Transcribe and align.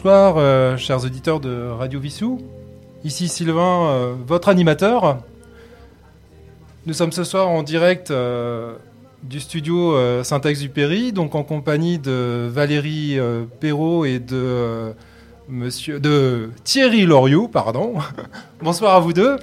Bonsoir, 0.00 0.36
euh, 0.36 0.76
chers 0.76 1.04
auditeurs 1.04 1.40
de 1.40 1.70
Radio 1.70 1.98
Vissou. 1.98 2.38
Ici 3.02 3.26
Sylvain, 3.26 3.88
euh, 3.88 4.14
votre 4.28 4.48
animateur. 4.48 5.18
Nous 6.86 6.92
sommes 6.92 7.10
ce 7.10 7.24
soir 7.24 7.48
en 7.48 7.64
direct 7.64 8.12
euh, 8.12 8.76
du 9.24 9.40
studio 9.40 9.96
Saint-Exupéry, 10.22 11.12
donc 11.12 11.34
en 11.34 11.42
compagnie 11.42 11.98
de 11.98 12.48
Valérie 12.48 13.18
Perrault 13.58 14.04
et 14.04 14.20
de, 14.20 14.94
monsieur, 15.48 15.98
de 15.98 16.50
Thierry 16.62 17.04
Loriot. 17.04 17.48
Pardon. 17.48 17.94
Bonsoir 18.62 18.94
à 18.94 19.00
vous 19.00 19.12
deux. 19.12 19.34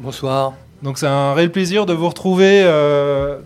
Bonsoir. 0.00 0.54
Donc 0.82 0.98
c'est 0.98 1.06
un 1.06 1.34
réel 1.34 1.52
plaisir 1.52 1.86
de 1.86 1.92
vous 1.92 2.08
retrouver. 2.08 2.64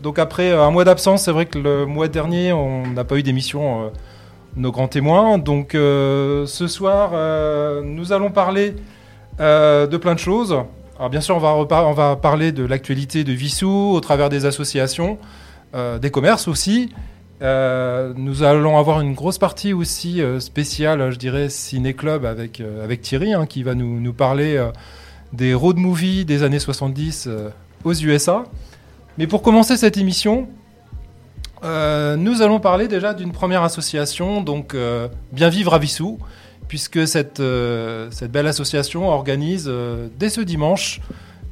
donc 0.03 0.19
après 0.19 0.51
un 0.51 0.71
mois 0.71 0.85
d'absence, 0.85 1.25
c'est 1.25 1.33
vrai 1.33 1.45
que 1.45 1.59
le 1.59 1.85
mois 1.85 2.09
dernier, 2.09 2.55
on 2.55 2.87
n'a 2.87 3.05
pas 3.05 3.19
eu 3.19 3.23
d'émission. 3.23 3.93
Nos 4.57 4.73
grands 4.73 4.89
témoins. 4.89 5.39
Donc 5.39 5.75
euh, 5.75 6.47
ce 6.47 6.67
soir, 6.67 7.11
euh, 7.15 7.83
nous 7.85 8.13
allons 8.13 8.31
parler 8.31 8.75
euh, 9.41 9.87
de 9.87 9.97
plein 9.97 10.15
de 10.15 10.19
choses. 10.19 10.57
Alors 10.99 11.11
bien 11.11 11.21
sûr, 11.21 11.37
on 11.37 11.65
va, 11.65 11.85
on 11.85 11.93
va 11.93 12.17
parler 12.17 12.53
de 12.53 12.65
l'actualité 12.65 13.25
de 13.25 13.33
Vissou 13.33 13.93
au 13.95 14.01
travers 14.01 14.29
des 14.29 14.45
associations, 14.45 15.19
des 15.75 16.11
commerces 16.11 16.47
aussi. 16.47 16.93
Nous 17.41 18.43
allons 18.43 18.77
avoir 18.77 19.01
une 19.01 19.15
grosse 19.15 19.39
partie 19.39 19.73
aussi 19.73 20.21
spéciale, 20.41 21.11
je 21.11 21.17
dirais, 21.17 21.49
ciné-club 21.49 22.27
avec, 22.27 22.61
euh, 22.61 22.85
avec 22.85 23.01
Thierry, 23.01 23.33
hein, 23.33 23.47
qui 23.47 23.63
va 23.63 23.75
nous, 23.75 23.99
nous 23.99 24.13
parler 24.13 24.63
des 25.33 25.55
road 25.55 25.77
movies 25.77 26.25
des 26.25 26.43
années 26.43 26.59
70 26.59 27.27
euh, 27.27 27.51
aux 27.85 27.95
USA. 27.95 28.45
Mais 29.19 29.27
pour 29.27 29.43
commencer 29.43 29.77
cette 29.77 29.97
émission, 29.97 30.49
euh, 31.63 32.17
nous 32.17 32.43
allons 32.43 32.61
parler 32.61 32.89
déjà 32.89 33.13
d'une 33.13 33.33
première 33.33 33.63
association, 33.63 34.41
donc 34.41 34.75
euh, 34.75 35.09
Bien 35.33 35.49
Vivre 35.49 35.75
à 35.75 35.79
Vissou, 35.79 36.19
puisque 36.69 37.07
cette, 37.07 37.41
euh, 37.41 38.09
cette 38.11 38.33
belle 38.33 38.47
association 38.47 39.09
organise 39.09 39.71
dès 40.19 40.31
ce 40.31 40.41
dimanche 40.41 41.01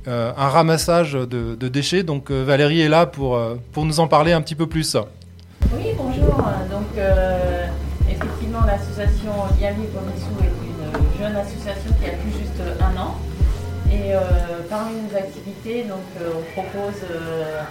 un 0.07 0.49
ramassage 0.49 1.13
de, 1.13 1.69
déchets. 1.69 2.03
Donc 2.03 2.31
Valérie 2.31 2.81
est 2.81 2.89
là 2.89 3.05
pour, 3.05 3.39
pour 3.73 3.85
nous 3.85 4.01
en 4.01 4.09
parler 4.09 4.33
un 4.33 4.41
petit 4.41 4.55
peu 4.55 4.67
plus. 4.67 4.97
Oui, 5.71 5.93
bonjour. 5.99 6.35
Donc, 6.71 6.87
effectivement, 8.09 8.61
l'association 8.67 9.33
Bien 9.59 9.73
Vivre 9.73 10.01
Vissou 10.15 10.31
est 10.41 10.47
une 10.47 11.23
jeune 11.23 11.37
association 11.37 11.91
qui 12.01 12.09
a 12.09 12.13
tout 12.13 12.39
juste 12.39 12.63
un 12.81 12.99
an. 12.99 13.17
Et 13.93 14.15
parmi 14.71 14.95
nos 14.95 15.15
activités, 15.15 15.83
donc, 15.83 16.01
on 16.25 16.59
propose 16.59 17.05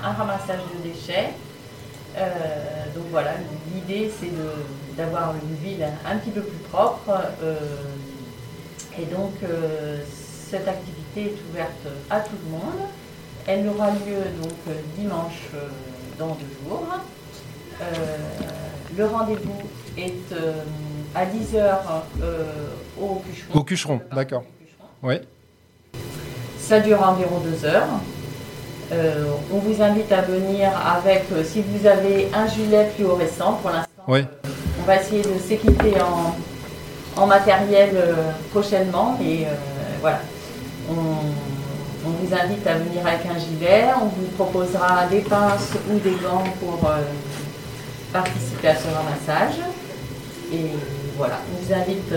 un 0.03 0.11
ramassage 0.11 0.59
de 0.75 0.89
déchets. 0.89 1.33
Euh, 2.17 2.85
donc 2.95 3.05
voilà, 3.11 3.31
l'idée 3.73 4.11
c'est 4.19 4.31
d'avoir 4.95 5.33
une 5.35 5.55
ville 5.57 5.85
un 6.05 6.17
petit 6.17 6.31
peu 6.31 6.41
plus 6.41 6.57
propre. 6.71 7.11
euh, 7.43 7.55
et 8.99 9.05
donc, 9.05 9.33
euh, 9.43 9.99
cette 10.49 10.67
activité 10.67 11.25
est 11.35 11.49
ouverte 11.51 11.87
à 12.09 12.19
tout 12.21 12.35
le 12.45 12.49
monde. 12.49 12.87
Elle 13.45 13.67
aura 13.67 13.91
lieu 13.91 14.23
donc 14.41 14.75
dimanche 14.97 15.49
dans 16.17 16.29
deux 16.29 16.67
jours. 16.67 16.87
Euh, 17.79 17.83
le 18.97 19.05
rendez-vous 19.05 19.53
est 19.97 20.31
euh, 20.31 20.53
à 21.13 21.25
10h 21.25 21.75
au 22.99 23.15
Cucheron. 23.15 23.53
Au 23.59 23.63
Cucheron, 23.63 24.01
d'accord. 24.11 24.43
Oui. 25.03 25.15
Ça 26.59 26.79
dure 26.79 27.01
environ 27.07 27.39
deux 27.41 27.63
heures. 27.65 27.87
Euh, 28.91 29.25
on 29.53 29.57
vous 29.57 29.81
invite 29.81 30.11
à 30.13 30.21
venir 30.21 30.69
avec, 30.85 31.25
euh, 31.33 31.43
si 31.43 31.61
vous 31.61 31.85
avez 31.85 32.29
un 32.33 32.47
gilet 32.47 32.89
fluorescent 32.95 33.53
pour 33.61 33.71
l'instant, 33.71 33.89
Oui. 34.07 34.25
on 34.81 34.85
va 34.85 34.95
essayer 35.01 35.21
de 35.23 35.37
s'équiper 35.45 35.95
en, 36.01 37.21
en 37.21 37.27
matériel 37.27 37.89
euh, 37.95 38.13
prochainement. 38.51 39.17
Et 39.21 39.45
voilà, 39.99 40.19
on, 40.89 40.93
on 40.93 42.09
vous 42.11 42.33
invite 42.33 42.65
à 42.65 42.75
venir 42.75 43.05
avec 43.05 43.25
un 43.25 43.37
gilet. 43.37 43.85
On 44.01 44.05
vous 44.05 44.27
proposera 44.37 45.05
des 45.07 45.19
pinces 45.19 45.73
ou 45.91 45.99
des 45.99 46.15
gants 46.23 46.45
pour 46.61 46.89
participer 48.13 48.69
à 48.69 48.75
ce 48.75 48.87
ramassage. 48.87 49.59
Et 50.53 50.67
voilà, 51.17 51.39
on 51.51 51.65
vous 51.65 51.73
invite 51.73 52.13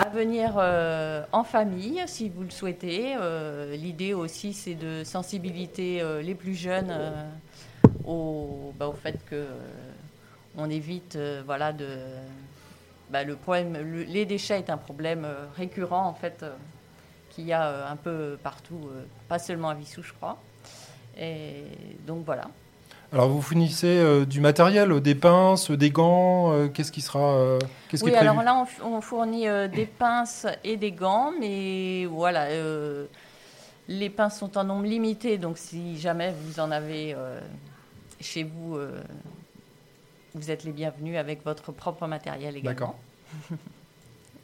à 0.00 0.08
venir 0.08 0.54
euh, 0.56 1.24
en 1.32 1.44
famille 1.44 2.02
si 2.06 2.28
vous 2.28 2.42
le 2.42 2.50
souhaitez. 2.50 3.16
Euh, 3.16 3.74
L'idée 3.76 4.14
aussi, 4.14 4.52
c'est 4.52 4.74
de 4.74 5.02
sensibiliser 5.04 6.00
euh, 6.00 6.22
les 6.22 6.34
plus 6.34 6.54
jeunes 6.54 6.92
au, 8.06 8.72
bah, 8.78 8.88
au 8.88 8.92
fait 8.92 9.18
que 9.26 9.34
euh, 9.34 9.46
on 10.56 10.68
évite 10.70 11.18
voilà, 11.44 11.72
bah, 13.10 13.24
le 13.24 13.36
problème, 13.36 13.74
le- 13.74 14.02
les 14.04 14.26
déchets 14.26 14.58
est 14.58 14.70
un 14.70 14.76
problème 14.76 15.26
récurrent 15.56 16.06
en 16.06 16.14
fait 16.14 16.44
qu'il 17.30 17.44
y 17.46 17.52
a 17.52 17.88
un 17.88 17.96
peu 17.96 18.38
partout, 18.42 18.90
pas 19.28 19.38
seulement 19.38 19.68
à 19.70 19.74
Vissou, 19.74 20.02
je 20.02 20.12
crois. 20.12 20.38
Et 21.18 21.64
donc 22.06 22.24
voilà. 22.24 22.48
Alors 23.12 23.28
vous 23.28 23.40
fournissez 23.40 23.86
euh, 23.86 24.26
du 24.26 24.40
matériel, 24.40 24.92
euh, 24.92 25.00
des 25.00 25.14
pinces, 25.14 25.70
des 25.70 25.90
gants. 25.90 26.52
euh, 26.52 26.68
Qu'est-ce 26.68 26.92
qui 26.92 27.00
sera 27.00 27.36
euh, 27.36 27.58
Qu'est-ce 27.88 28.04
Oui, 28.04 28.10
qui 28.10 28.16
est 28.16 28.18
prévu 28.18 28.30
alors 28.30 28.42
là, 28.42 28.66
on, 28.84 29.00
fournit 29.00 29.46
des 29.74 29.86
pinces 29.86 30.46
et 30.62 30.76
des 30.76 30.92
gants, 30.92 31.32
mais 31.40 32.04
voilà, 32.04 32.48
les 33.88 34.10
pinces 34.10 34.38
sont 34.38 34.58
en 34.58 34.64
nombre 34.64 34.84
limité, 34.84 35.38
donc 35.38 35.56
si 35.56 35.98
jamais 35.98 36.34
vous 36.44 36.60
en 36.60 36.70
avez 36.70 37.16
chez 38.20 38.42
vous, 38.42 38.76
vous 40.34 40.50
êtes 40.50 40.64
les 40.64 40.72
bienvenus 40.72 41.16
avec 41.16 41.42
votre 41.46 41.72
propre 41.72 42.06
matériel 42.06 42.56
également. 42.56 42.70
D'accord. 42.70 42.96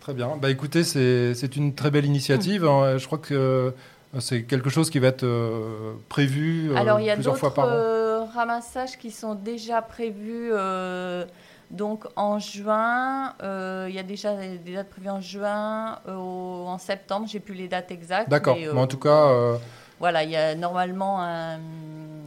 Très 0.00 0.14
bien. 0.14 0.36
Bah 0.40 0.50
écoutez, 0.50 0.84
c'est 0.84 1.56
une 1.56 1.74
très 1.74 1.90
belle 1.90 2.06
initiative. 2.06 2.64
hein. 2.64 2.96
Je 2.96 3.04
crois 3.04 3.18
que 3.18 3.74
c'est 4.20 4.44
quelque 4.44 4.70
chose 4.70 4.88
qui 4.88 5.00
va 5.00 5.08
être 5.08 5.26
prévu 6.08 6.74
Alors 6.74 6.98
plusieurs 7.14 7.36
fois 7.36 7.52
par 7.52 7.66
an. 7.66 8.03
Euh, 8.34 8.38
ramassages 8.38 8.98
qui 8.98 9.10
sont 9.10 9.34
déjà 9.34 9.82
prévus. 9.82 10.50
euh, 10.52 11.24
donc 11.70 12.04
en 12.14 12.38
juin, 12.38 13.32
euh, 13.42 13.86
il 13.88 13.94
y 13.94 13.98
a 13.98 14.02
déjà 14.02 14.34
des 14.36 14.74
dates 14.74 14.90
prévues 14.90 15.08
en 15.10 15.20
juin, 15.20 15.98
euh, 16.06 16.14
au- 16.14 16.66
en 16.68 16.78
septembre, 16.78 17.26
j'ai 17.28 17.40
plus 17.40 17.54
les 17.54 17.68
dates 17.68 17.90
exactes. 17.90 18.28
D'accord. 18.28 18.56
mais, 18.56 18.68
euh, 18.68 18.74
Mais 18.74 18.80
en 18.80 18.86
tout 18.86 18.98
cas, 18.98 19.26
euh, 19.28 19.56
Voilà, 20.00 20.24
il 20.24 20.30
y 20.30 20.36
a 20.36 20.54
normalement 20.56 21.20
un- 21.22 21.58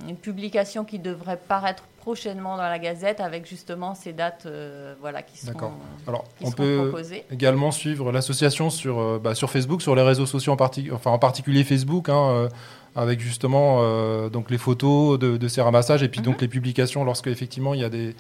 une 0.08 0.16
publication 0.16 0.86
qui 0.86 1.00
devrait 1.00 1.38
paraître 1.38 1.84
prochainement 2.00 2.56
dans 2.56 2.64
la 2.64 2.80
Gazette 2.80 3.20
avec 3.20 3.46
justement 3.46 3.94
ces 3.94 4.14
dates 4.14 4.46
euh, 4.46 4.96
voilà, 5.02 5.22
qui 5.22 5.46
D'accord. 5.46 5.74
alors 6.08 6.24
qui 6.40 6.46
on 6.46 6.52
peut 6.52 6.88
proposées. 6.88 7.26
également 7.30 7.72
suivre 7.72 8.12
l'association 8.14 8.70
sur, 8.70 9.00
euh, 9.00 9.20
bah, 9.22 9.36
sur 9.36 9.52
Facebook, 9.52 9.82
sur 9.82 9.96
les 9.96 10.02
réseaux 10.02 10.26
sociaux, 10.26 10.54
en, 10.54 10.56
parti- 10.56 10.90
enfin, 10.94 11.12
en 11.12 11.20
particulier 11.20 11.64
Facebook, 11.66 12.08
hein, 12.10 12.30
euh, 12.30 12.50
avec 12.98 13.22
justement 13.22 13.78
euh, 13.82 14.28
donc 14.30 14.52
les 14.52 14.58
photos 14.58 15.18
de, 15.20 15.38
de 15.38 15.48
ces 15.48 15.62
ramassages 15.62 16.04
et 16.04 16.10
puis 16.10 16.22
donc 16.22 16.36
Mhm. 16.36 16.42
les 16.42 16.48
publications 16.50 17.06
lorsque 17.06 17.28
effectivement 17.28 17.74
il 17.74 17.80
y 17.80 17.86
a 17.86 17.90
des 17.90 18.16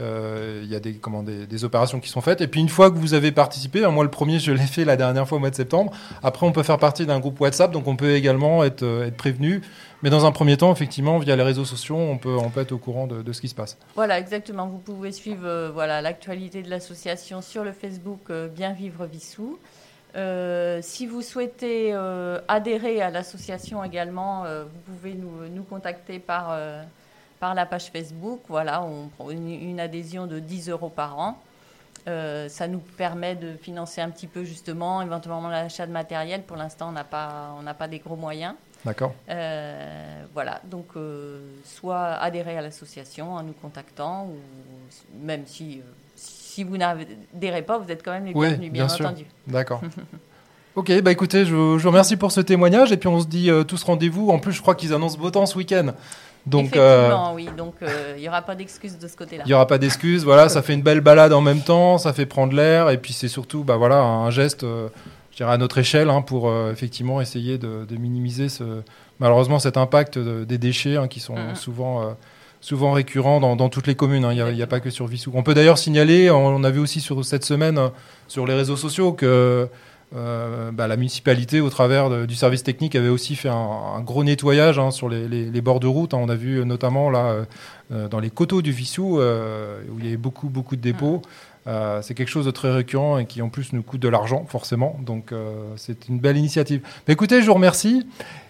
euh, 0.00 0.60
il 0.62 0.70
y 0.70 0.76
a 0.76 0.80
des, 0.80 0.94
comment, 0.94 1.24
des, 1.24 1.44
des 1.48 1.64
opérations 1.64 1.98
qui 1.98 2.08
sont 2.08 2.20
faites. 2.20 2.40
Et 2.40 2.46
puis 2.46 2.60
une 2.60 2.68
fois 2.68 2.88
que 2.92 2.96
vous 2.96 3.14
avez 3.14 3.32
participé, 3.32 3.84
hein, 3.84 3.90
moi 3.90 4.04
le 4.04 4.10
premier 4.10 4.38
je 4.38 4.52
l'ai 4.52 4.66
fait 4.66 4.84
la 4.84 4.94
dernière 4.96 5.26
fois 5.26 5.38
au 5.38 5.40
mois 5.40 5.50
de 5.50 5.56
septembre, 5.56 5.90
après 6.22 6.46
on 6.46 6.52
peut 6.52 6.62
faire 6.62 6.78
partie 6.78 7.04
d'un 7.04 7.18
groupe 7.18 7.40
WhatsApp, 7.40 7.72
donc 7.72 7.88
on 7.88 7.96
peut 7.96 8.14
également 8.14 8.62
être, 8.62 8.84
euh, 8.84 9.06
être 9.08 9.16
prévenu. 9.16 9.60
Mais 10.04 10.10
dans 10.10 10.24
un 10.24 10.30
premier 10.30 10.56
temps, 10.56 10.70
effectivement, 10.70 11.18
via 11.18 11.34
les 11.34 11.42
réseaux 11.42 11.64
sociaux, 11.64 11.96
on 11.96 12.18
peut, 12.18 12.36
on 12.36 12.50
peut 12.50 12.60
être 12.60 12.70
au 12.70 12.78
courant 12.78 13.08
de, 13.08 13.22
de 13.22 13.32
ce 13.32 13.40
qui 13.40 13.48
se 13.48 13.56
passe. 13.56 13.76
Voilà, 13.96 14.20
exactement. 14.20 14.68
Vous 14.68 14.78
pouvez 14.78 15.10
suivre 15.10 15.44
euh, 15.44 15.70
voilà, 15.74 16.00
l'actualité 16.00 16.62
de 16.62 16.70
l'association 16.70 17.42
sur 17.42 17.64
le 17.64 17.72
Facebook 17.72 18.30
Bien 18.54 18.74
Vivre 18.74 19.04
Vissou. 19.06 19.58
Euh, 20.16 20.80
si 20.82 21.06
vous 21.06 21.22
souhaitez 21.22 21.90
euh, 21.92 22.40
adhérer 22.48 23.02
à 23.02 23.10
l'association 23.10 23.84
également, 23.84 24.44
euh, 24.44 24.64
vous 24.64 24.92
pouvez 24.92 25.14
nous, 25.14 25.48
nous 25.48 25.62
contacter 25.64 26.18
par, 26.18 26.58
par 27.40 27.54
la 27.54 27.66
page 27.66 27.90
Facebook. 27.90 28.40
Voilà, 28.48 28.82
on 28.82 29.08
prend 29.08 29.30
une, 29.30 29.48
une 29.48 29.80
adhésion 29.80 30.26
de 30.26 30.38
10 30.38 30.70
euros 30.70 30.90
par 30.90 31.18
an. 31.18 31.38
Ça 32.06 32.66
nous 32.68 32.78
permet 32.78 33.34
de 33.34 33.52
financer 33.58 34.00
un 34.00 34.08
petit 34.08 34.26
peu 34.26 34.42
justement, 34.42 35.02
éventuellement 35.02 35.48
l'achat 35.48 35.86
de 35.86 35.92
matériel. 35.92 36.42
Pour 36.42 36.56
l'instant, 36.56 36.88
on 36.88 36.92
n'a 36.92 37.04
pas, 37.04 37.54
on 37.60 37.74
pas 37.74 37.86
des 37.88 37.98
gros 37.98 38.16
moyens. 38.16 38.54
D'accord 38.82 39.12
voilà, 40.32 40.60
donc 40.64 40.86
soit 41.64 42.14
adhérer 42.14 42.56
à 42.56 42.62
l'association 42.62 43.34
en 43.34 43.42
nous 43.42 43.52
contactant, 43.52 44.24
ou 44.24 44.36
même 45.20 45.42
si, 45.46 45.82
si 46.58 46.64
vous 46.64 46.76
n'adhérez 46.76 47.62
pas, 47.62 47.78
vous 47.78 47.88
êtes 47.92 48.02
quand 48.04 48.10
même 48.10 48.24
les 48.26 48.32
Oui, 48.34 48.48
bienvenus, 48.48 48.72
bien, 48.72 48.86
bien 48.86 48.94
sûr. 48.94 49.06
entendu. 49.06 49.24
D'accord. 49.46 49.80
ok, 50.74 51.02
bah 51.02 51.12
écoutez, 51.12 51.44
je, 51.44 51.54
vous 51.54 51.88
remercie 51.88 52.16
pour 52.16 52.32
ce 52.32 52.40
témoignage 52.40 52.90
et 52.90 52.96
puis 52.96 53.08
on 53.08 53.20
se 53.20 53.26
dit 53.28 53.48
euh, 53.48 53.62
tous 53.62 53.80
rendez-vous. 53.84 54.30
En 54.30 54.40
plus, 54.40 54.52
je 54.52 54.60
crois 54.60 54.74
qu'ils 54.74 54.92
annoncent 54.92 55.16
beau 55.18 55.30
temps 55.30 55.46
ce 55.46 55.56
week-end. 55.56 55.92
Donc, 56.46 56.76
euh, 56.76 57.14
oui, 57.34 57.48
donc 57.56 57.74
euh, 57.82 58.14
il 58.16 58.22
n'y 58.22 58.28
aura 58.28 58.42
pas 58.42 58.56
d'excuse 58.56 58.98
de 58.98 59.06
ce 59.06 59.16
côté-là. 59.16 59.44
il 59.46 59.48
n'y 59.48 59.54
aura 59.54 59.68
pas 59.68 59.78
d'excuses. 59.78 60.24
Voilà, 60.24 60.48
ça 60.48 60.60
fait 60.62 60.74
une 60.74 60.82
belle 60.82 61.00
balade 61.00 61.32
en 61.32 61.40
même 61.42 61.60
temps, 61.60 61.96
ça 61.98 62.12
fait 62.12 62.26
prendre 62.26 62.52
l'air 62.54 62.90
et 62.90 62.98
puis 62.98 63.12
c'est 63.12 63.28
surtout 63.28 63.62
bah, 63.62 63.76
voilà, 63.76 64.00
un 64.02 64.30
geste, 64.30 64.64
euh, 64.64 64.88
je 65.30 65.36
dirais, 65.36 65.52
à 65.52 65.58
notre 65.58 65.78
échelle 65.78 66.10
hein, 66.10 66.22
pour 66.22 66.48
euh, 66.48 66.72
effectivement 66.72 67.20
essayer 67.20 67.56
de, 67.58 67.84
de 67.88 67.96
minimiser 67.96 68.48
ce, 68.48 68.64
malheureusement 69.20 69.60
cet 69.60 69.76
impact 69.76 70.18
de- 70.18 70.42
des 70.44 70.58
déchets 70.58 70.96
hein, 70.96 71.06
qui 71.06 71.20
sont 71.20 71.36
Mhm. 71.36 71.54
souvent, 71.54 72.02
euh, 72.02 72.10
souvent 72.60 72.92
récurrent 72.92 73.40
dans, 73.40 73.68
toutes 73.68 73.86
les 73.86 73.94
communes. 73.94 74.24
hein. 74.24 74.32
Il 74.32 74.54
n'y 74.54 74.62
a, 74.62 74.66
pas 74.66 74.80
que 74.80 74.90
sur 74.90 75.06
Vissou. 75.06 75.30
On 75.34 75.42
peut 75.42 75.54
d'ailleurs 75.54 75.78
signaler, 75.78 76.30
on 76.30 76.62
a 76.64 76.70
vu 76.70 76.80
aussi 76.80 77.00
sur 77.00 77.24
cette 77.24 77.44
semaine 77.44 77.78
euh, 77.78 77.88
sur 78.26 78.46
les 78.46 78.54
réseaux 78.54 78.76
sociaux 78.76 79.12
que 79.12 79.68
euh, 80.16 80.70
bah, 80.72 80.88
la 80.88 80.96
municipalité, 80.96 81.60
au 81.60 81.70
travers 81.70 82.26
du 82.26 82.34
service 82.34 82.62
technique, 82.62 82.94
avait 82.96 83.08
aussi 83.08 83.36
fait 83.36 83.50
un, 83.50 84.00
gros 84.00 84.24
nettoyage 84.24 84.78
hein, 84.78 84.90
sur 84.90 85.08
les, 85.08 85.60
bords 85.60 85.80
de 85.80 85.86
route. 85.86 86.14
hein. 86.14 86.18
On 86.20 86.28
a 86.28 86.34
vu 86.34 86.64
notamment 86.64 87.10
là 87.10 87.44
dans 87.90 88.20
les 88.20 88.30
coteaux 88.30 88.62
du 88.62 88.72
Vissou 88.72 89.18
où 89.18 89.98
il 89.98 90.04
y 90.04 90.08
avait 90.08 90.16
beaucoup 90.16 90.48
beaucoup 90.48 90.76
de 90.76 90.80
dépôts. 90.80 91.20
c'est 92.00 92.14
quelque 92.14 92.28
chose 92.30 92.46
de 92.46 92.50
très 92.50 92.72
récurrent 92.72 93.18
et 93.18 93.26
qui 93.26 93.42
en 93.42 93.50
plus 93.50 93.74
nous 93.74 93.82
coûte 93.82 94.00
de 94.00 94.08
l'argent 94.08 94.46
forcément. 94.48 94.98
Donc 95.04 95.34
c'est 95.76 96.08
une 96.08 96.18
belle 96.18 96.38
initiative. 96.38 96.80
Bah, 97.06 97.12
écoutez, 97.12 97.42
je 97.42 97.46
vous 97.46 97.54
remercie. 97.54 98.06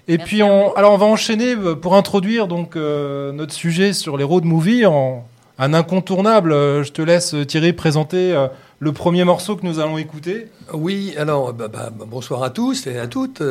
Et 0.08 0.16
puis 0.16 0.42
on, 0.42 0.72
alors 0.74 0.94
on 0.94 0.96
va 0.96 1.06
enchaîner 1.06 1.54
euh, 1.54 1.74
pour 1.74 1.94
introduire 1.94 2.48
donc 2.48 2.76
euh, 2.76 3.30
notre 3.30 3.52
sujet 3.52 3.92
sur 3.92 4.16
les 4.16 4.24
road 4.24 4.44
movies 4.44 4.86
en 4.86 5.26
un 5.58 5.74
incontournable. 5.74 6.52
Euh, 6.52 6.82
je 6.82 6.92
te 6.92 7.02
laisse 7.02 7.34
Thierry 7.46 7.74
présenter 7.74 8.34
le 8.80 8.92
premier 8.92 9.24
morceau 9.24 9.56
que 9.56 9.66
nous 9.66 9.80
allons 9.80 9.98
écouter. 9.98 10.46
Oui, 10.72 11.14
alors 11.18 11.52
bah, 11.52 11.68
bah, 11.68 11.90
bonsoir 12.06 12.42
à 12.42 12.50
tous 12.50 12.86
et 12.86 12.98
à 12.98 13.06
toutes 13.06 13.42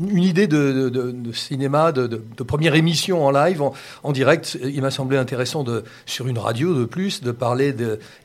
une 0.00 0.22
idée 0.22 0.46
de, 0.46 1.12
cinéma, 1.32 1.92
de, 1.92 2.20
première 2.42 2.74
émission 2.74 3.24
en 3.24 3.30
live, 3.30 3.62
en, 4.02 4.12
direct. 4.12 4.58
Il 4.62 4.80
m'a 4.82 4.90
semblé 4.90 5.16
intéressant, 5.16 5.64
de, 5.64 5.84
sur 6.06 6.28
une 6.28 6.38
radio 6.38 6.74
de 6.74 6.84
plus, 6.84 7.22
de 7.22 7.32
parler 7.32 7.74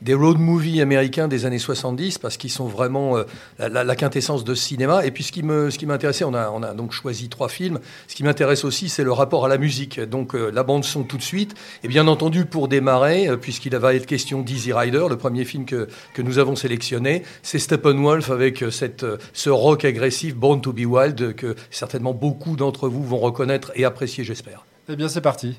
des 0.02 0.14
road 0.14 0.38
movies 0.38 0.80
américains 0.80 1.28
des 1.28 1.46
années 1.46 1.58
70, 1.58 2.18
parce 2.18 2.36
qu'ils 2.36 2.50
sont 2.50 2.66
vraiment 2.66 3.16
euh, 3.16 3.24
la, 3.58 3.96
quintessence 3.96 4.44
de 4.44 4.54
cinéma. 4.54 5.04
Et 5.04 5.10
puis 5.10 5.24
ce 5.24 5.32
qui 5.32 5.42
m'intéressait, 5.86 6.24
on 6.24 6.34
a, 6.34 6.50
on 6.50 6.62
a 6.62 6.74
donc 6.74 6.92
choisi 6.92 7.28
trois 7.28 7.48
films. 7.48 7.80
Ce 8.08 8.14
qui 8.14 8.24
m'intéresse 8.24 8.64
aussi, 8.64 8.88
c'est 8.88 9.04
le 9.04 9.12
rapport 9.12 9.44
à 9.44 9.48
la 9.48 9.58
musique. 9.58 10.00
Donc 10.00 10.34
euh, 10.34 10.50
la 10.50 10.62
bande 10.62 10.84
son 10.84 11.04
tout 11.04 11.16
de 11.16 11.22
suite. 11.22 11.54
Et 11.82 11.88
bien 11.88 12.06
entendu, 12.06 12.44
pour 12.44 12.68
démarrer, 12.68 13.28
euh, 13.28 13.36
puisqu'il 13.36 13.74
va 13.76 13.94
être 13.94 14.06
question 14.06 14.42
d'Easy 14.42 14.72
Rider, 14.72 15.06
le 15.08 15.16
premier 15.16 15.44
film 15.44 15.64
que, 15.64 15.88
que 16.14 16.22
nous 16.22 16.38
avons 16.38 16.56
sélectionné, 16.56 17.22
c'est 17.42 17.58
Steppenwolf 17.58 18.30
avec 18.30 18.64
cette, 18.70 19.04
ce 19.32 19.50
rock 19.50 19.84
agressif 19.84 20.36
Born 20.36 20.60
to 20.60 20.72
be 20.72 20.84
Wild 20.86 21.34
que 21.34 21.54
certainement 21.70 22.14
beaucoup 22.14 22.56
d'entre 22.56 22.88
vous 22.88 23.04
vont 23.04 23.18
reconnaître 23.18 23.72
et 23.74 23.84
apprécier, 23.84 24.24
j'espère. 24.24 24.64
Eh 24.88 24.96
bien, 24.96 25.08
c'est 25.08 25.20
parti. 25.20 25.56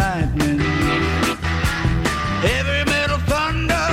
lightning, 0.00 0.60
heavy 2.46 2.80
metal 2.90 3.20
thunder, 3.30 3.88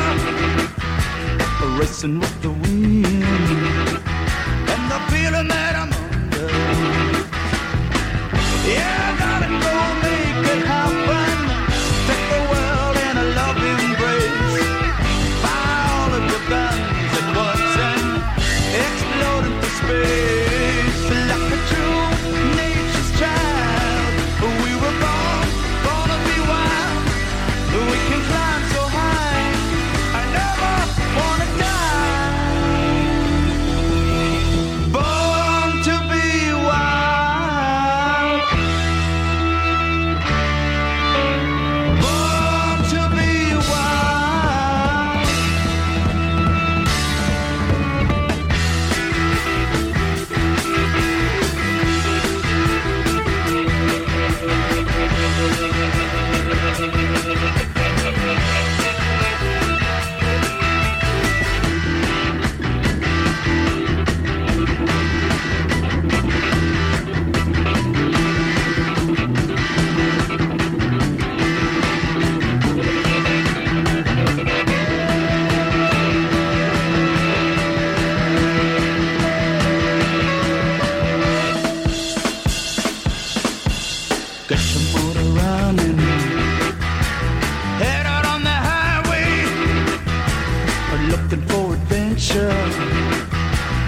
racing 1.77 2.19
with 2.21 2.42
the 2.42 2.56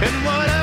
And 0.01 0.25
what 0.25 0.58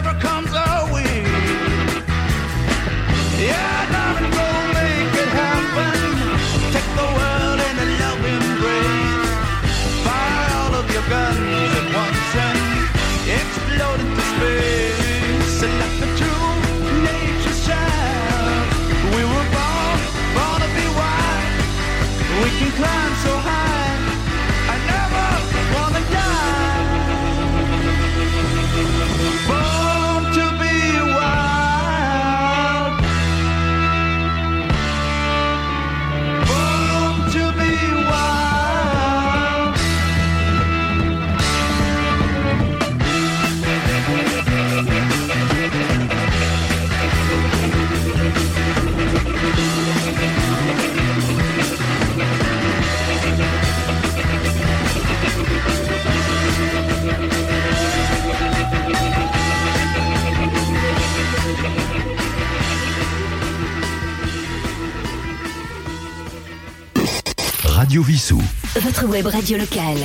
Radio 67.97 68.13
Vissou. 68.13 68.43
Votre 68.75 69.07
web 69.07 69.25
radio 69.25 69.57
locale. 69.57 69.97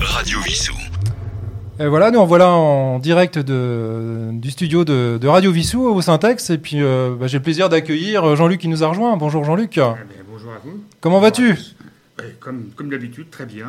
Radio 0.00 0.40
Vissou. 0.40 0.74
Et 1.78 1.86
voilà, 1.86 2.10
nous 2.10 2.18
en 2.18 2.26
voilà 2.26 2.48
en 2.48 2.98
direct 2.98 3.38
de, 3.38 4.30
du 4.32 4.50
studio 4.50 4.84
de, 4.84 5.24
Radio 5.24 5.52
Vissou 5.52 5.82
au 5.82 6.02
Syntex. 6.02 6.50
Et 6.50 6.58
puis 6.58 6.82
euh, 6.82 7.14
bah, 7.14 7.28
j'ai 7.28 7.38
le 7.38 7.44
plaisir 7.44 7.68
d'accueillir 7.68 8.34
Jean-Luc 8.34 8.60
qui 8.60 8.66
nous 8.66 8.82
a 8.82 8.88
rejoint. 8.88 9.16
Bonjour 9.16 9.44
Jean-Luc. 9.44 9.78
Eh 9.78 10.22
bonjour 10.28 10.50
à 10.50 10.58
vous. 10.64 10.82
Comment 11.00 11.20
vas-tu 11.20 11.56
Comme, 12.40 12.70
comme 12.74 12.90
d'habitude, 12.90 13.30
très 13.30 13.46
bien. 13.46 13.68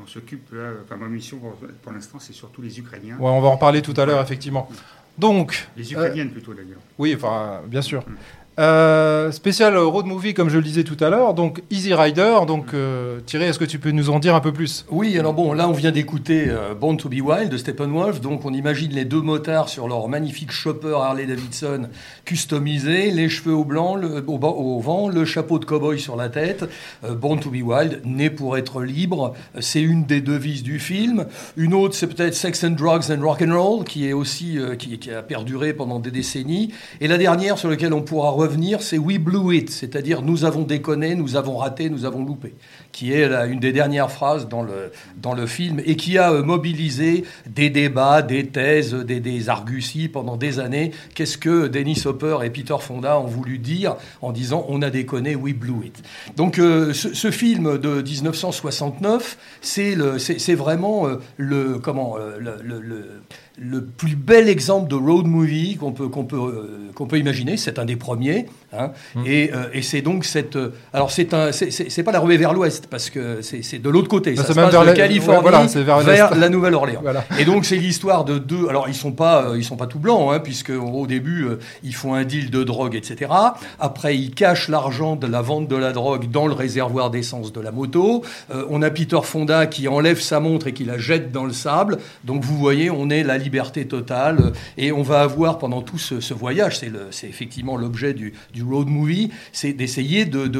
on 0.00 0.06
s'occupe, 0.06 0.54
enfin, 0.84 0.96
ma 0.96 1.08
mission 1.08 1.40
pour, 1.82 1.92
l'instant, 1.92 2.18
c'est 2.20 2.32
surtout 2.32 2.62
les 2.62 2.78
Ukrainiens. 2.78 3.16
Ouais, 3.18 3.28
on 3.28 3.40
va 3.40 3.48
en 3.48 3.56
parler 3.56 3.82
tout 3.82 3.94
à 3.96 4.06
l'heure, 4.06 4.22
effectivement. 4.22 4.68
Donc. 5.18 5.66
Les 5.76 5.92
Ukrainiennes 5.92 6.30
plutôt 6.30 6.54
d'ailleurs. 6.54 6.80
Oui, 6.96 7.12
enfin, 7.16 7.62
bien 7.66 7.82
sûr. 7.82 8.02
Mm. 8.02 8.14
Euh, 8.60 9.32
spécial 9.32 9.76
road 9.76 10.06
movie, 10.06 10.32
comme 10.32 10.48
je 10.48 10.58
le 10.58 10.62
disais 10.62 10.84
tout 10.84 10.96
à 11.00 11.10
l'heure, 11.10 11.34
donc 11.34 11.62
Easy 11.70 11.92
Rider. 11.92 12.36
Donc 12.46 12.72
euh, 12.72 13.18
Thierry, 13.26 13.46
est-ce 13.46 13.58
que 13.58 13.64
tu 13.64 13.80
peux 13.80 13.90
nous 13.90 14.10
en 14.10 14.20
dire 14.20 14.36
un 14.36 14.40
peu 14.40 14.52
plus? 14.52 14.86
Oui, 14.90 15.18
alors 15.18 15.34
bon, 15.34 15.52
là 15.52 15.68
on 15.68 15.72
vient 15.72 15.90
d'écouter 15.90 16.46
euh, 16.48 16.72
Born 16.74 16.96
to 16.96 17.08
be 17.08 17.20
Wild 17.20 17.50
de 17.50 17.56
Steppenwolf. 17.56 18.20
Donc 18.20 18.44
on 18.44 18.52
imagine 18.52 18.92
les 18.92 19.04
deux 19.04 19.20
motards 19.20 19.68
sur 19.68 19.88
leur 19.88 20.06
magnifique 20.08 20.52
chopper 20.52 20.94
Harley 20.94 21.26
Davidson 21.26 21.88
customisé, 22.24 23.10
les 23.10 23.28
cheveux 23.28 23.54
au 23.54 23.64
blanc, 23.64 23.98
au, 24.00 24.80
vent, 24.80 25.08
le 25.08 25.24
chapeau 25.24 25.58
de 25.58 25.64
cowboy 25.64 25.98
sur 25.98 26.14
la 26.14 26.28
tête. 26.28 26.64
Born 27.02 27.40
to 27.40 27.50
be 27.50 27.62
Wild, 27.62 28.02
né 28.04 28.30
pour 28.30 28.56
être 28.56 28.82
libre, 28.82 29.34
c'est 29.58 29.82
une 29.82 30.04
des 30.04 30.20
devises 30.20 30.62
du 30.62 30.78
film. 30.78 31.26
Une 31.56 31.74
autre, 31.74 31.94
c'est 31.94 32.06
peut-être 32.06 32.34
Sex 32.34 32.62
and 32.62 32.70
Drugs 32.70 33.10
and 33.10 33.20
Rock 33.20 33.42
and 33.42 33.52
Roll, 33.52 33.84
qui 33.84 34.08
est 34.08 34.12
aussi 34.12 34.58
qui, 34.78 35.10
a 35.10 35.22
perduré 35.22 35.72
pendant 35.72 35.98
des 35.98 36.10
décennies. 36.10 36.72
Et 37.00 37.08
la 37.08 37.18
dernière 37.18 37.58
sur 37.58 37.68
laquelle 37.68 37.92
on 37.92 38.02
pourra 38.02 38.30
revenir, 38.44 38.82
c'est 38.82 38.98
We 38.98 39.18
Blew 39.18 39.54
It, 39.54 39.70
c'est-à-dire 39.70 40.22
nous 40.22 40.44
avons 40.44 40.62
déconné, 40.62 41.14
nous 41.14 41.36
avons 41.36 41.56
raté, 41.56 41.90
nous 41.90 42.04
avons 42.04 42.24
loupé, 42.24 42.54
qui 42.92 43.12
est 43.12 43.24
une 43.24 43.60
des 43.60 43.72
dernières 43.72 44.10
phrases 44.10 44.48
dans 44.48 44.62
le, 44.62 44.92
dans 45.16 45.34
le 45.34 45.46
film 45.46 45.80
et 45.84 45.96
qui 45.96 46.18
a 46.18 46.32
euh, 46.32 46.42
mobilisé 46.42 47.24
des 47.46 47.70
débats, 47.70 48.22
des 48.22 48.46
thèses, 48.46 48.94
des, 48.94 49.20
des 49.20 49.48
arguties 49.48 50.08
pendant 50.08 50.36
des 50.36 50.58
années. 50.58 50.92
Qu'est-ce 51.14 51.38
que 51.38 51.66
Dennis 51.66 52.02
Hopper 52.06 52.38
et 52.44 52.50
Peter 52.50 52.76
Fonda 52.80 53.18
ont 53.18 53.26
voulu 53.26 53.58
dire 53.58 53.96
en 54.22 54.32
disant 54.32 54.64
on 54.68 54.82
a 54.82 54.90
déconné, 54.90 55.34
We 55.34 55.54
Blew 55.54 55.86
It. 55.86 56.02
Donc 56.36 56.58
euh, 56.58 56.92
ce, 56.92 57.30
film 57.30 57.78
de 57.78 58.02
1969, 58.02 59.38
c'est 59.60 60.54
vraiment 60.54 61.06
euh, 61.06 61.16
le, 61.36 61.78
comment, 61.78 62.16
le, 62.16 62.58
le 62.62 62.80
le 62.80 63.22
plus 63.96 64.16
bel 64.16 64.48
exemple 64.48 64.88
de 64.88 64.96
road 64.96 65.26
movie 65.26 65.76
qu'on 65.76 65.92
peut, 65.92 66.08
qu'on 66.08 66.24
peut, 66.24 66.36
euh, 66.36 66.90
qu'on 66.94 67.06
peut 67.06 67.18
imaginer. 67.18 67.56
C'est 67.56 67.78
un 67.78 67.84
des 67.84 67.94
premiers. 67.94 68.46
Hein. 68.72 68.90
Mmh. 69.14 69.22
Et, 69.26 69.52
euh, 69.54 69.66
et 69.72 69.82
c'est 69.82 70.02
donc 70.02 70.24
cette. 70.24 70.56
Euh, 70.56 70.72
alors, 70.92 71.12
c'est, 71.12 71.32
un, 71.34 71.52
c'est, 71.52 72.02
pas 72.02 72.10
la 72.10 72.18
ruée 72.18 72.36
vers 72.36 72.52
l'ouest, 72.52 72.88
parce 72.88 73.10
que 73.10 73.42
c'est, 73.42 73.78
de 73.78 73.88
l'autre 73.88 74.08
côté. 74.08 74.32
Bah, 74.32 74.42
ça 74.42 74.48
se 74.48 74.52
passe 74.54 74.72
vers 74.72 74.84
de 74.84 74.92
Californie 74.92 75.68
vers, 75.84 76.34
la 76.34 76.48
Nouvelle-Orléans. 76.48 77.02
Et 77.38 77.44
donc, 77.44 77.64
c'est 77.64 77.76
l'histoire 77.76 78.24
de 78.24 78.38
deux. 78.38 78.68
Alors, 78.68 78.88
ils 78.88 78.94
sont 78.94 79.12
pas, 79.12 79.52
ils 79.56 79.64
sont 79.64 79.76
pas 79.76 79.86
tout 79.86 80.00
blancs, 80.00 80.32
hein, 80.32 80.40
puisque 80.40 80.70
au 80.70 81.06
début, 81.06 81.46
ils 81.84 81.94
font 81.94 82.14
un 82.14 82.24
deal 82.24 82.50
de 82.50 82.64
drogue, 82.64 82.96
etc. 82.96 83.30
Après, 83.78 84.16
ils 84.16 84.32
cachent 84.32 84.68
l'argent 84.68 85.14
de 85.14 85.28
la 85.28 85.42
vente 85.42 85.68
de 85.68 85.76
la 85.76 85.92
drogue 85.92 86.28
dans 86.30 86.48
le 86.48 86.54
réservoir 86.54 87.10
d'essence 87.10 87.52
de 87.52 87.60
la 87.60 87.70
moto. 87.70 88.24
on 88.68 88.82
a 88.82 88.90
Peter 88.90 89.20
Fonda 89.22 89.66
qui 89.66 89.86
enlève 89.86 90.20
sa 90.20 90.40
montre 90.40 90.66
et 90.66 90.72
qui 90.72 90.84
la 90.84 90.98
jette 90.98 91.30
dans 91.30 91.44
le 91.44 91.52
sable. 91.52 91.98
Donc, 92.24 92.42
vous 92.42 92.56
voyez, 92.56 92.90
on 92.90 93.10
est 93.10 93.22
la 93.22 93.38
liberté 93.44 93.86
totale. 93.86 94.52
Et 94.76 94.90
on 94.90 95.02
va 95.02 95.20
avoir 95.20 95.58
pendant 95.58 95.82
tout 95.82 95.98
ce, 95.98 96.34
voyage, 96.34 96.80
c'est 97.10 97.28
effectivement 97.28 97.76
l'objet 97.76 98.14
du, 98.14 98.34
road 98.62 98.88
movie, 98.88 99.30
c'est 99.52 99.72
d'essayer 99.72 100.24
de, 100.24 100.50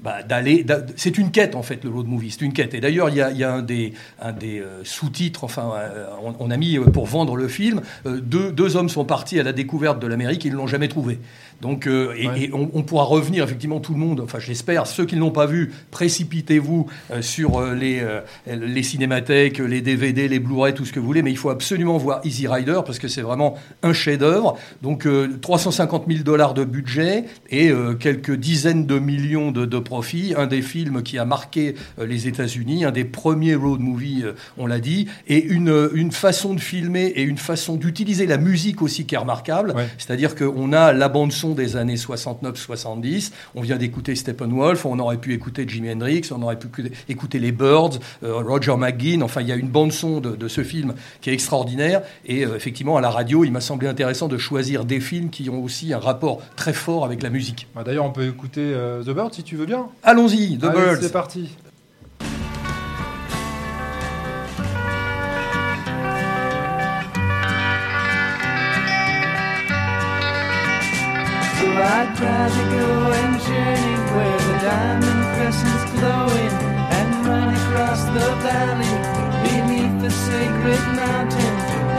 bah, 0.00 0.22
d'aller. 0.22 0.64
C'est 0.96 1.18
une 1.18 1.30
quête 1.30 1.54
en 1.54 1.62
fait, 1.62 1.82
le 1.84 1.90
road 1.90 2.06
movie, 2.06 2.30
c'est 2.30 2.44
une 2.44 2.52
quête. 2.52 2.74
Et 2.74 2.80
d'ailleurs, 2.80 3.08
il 3.08 3.16
y 3.16 3.44
a, 3.44 3.54
un 3.54 3.62
des, 3.62 3.92
euh, 4.22 4.82
sous-titres, 4.84 5.44
enfin, 5.44 5.72
euh, 5.76 6.06
on, 6.38 6.50
a 6.50 6.56
mis 6.56 6.76
euh, 6.76 6.84
pour 6.84 7.06
vendre 7.06 7.36
le 7.36 7.48
film, 7.48 7.80
deux, 8.04 8.52
deux 8.52 8.76
hommes 8.76 8.88
sont 8.88 9.04
partis 9.04 9.40
à 9.40 9.42
la 9.42 9.52
découverte 9.52 9.98
de 9.98 10.06
l'Amérique, 10.06 10.44
ils 10.44 10.52
ne 10.52 10.56
l'ont 10.56 10.66
jamais 10.66 10.88
trouvé. 10.88 11.18
Donc, 11.62 11.86
euh, 11.86 12.12
et, 12.16 12.50
on, 12.52 12.82
pourra 12.82 13.04
revenir, 13.04 13.44
effectivement, 13.44 13.78
tout 13.78 13.92
le 13.92 14.00
monde, 14.00 14.20
enfin 14.20 14.40
j'espère, 14.40 14.88
ceux 14.88 15.06
qui 15.06 15.14
ne 15.14 15.20
l'ont 15.20 15.30
pas 15.30 15.46
vu, 15.46 15.70
précipitez-vous 15.92 16.88
euh, 17.12 17.22
sur 17.22 17.60
euh, 17.60 17.72
les, 17.72 18.04
les 18.48 18.82
cinémathèques, 18.82 19.58
les 19.58 19.80
DVD, 19.80 20.26
les 20.26 20.40
Blu-ray, 20.40 20.74
tout 20.74 20.84
ce 20.84 20.92
que 20.92 20.98
vous 20.98 21.06
voulez, 21.06 21.22
mais 21.22 21.30
il 21.30 21.36
faut 21.36 21.50
absolument 21.50 21.98
voir 21.98 22.20
Easy 22.24 22.48
Rider 22.48 22.80
parce 22.84 22.98
que 22.98 23.06
c'est 23.06 23.22
vraiment 23.22 23.54
un 23.84 23.92
chef-d'œuvre. 23.92 24.58
Donc 24.82 25.06
350 25.40 26.06
000 26.08 26.24
dollars 26.24 26.54
de 26.54 26.64
budget 26.64 27.26
et 27.48 27.70
quelques 28.00 28.34
dizaines 28.34 28.86
de 28.86 28.98
millions 28.98 29.52
de, 29.52 29.64
de 29.64 29.78
profits. 29.78 30.34
Un 30.36 30.48
des 30.48 30.62
films 30.62 31.04
qui 31.04 31.16
a 31.18 31.24
marqué 31.24 31.76
les 32.04 32.26
États-Unis, 32.26 32.84
un 32.84 32.90
des 32.90 33.04
premiers 33.04 33.54
road 33.54 33.78
movies, 33.80 34.26
on 34.58 34.66
l'a 34.66 34.80
dit, 34.80 35.06
et 35.28 35.44
une, 35.44 35.90
une 35.94 36.10
façon 36.10 36.54
de 36.54 36.60
filmer 36.60 37.06
et 37.14 37.22
une 37.22 37.38
façon 37.38 37.76
d'utiliser 37.76 38.26
la 38.26 38.38
musique 38.38 38.82
aussi 38.82 39.06
qui 39.06 39.14
est 39.14 39.18
remarquable. 39.18 39.74
C'est-à-dire 39.98 40.34
qu'on 40.34 40.72
a 40.72 40.92
la 40.92 41.08
bande-son 41.08 41.51
des 41.54 41.76
années 41.76 41.96
69-70. 41.96 43.32
On 43.54 43.60
vient 43.60 43.76
d'écouter 43.76 44.14
Steppenwolf, 44.14 44.86
on 44.86 44.98
aurait 44.98 45.18
pu 45.18 45.34
écouter 45.34 45.64
Jimi 45.66 45.90
Hendrix, 45.90 46.28
on 46.30 46.42
aurait 46.42 46.58
pu 46.58 46.68
écouter 47.08 47.38
les 47.38 47.52
Birds, 47.52 47.98
euh, 48.22 48.36
Roger 48.36 48.76
McGuinn. 48.76 49.22
Enfin, 49.22 49.40
il 49.40 49.48
y 49.48 49.52
a 49.52 49.56
une 49.56 49.68
bande-son 49.68 50.20
de, 50.20 50.48
ce 50.48 50.62
film 50.62 50.94
qui 51.20 51.30
est 51.30 51.32
extraordinaire. 51.34 52.02
Et 52.26 52.44
euh, 52.44 52.56
effectivement, 52.56 52.96
à 52.96 53.00
la 53.00 53.10
radio, 53.10 53.44
il 53.44 53.52
m'a 53.52 53.60
semblé 53.60 53.88
intéressant 53.88 54.28
de 54.28 54.38
choisir 54.38 54.84
des 54.84 55.00
films 55.00 55.30
qui 55.30 55.48
ont 55.50 55.62
aussi 55.62 55.92
un 55.92 55.98
rapport 55.98 56.40
très 56.56 56.72
fort 56.72 57.04
avec 57.04 57.22
la 57.22 57.30
musique. 57.30 57.68
Bah, 57.74 57.82
d'ailleurs, 57.84 58.04
on 58.04 58.12
peut 58.12 58.26
écouter 58.26 58.60
euh, 58.60 59.02
The 59.02 59.10
Birds 59.10 59.32
si 59.32 59.42
tu 59.42 59.56
veux 59.56 59.66
bien. 59.66 59.86
Allons-y, 60.02 60.58
The 60.58 60.72
Birds. 60.72 60.98
C'est 61.00 61.12
parti. 61.12 61.50
I'd 71.82 72.14
rather 72.20 72.64
go 72.70 73.10
and 73.10 73.40
journey 73.42 73.96
where 74.14 74.38
the 74.38 74.56
diamond 74.62 75.22
crescent's 75.34 75.84
glowing 75.98 76.54
and 76.98 77.26
run 77.26 77.48
across 77.54 78.04
the 78.16 78.28
valley 78.46 78.94
beneath 79.42 80.00
the 80.00 80.10
sacred 80.10 80.82
mountain 80.94 81.54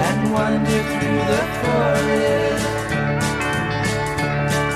and 0.08 0.32
wander 0.32 0.82
through 0.94 1.24
the 1.34 1.44
forest 1.60 2.44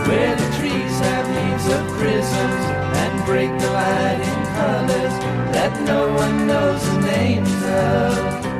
where 0.07 0.35
the 0.35 0.49
trees 0.59 0.99
have 0.99 1.27
leaves 1.37 1.67
of 1.67 1.83
prisms 1.99 2.63
and 3.01 3.25
break 3.25 3.51
the 3.59 3.71
light 3.71 4.19
in 4.19 4.39
colors 4.59 5.15
that 5.55 5.73
no 5.85 6.13
one 6.13 6.47
knows 6.47 6.83
the 6.83 6.99
names 7.01 7.63
of. 7.63 8.56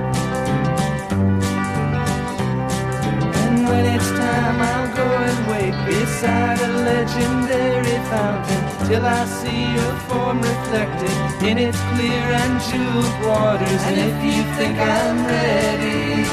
Beside 6.18 6.60
a 6.62 6.68
legendary 6.82 7.98
fountain 8.10 8.88
till 8.88 9.06
I 9.06 9.24
see 9.26 9.62
your 9.78 9.94
form 10.08 10.42
reflected 10.42 11.46
in 11.48 11.60
its 11.60 11.80
clear 11.92 12.26
and 12.42 12.54
jeweled 12.68 13.18
waters. 13.24 13.82
And 13.88 13.98
if 14.08 14.16
you 14.26 14.42
think 14.58 14.80
I'm 14.80 15.18
ready, 15.28 16.26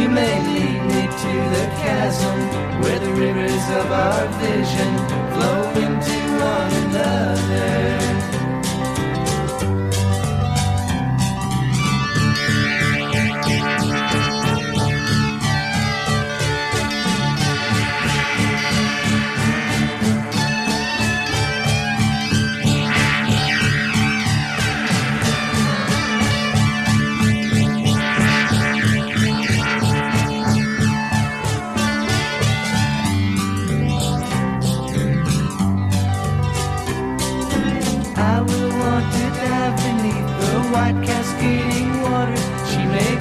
you 0.00 0.08
may 0.08 0.34
lead 0.48 0.80
me 0.92 1.02
to 1.24 1.32
the 1.54 1.66
chasm 1.82 2.38
where 2.80 2.98
the 2.98 3.12
rivers 3.12 3.66
of 3.80 3.92
our 3.92 4.26
vision 4.40 4.92
flow 5.32 5.60
into 5.84 6.18
one 6.40 6.72
another. 6.84 8.09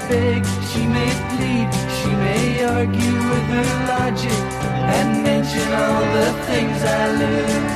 Beg, 0.10 0.44
she 0.70 0.82
may 0.88 1.12
plead, 1.32 1.70
she 1.98 2.12
may 2.26 2.64
argue 2.66 3.18
with 3.32 3.48
her 3.56 3.70
logic 3.94 4.42
and 4.98 5.24
mention 5.24 5.68
all 5.82 6.04
the 6.18 6.30
things 6.50 6.80
I 6.84 7.04
learned 7.22 7.70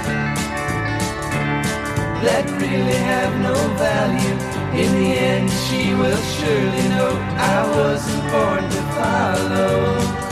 that 2.25 2.45
really 2.59 2.99
have 3.11 3.33
no 3.49 3.55
value. 3.77 4.37
In 4.81 4.89
the 4.99 5.09
end, 5.31 5.49
she 5.65 5.93
will 5.93 6.23
surely 6.35 6.85
know 6.95 7.13
I 7.53 7.57
wasn't 7.77 8.23
born 8.31 8.63
to 8.75 8.81
follow. 8.97 10.23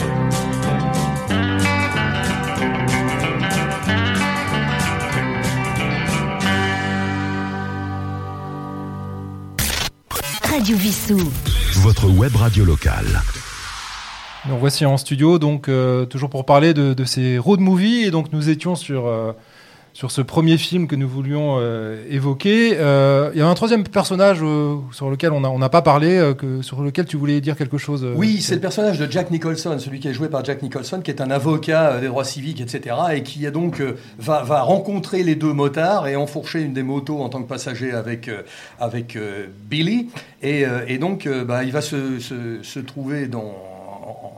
Radio 10.52 10.78
Vissou 10.78 11.51
votre 11.82 12.08
web 12.08 12.36
radio 12.36 12.64
locale. 12.64 13.24
Donc 14.48 14.60
voici 14.60 14.86
en 14.86 14.98
studio, 14.98 15.40
donc 15.40 15.68
euh, 15.68 16.06
toujours 16.06 16.30
pour 16.30 16.46
parler 16.46 16.76
de, 16.76 17.04
ces 17.06 17.40
road 17.40 17.60
movies. 17.60 18.06
Et 18.06 18.12
donc 18.12 18.32
nous 18.32 18.50
étions 18.50 18.76
sur, 18.76 19.08
euh, 19.08 19.32
sur 19.94 20.12
ce 20.12 20.22
premier 20.22 20.58
film 20.58 20.88
que 20.88 20.96
nous 20.96 21.08
voulions 21.08 21.58
euh, 21.60 22.04
évoquer. 22.10 22.78
Euh, 22.78 23.32
il 23.34 23.40
y 23.40 23.42
a 23.42 23.48
un 23.48 23.54
troisième 23.54 23.84
personnage 23.84 24.40
euh, 24.42 24.78
sur 24.92 25.10
lequel 25.10 25.32
on 25.32 25.60
n'a 25.60 25.70
pas 25.70 25.82
parlé, 25.82 26.34
que, 26.38 26.62
sur 26.62 26.82
lequel 26.82 27.06
tu 27.06 27.18
voulais 27.18 27.42
dire 27.42 27.56
quelque 27.56 27.78
chose. 27.78 28.06
oui, 28.16 28.42
c'est 28.42 28.56
le 28.56 28.62
personnage 28.62 29.00
de 29.00 29.12
Jack 29.12 29.32
Nicholson, 29.32 29.78
celui 29.80 30.00
qui 30.00 30.08
est 30.08 30.14
joué 30.14 30.30
par 30.30 30.46
Jack 30.46 30.62
Nicholson, 30.62 31.02
qui 31.02 31.12
est 31.12 31.22
un 31.22 31.32
avocat 31.32 32.00
des 32.00 32.08
droits 32.08 32.24
civiques, 32.24 32.62
etc., 32.62 32.96
et 33.14 33.24
qui 33.24 33.46
a 33.46 33.52
donc 33.52 33.82
va, 34.18 34.44
va, 34.44 34.62
rencontrer 34.62 35.24
les 35.24 35.36
deux 35.36 35.54
motards 35.54 36.08
et 36.08 36.16
enfourcher 36.16 36.62
une 36.62 36.74
des 36.74 36.84
motos 36.84 37.22
en 37.22 37.30
tant 37.30 37.42
que 37.42 37.48
passager 37.48 37.92
avec, 37.92 38.30
avec 38.80 39.18
Billy. 39.70 40.10
Et, 40.42 40.66
et 40.88 40.98
donc, 40.98 41.28
bah, 41.28 41.64
il 41.64 41.72
va 41.72 41.82
se, 41.82 42.20
se, 42.20 42.64
se 42.64 42.80
trouver 42.80 43.28
dans 43.28 43.71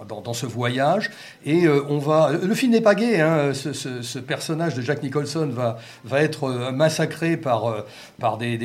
dans, 0.07 0.33
ce 0.33 0.45
voyage. 0.45 1.11
Et 1.45 1.65
euh, 1.65 1.83
on 1.89 1.97
va. 1.97 2.31
Le 2.31 2.55
film 2.55 2.71
n'est 2.71 2.81
pas 2.81 2.95
gay. 2.95 3.21
Hein, 3.21 3.53
ce, 3.53 4.19
personnage 4.19 4.75
de 4.75 4.81
Jack 4.81 5.03
Nicholson 5.03 5.49
va, 5.51 5.77
va 6.03 6.21
être 6.21 6.45
euh, 6.45 6.71
massacré 6.71 7.37
par, 7.37 7.65
euh, 7.65 7.81
par 8.19 8.37
des, 8.37 8.57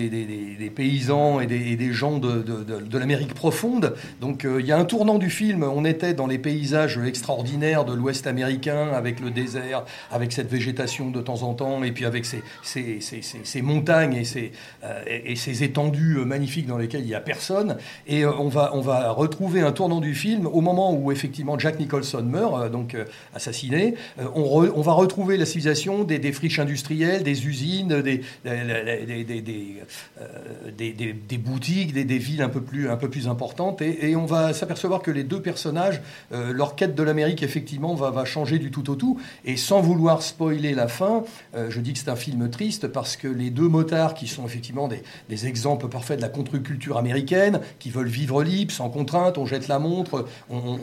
paysans 0.75 1.41
et 1.41 1.47
des, 1.47 1.93
gens 1.93 2.19
de, 2.19 2.43
de, 2.43 2.99
l'Amérique 2.99 3.35
profonde. 3.35 3.95
Donc 4.21 4.47
il 4.47 4.67
y 4.67 4.73
a 4.73 4.79
un 4.79 4.85
tournant 4.85 5.19
du 5.19 5.31
film. 5.31 5.63
On 5.63 5.85
était 5.85 6.15
dans 6.15 6.27
les 6.27 6.39
paysages 6.39 6.99
extraordinaires 6.99 7.85
de 7.85 7.95
l'Ouest 7.95 8.27
américain, 8.27 8.89
avec 8.95 9.21
le 9.21 9.31
désert, 9.31 9.85
avec 10.11 10.33
cette 10.33 10.51
végétation 10.51 11.11
de 11.11 11.21
temps 11.21 11.43
en 11.43 11.55
temps, 11.55 11.83
et 11.83 11.93
puis 11.93 12.05
avec 12.05 12.25
ces, 12.25 12.43
ces, 12.63 13.01
ces, 13.01 13.23
ces 13.23 13.63
montagnes 13.63 14.15
et 14.15 14.25
ces, 14.25 14.53
et 15.07 15.37
ces 15.37 15.65
étendues 15.65 16.19
magnifiques 16.25 16.67
dans 16.67 16.79
lesquelles 16.79 17.03
il 17.03 17.09
n'y 17.09 17.15
a 17.15 17.21
personne. 17.21 17.77
Et 18.07 18.25
on, 18.27 18.49
va, 18.49 18.71
on 18.75 18.81
va 18.81 19.11
retrouver 19.11 19.61
un 19.61 19.73
tournant 19.73 20.01
du 20.01 20.15
film 20.15 20.47
au 20.47 20.61
moment 20.61 20.93
où 20.93 20.98
effectivement 21.13 21.59
Jack 21.59 21.79
Nicholson 21.79 22.23
meurt, 22.23 22.55
euh, 22.55 22.69
donc 22.69 22.95
euh, 22.95 23.05
assassiné, 23.35 23.95
euh, 24.19 24.27
on, 24.35 24.83
va 24.83 24.93
retrouver 24.93 25.37
la 25.37 25.47
civilisation 25.47 26.05
des, 26.05 26.33
friches 26.33 26.59
industrielles, 26.59 27.23
des 27.23 27.47
usines, 27.47 28.03
des, 28.03 28.21
boutiques, 31.39 31.93
des, 31.93 32.19
villes 32.19 32.43
un 32.43 32.49
peu 32.49 32.61
plus, 32.61 33.29
importantes. 33.29 33.83
Et, 33.83 34.17
on 34.17 34.27
va 34.27 34.53
s'apercevoir 34.53 35.03
que 35.03 35.11
les 35.11 35.25
deux 35.25 35.43
personnages, 35.43 36.01
leur 36.31 36.75
quête 36.75 36.95
de 36.95 37.03
l'Amérique, 37.03 37.43
effectivement, 37.43 37.95
va, 37.95 38.25
changer 38.25 38.59
du 38.59 38.71
tout 38.71 38.91
au 38.91 38.97
tout. 38.97 39.21
Et 39.45 39.57
sans 39.57 39.81
vouloir 39.81 40.23
spoiler 40.23 40.75
la 40.75 40.89
fin, 40.89 41.25
je 41.55 41.81
dis 41.81 41.93
que 41.93 41.99
c'est 41.99 42.11
un 42.11 42.17
film 42.17 42.49
triste 42.51 42.89
parce 42.89 43.17
que 43.17 43.29
les 43.29 43.51
deux 43.51 43.69
motards, 43.69 44.15
qui 44.15 44.27
sont 44.27 44.45
effectivement 44.47 44.89
des, 44.89 45.47
exemples 45.47 45.89
parfaits 45.89 46.17
de 46.17 46.23
la 46.23 46.29
contre-culture 46.29 46.99
américaine, 46.99 47.61
qui 47.79 47.91
veulent 47.91 48.09
vivre 48.09 48.43
libre, 48.43 48.73
sans 48.73 48.91
contrainte, 48.91 49.39
on 49.39 49.47
jette 49.47 49.69
la 49.69 49.79
montre, 49.79 50.27
on, 50.51 50.59
on, 50.59 50.78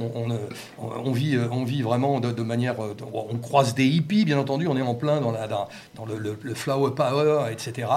vit, 1.13 1.37
on 1.51 1.63
vit 1.63 1.81
vraiment 1.81 2.19
de, 2.19 2.43
manière. 2.43 2.75
On 3.13 3.37
croise 3.37 3.73
des 3.75 3.85
hippies, 3.85 4.25
bien 4.25 4.37
entendu, 4.37 4.67
on 4.67 4.77
est 4.77 4.81
en 4.81 4.95
plein 4.95 5.21
dans, 5.21 5.31
la, 5.31 5.47
dans, 5.47 6.05
le, 6.05 6.55
flower 6.55 6.91
power, 6.95 7.51
etc. 7.51 7.87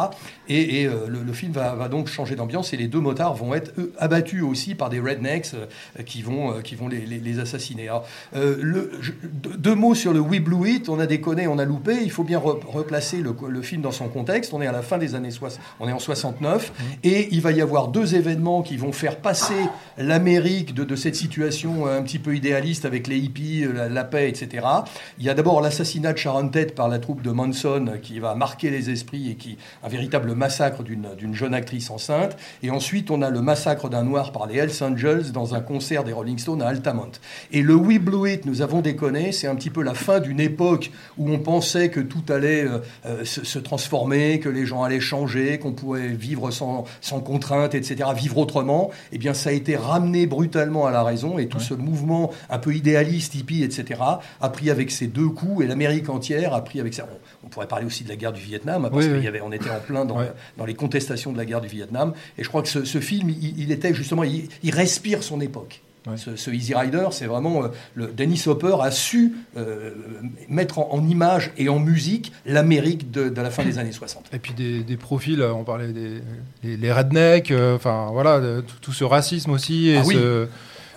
Et, 0.49 0.87
euh, 0.87 1.07
le, 1.09 1.33
film 1.33 1.53
va, 1.53 1.89
donc 1.89 2.09
changer 2.09 2.35
d'ambiance 2.37 2.73
et 2.73 2.77
les 2.77 2.89
deux 2.89 3.01
motards 3.01 3.35
vont 3.35 3.55
être 3.55 3.73
abattus 3.99 4.43
aussi 4.43 4.75
par 4.75 4.91
des 4.91 5.01
rednecks 5.01 5.53
euh, 5.55 6.03
qui 6.03 6.23
vont, 6.23 6.53
euh, 6.53 6.61
qui 6.61 6.75
vont 6.75 6.89
les, 6.89 7.39
assassiner. 7.39 7.89
deux 8.35 9.75
mots 9.75 9.95
sur 9.95 10.13
le 10.13 10.21
We 10.21 10.41
Blue 10.41 10.69
It. 10.69 10.89
On 10.89 10.99
a 10.99 11.07
déconné, 11.07 11.47
on 11.47 11.59
a 11.59 11.65
loupé. 11.65 11.99
Il 12.03 12.11
faut 12.11 12.25
bien 12.25 12.39
replacer 12.39 13.23
le, 13.23 13.63
film 13.63 13.83
dans 13.83 13.93
son 13.93 14.09
contexte. 14.09 14.53
On 14.55 14.63
est 14.63 14.67
à 14.67 14.73
la 14.73 14.83
fin 14.83 14.99
des 14.99 15.15
années 15.15 15.31
60, 15.31 15.61
on 15.81 15.89
est 15.89 15.93
en 15.93 15.99
69 15.99 16.71
mmh. 16.71 16.83
et 17.05 17.29
il 17.33 17.41
va 17.41 17.53
y 17.53 17.61
avoir 17.61 17.89
deux 17.89 18.15
événements 18.15 18.63
qui 18.63 18.77
vont 18.77 18.93
faire 18.93 19.17
passer 19.17 19.55
l'Amérique 19.99 20.75
de, 20.75 20.85
de 20.85 20.97
cette 20.97 21.17
situation 21.17 21.88
un 21.97 22.03
petit 22.03 22.19
peu 22.19 22.35
idéaliste 22.35 22.85
avec 22.85 23.07
les 23.07 23.19
hippies, 23.19 23.65
euh, 23.65 23.89
la, 23.89 24.05
paix, 24.05 24.29
etc. 24.29 24.67
Il 25.19 25.25
y 25.25 25.31
a 25.31 25.35
d'abord 25.35 25.61
l'assassinat 25.61 26.13
de 26.13 26.19
Sharon 26.19 26.49
Tate 26.49 26.75
par 26.75 26.89
la 26.89 26.99
troupe 26.99 27.23
de 27.23 27.31
Manson 27.31 27.99
qui 28.03 28.21
va 28.21 28.35
marquer 28.35 28.71
les 28.71 28.91
esprits 28.91 29.31
et 29.31 29.35
qui 29.35 29.59
un 29.83 29.89
véritable 29.89 30.35
massacre 30.35 30.83
d'une 30.83 31.35
jeune 31.35 31.55
actrice 31.55 31.91
enceinte. 31.91 32.37
Et 32.63 32.71
ensuite, 32.71 33.11
on 33.11 33.23
a 33.23 33.31
le 33.31 33.41
massacre 33.41 33.89
d'un 33.89 34.05
noir 34.05 34.33
par 34.33 34.47
les 34.47 34.57
Hells 34.57 34.83
Angels 34.83 35.33
dans 35.33 35.55
un 35.55 35.61
concert 35.61 36.05
des 36.05 36.13
Rolling 36.13 36.39
Stones 36.39 36.63
à 36.63 36.69
Altamont. 36.69 37.11
Et 37.53 37.63
le 37.63 37.75
We 37.75 37.99
Blew 37.99 38.29
It, 38.29 38.47
nous 38.47 38.63
avons 38.63 38.81
déconné, 38.81 39.33
c'est 39.33 39.47
un 39.47 39.55
petit 39.55 39.71
peu 39.71 39.83
la 39.83 39.95
fin 39.95 40.21
d'une 40.21 40.41
époque 40.41 40.91
où 41.17 41.31
on 41.31 41.39
pensait 41.39 41.91
que 41.91 42.01
tout 42.01 42.23
allait 42.29 42.65
euh, 42.65 42.79
euh, 43.07 43.25
se, 43.25 43.59
transformer, 43.59 44.41
que 44.41 44.49
les 44.49 44.67
gens 44.67 44.83
allaient 44.83 45.01
changer, 45.01 45.59
qu'on 45.59 45.73
pouvait 45.73 46.09
vivre 46.09 46.51
sans, 46.51 46.85
sans 47.01 47.21
contrainte, 47.21 47.75
etc., 47.75 48.11
vivre 48.17 48.39
autrement. 48.39 48.91
Eh 49.13 49.19
bien, 49.19 49.35
ça 49.35 49.51
a 49.51 49.53
été 49.53 49.77
ramené 49.77 50.27
brutalement 50.27 50.87
à 50.87 50.91
la 50.91 51.03
raison 51.03 51.39
et 51.39 51.47
tout 51.47 51.61
ce 51.61 51.75
mouvement 51.83 52.31
un 52.51 52.59
peu 52.59 52.75
idéaliste, 52.75 53.35
hippie, 53.35 53.63
etc., 53.63 54.01
a 54.41 54.49
pris 54.51 54.71
avec 54.71 54.91
ces 54.91 55.07
deux 55.07 55.29
coups, 55.29 55.65
et 55.65 55.67
l'Amérique 55.67 56.09
entière 56.09 56.55
a 56.55 56.63
pris 56.63 56.81
avec 56.81 56.95
ça. 56.95 57.07
On, 57.45 57.49
pourrait 57.49 57.69
parler 57.69 57.87
aussi 57.87 58.05
de 58.05 58.09
la 58.09 58.17
guerre 58.17 58.33
du 58.33 58.43
Vietnam, 58.43 58.89
parce 58.93 59.07
qu'on 59.07 59.53
était 59.53 59.71
en 59.71 59.81
plein 59.81 60.05
dans, 60.05 60.19
dans, 60.57 60.65
les 60.65 60.75
contestations 60.75 61.33
de 61.33 61.39
la 61.39 61.45
guerre 61.45 61.61
du 61.61 61.69
Vietnam. 61.69 62.13
Et 62.37 62.45
je 62.45 62.49
crois 62.49 62.63
que 62.63 62.69
ce, 62.69 63.01
film, 63.01 63.31
il, 63.31 63.73
était 63.73 63.95
justement, 63.95 64.25
il, 64.25 64.71
respire 64.71 65.23
son 65.23 65.41
époque. 65.41 65.81
Ce, 66.17 66.51
Easy 66.51 66.75
Rider, 66.75 67.09
c'est 67.11 67.27
vraiment 67.27 67.65
euh, 67.65 67.69
le, 67.95 68.07
Dennis 68.07 68.45
Hopper 68.47 68.77
a 68.81 68.91
su 68.91 69.35
euh, 69.59 69.91
mettre 70.49 70.79
en, 70.79 71.07
image 71.07 71.53
et 71.59 71.69
en 71.69 71.79
musique 71.79 72.33
l'Amérique 72.47 73.11
de, 73.11 73.31
la 73.35 73.51
fin 73.51 73.63
des 73.63 73.79
années 73.79 73.93
60. 73.93 74.31
Et 74.33 74.39
puis 74.39 74.55
des, 74.55 74.97
profils, 74.97 75.43
on 75.43 75.65
parlait 75.65 75.93
des 75.93 76.23
les, 76.63 76.93
rednecks, 76.93 77.51
euh, 77.51 77.77
enfin 77.77 78.09
voilà, 78.13 78.41
tout, 78.81 78.93
ce 78.93 79.05
racisme 79.05 79.51
aussi 79.51 79.91
et 79.91 79.99
ah 79.99 80.05
ce, 80.05 80.49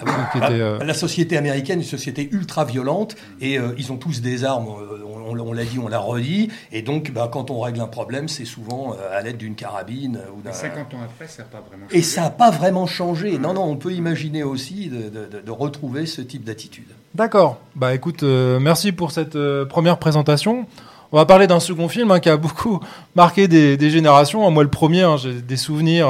ah, 0.06 0.52
euh, 0.52 0.84
la 0.84 0.94
société 0.94 1.38
américaine 1.38 1.80
est 1.80 1.84
une 1.84 1.88
société 1.88 2.30
ultra 2.32 2.66
violente 2.66 3.16
et 3.40 3.58
euh, 3.58 3.74
ils 3.78 3.92
ont 3.92 3.98
tous 3.98 4.22
des 4.22 4.44
armes, 4.44 4.68
euh, 4.68 5.04
on, 5.06 5.54
l'a 5.54 5.66
dit, 5.66 5.80
on 5.80 5.88
l'a 5.88 6.00
redit. 6.00 6.50
Et 6.72 6.82
donc, 6.82 7.12
bah, 7.12 7.30
quand 7.32 7.52
on 7.52 7.60
règle 7.60 7.82
un 7.82 7.88
problème, 7.88 8.28
c'est 8.28 8.46
souvent 8.46 8.96
à 9.14 9.22
l'aide 9.22 9.38
d'une 9.38 9.56
carabine. 9.56 10.20
Ou 10.38 10.42
d'un... 10.42 10.52
50 10.52 10.94
ans 10.94 10.98
après, 11.04 11.28
ça 11.28 11.44
n'a 11.44 11.50
pas 11.50 11.62
vraiment 11.68 11.88
changé. 11.88 11.98
Et 11.98 12.02
ça 12.02 12.22
n'a 12.22 12.30
pas 12.30 12.52
vraiment 12.52 12.88
changé. 12.88 13.38
Non, 13.38 13.54
non, 13.54 13.64
on 13.64 13.76
peut 13.76 13.94
imaginer 13.94 14.44
aussi 14.44 14.90
de, 14.90 15.52
retrouver 15.52 16.06
ce 16.06 16.22
type 16.22 16.44
d'attitude. 16.44 16.88
D'accord. 17.14 17.60
Bah 17.76 17.94
écoute, 17.94 18.24
merci 18.24 18.92
pour 18.92 19.12
cette 19.12 19.38
première 19.66 19.98
présentation. 19.98 20.66
On 21.12 21.18
va 21.18 21.26
parler 21.26 21.46
d'un 21.46 21.60
second 21.60 21.90
film 21.90 22.10
hein, 22.12 22.22
qui 22.22 22.30
a 22.30 22.38
beaucoup 22.38 22.80
marqué 23.16 23.48
des, 23.48 23.90
générations. 23.90 24.50
Moi, 24.50 24.64
le 24.64 24.70
premier, 24.70 25.02
hein, 25.02 25.18
j'ai 25.18 25.34
des 25.34 25.58
souvenirs 25.58 26.08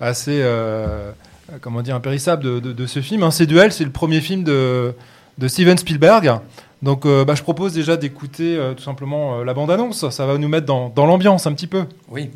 assez 0.00 0.40
euh, 0.42 1.12
comment 1.60 1.82
dire, 1.82 1.94
impérissable 1.94 2.42
de, 2.42 2.72
de, 2.72 2.86
ce 2.86 3.00
film. 3.00 3.22
Un 3.22 3.30
C 3.30 3.46
Duel, 3.46 3.72
c'est 3.72 3.84
le 3.84 3.90
premier 3.90 4.20
film 4.20 4.44
de, 4.44 4.94
de 5.38 5.48
Steven 5.48 5.76
Spielberg. 5.78 6.40
Donc 6.82 7.06
euh, 7.06 7.24
bah, 7.24 7.34
je 7.34 7.42
propose 7.42 7.72
déjà 7.72 7.96
d'écouter 7.96 8.56
euh, 8.56 8.74
tout 8.74 8.82
simplement 8.82 9.42
la 9.42 9.54
bande-annonce. 9.54 10.08
Ça 10.10 10.26
va 10.26 10.38
nous 10.38 10.48
mettre 10.48 10.66
dans, 10.66 10.90
dans 10.90 11.06
l'ambiance 11.06 11.46
un 11.46 11.52
petit 11.52 11.66
peu. 11.66 11.84
Oui. 12.10 12.30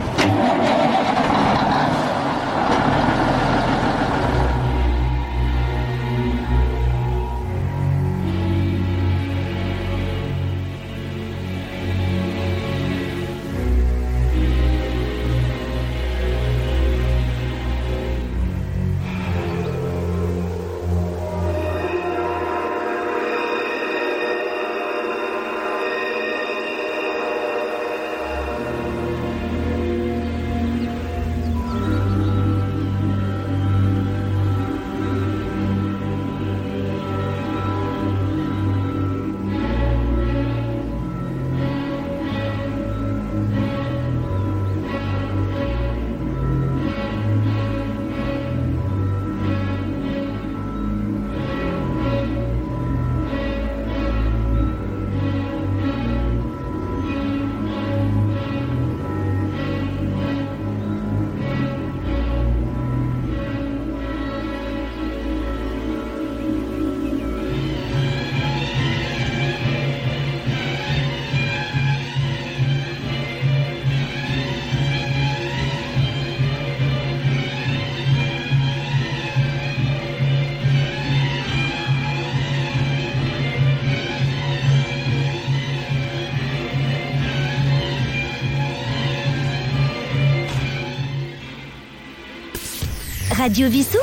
Radio 93.48 93.70
Vissou 93.70 93.98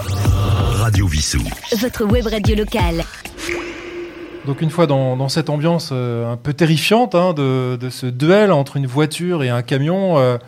Radio 0.79 1.05
Vissou. 1.05 1.43
Votre 1.79 2.03
web 2.05 2.25
radio 2.25 2.55
locale. 2.55 3.03
Donc 4.47 4.61
une 4.63 4.71
fois 4.71 4.87
dans, 4.87 5.15
dans 5.15 5.29
cette 5.29 5.51
ambiance 5.51 5.89
euh, 5.91 6.33
un 6.33 6.35
peu 6.35 6.53
terrifiante 6.53 7.13
hein, 7.13 7.33
de, 7.33 7.75
de 7.79 7.91
ce 7.91 8.07
duel 8.07 8.51
entre 8.51 8.75
une 8.75 8.87
voiture 8.87 9.43
et 9.43 9.49
un 9.49 9.61
camion, 9.61 10.17
euh, 10.17 10.39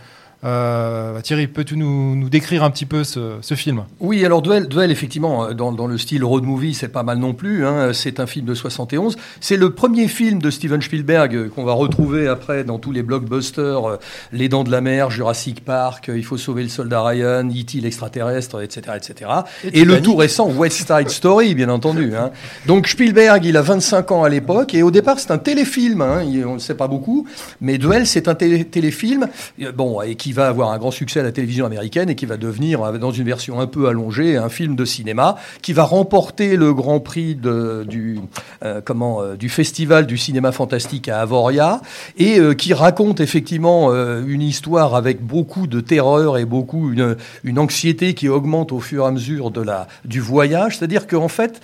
euh, 0.47 1.13
bah, 1.13 1.21
Thierry, 1.21 1.47
peux-tu 1.47 1.75
nous, 1.77 2.15
nous 2.15 2.29
décrire 2.29 2.63
un 2.63 2.69
petit 2.69 2.85
peu 2.85 3.03
ce, 3.03 3.35
ce 3.41 3.53
film? 3.55 3.83
Oui, 3.99 4.23
alors 4.25 4.41
Duel, 4.41 4.67
Duel 4.67 4.91
effectivement, 4.91 5.45
euh, 5.45 5.53
dans, 5.53 5.71
dans 5.71 5.87
le 5.87 5.97
style 5.97 6.23
road 6.23 6.43
movie, 6.43 6.73
c'est 6.73 6.87
pas 6.87 7.03
mal 7.03 7.17
non 7.17 7.33
plus. 7.33 7.65
Hein, 7.65 7.91
c'est 7.93 8.19
un 8.19 8.25
film 8.27 8.45
de 8.45 8.53
71. 8.53 9.17
C'est 9.41 9.57
le 9.57 9.71
premier 9.71 10.07
film 10.07 10.41
de 10.41 10.49
Steven 10.49 10.81
Spielberg 10.81 11.35
euh, 11.35 11.49
qu'on 11.49 11.63
va 11.65 11.73
retrouver 11.73 12.27
après 12.27 12.63
dans 12.63 12.79
tous 12.79 12.91
les 12.91 13.03
blockbusters, 13.03 13.97
Les 14.31 14.47
Dents 14.49 14.63
de 14.63 14.71
la 14.71 14.81
Mer, 14.81 15.11
Jurassic 15.11 15.63
Park, 15.65 16.09
Il 16.15 16.23
faut 16.23 16.37
sauver 16.37 16.63
le 16.63 16.69
soldat 16.69 17.03
Ryan, 17.03 17.47
E.T. 17.49 17.79
l'extraterrestre, 17.81 18.61
etc., 18.63 18.81
etc. 18.95 19.31
Et 19.65 19.81
Et, 19.81 19.85
le 19.85 20.01
tout 20.01 20.15
récent, 20.15 20.49
West 20.49 20.87
Side 20.87 21.09
Story, 21.09 21.55
bien 21.55 21.69
entendu. 21.69 22.15
Hein. 22.15 22.31
Donc 22.65 22.87
Spielberg, 22.87 23.43
il 23.45 23.57
a 23.57 23.61
25 23.61 24.11
ans 24.11 24.23
à 24.23 24.29
l'époque, 24.29 24.73
et 24.73 24.83
au 24.83 24.91
départ, 24.91 25.19
c'est 25.19 25.31
un 25.31 25.37
téléfilm. 25.37 26.01
Hein, 26.01 26.23
il- 26.23 26.45
on 26.45 26.53
ne 26.55 26.59
sait 26.59 26.75
pas 26.75 26.87
beaucoup, 26.87 27.27
mais 27.59 27.77
Duel, 27.77 28.07
c'est 28.07 28.27
un 28.27 28.35
télé- 28.35 28.63
téléfilm, 28.65 29.27
bon, 29.75 30.01
et 30.01 30.15
qui 30.15 30.31
va 30.37 30.47
avoir 30.47 30.69
un 30.71 30.77
grand 30.77 30.91
succès 30.91 31.19
à 31.19 31.23
la 31.23 31.31
télévision 31.31 31.65
américaine 31.65 32.11
et 32.11 32.15
qui 32.15 32.27
va 32.27 32.37
devenir, 32.37 32.93
dans 32.99 33.11
une 33.11 33.25
version 33.25 33.59
un 33.59 33.65
peu 33.65 33.87
allongée, 33.87 34.37
un 34.37 34.49
film 34.49 34.75
de 34.75 34.85
cinéma 34.85 35.35
qui 35.63 35.73
va 35.73 35.83
remporter 35.83 36.55
le 36.55 36.75
Grand 36.75 36.99
Prix 36.99 37.33
de, 37.33 37.83
du 37.87 38.19
euh, 38.63 38.79
comment 38.85 39.21
euh, 39.21 39.35
du 39.35 39.49
festival 39.49 40.05
du 40.05 40.17
cinéma 40.17 40.51
fantastique 40.51 41.09
à 41.09 41.21
Avoria 41.21 41.81
et 42.17 42.39
euh, 42.39 42.53
qui 42.53 42.75
raconte 42.75 43.19
effectivement 43.19 43.91
une 44.27 44.41
histoire 44.41 44.93
avec 44.93 45.25
beaucoup 45.25 45.65
de 45.65 45.79
terreur 45.79 46.37
et 46.37 46.45
beaucoup 46.45 46.91
une, 46.91 47.15
une 47.43 47.57
anxiété 47.57 48.13
qui 48.13 48.29
augmente 48.29 48.71
au 48.71 48.79
fur 48.79 49.05
et 49.05 49.07
à 49.07 49.11
mesure 49.11 49.49
de 49.49 49.61
la 49.61 49.87
du 50.05 50.19
voyage. 50.19 50.77
C'est-à-dire 50.77 51.07
qu'en 51.07 51.27
fait, 51.27 51.61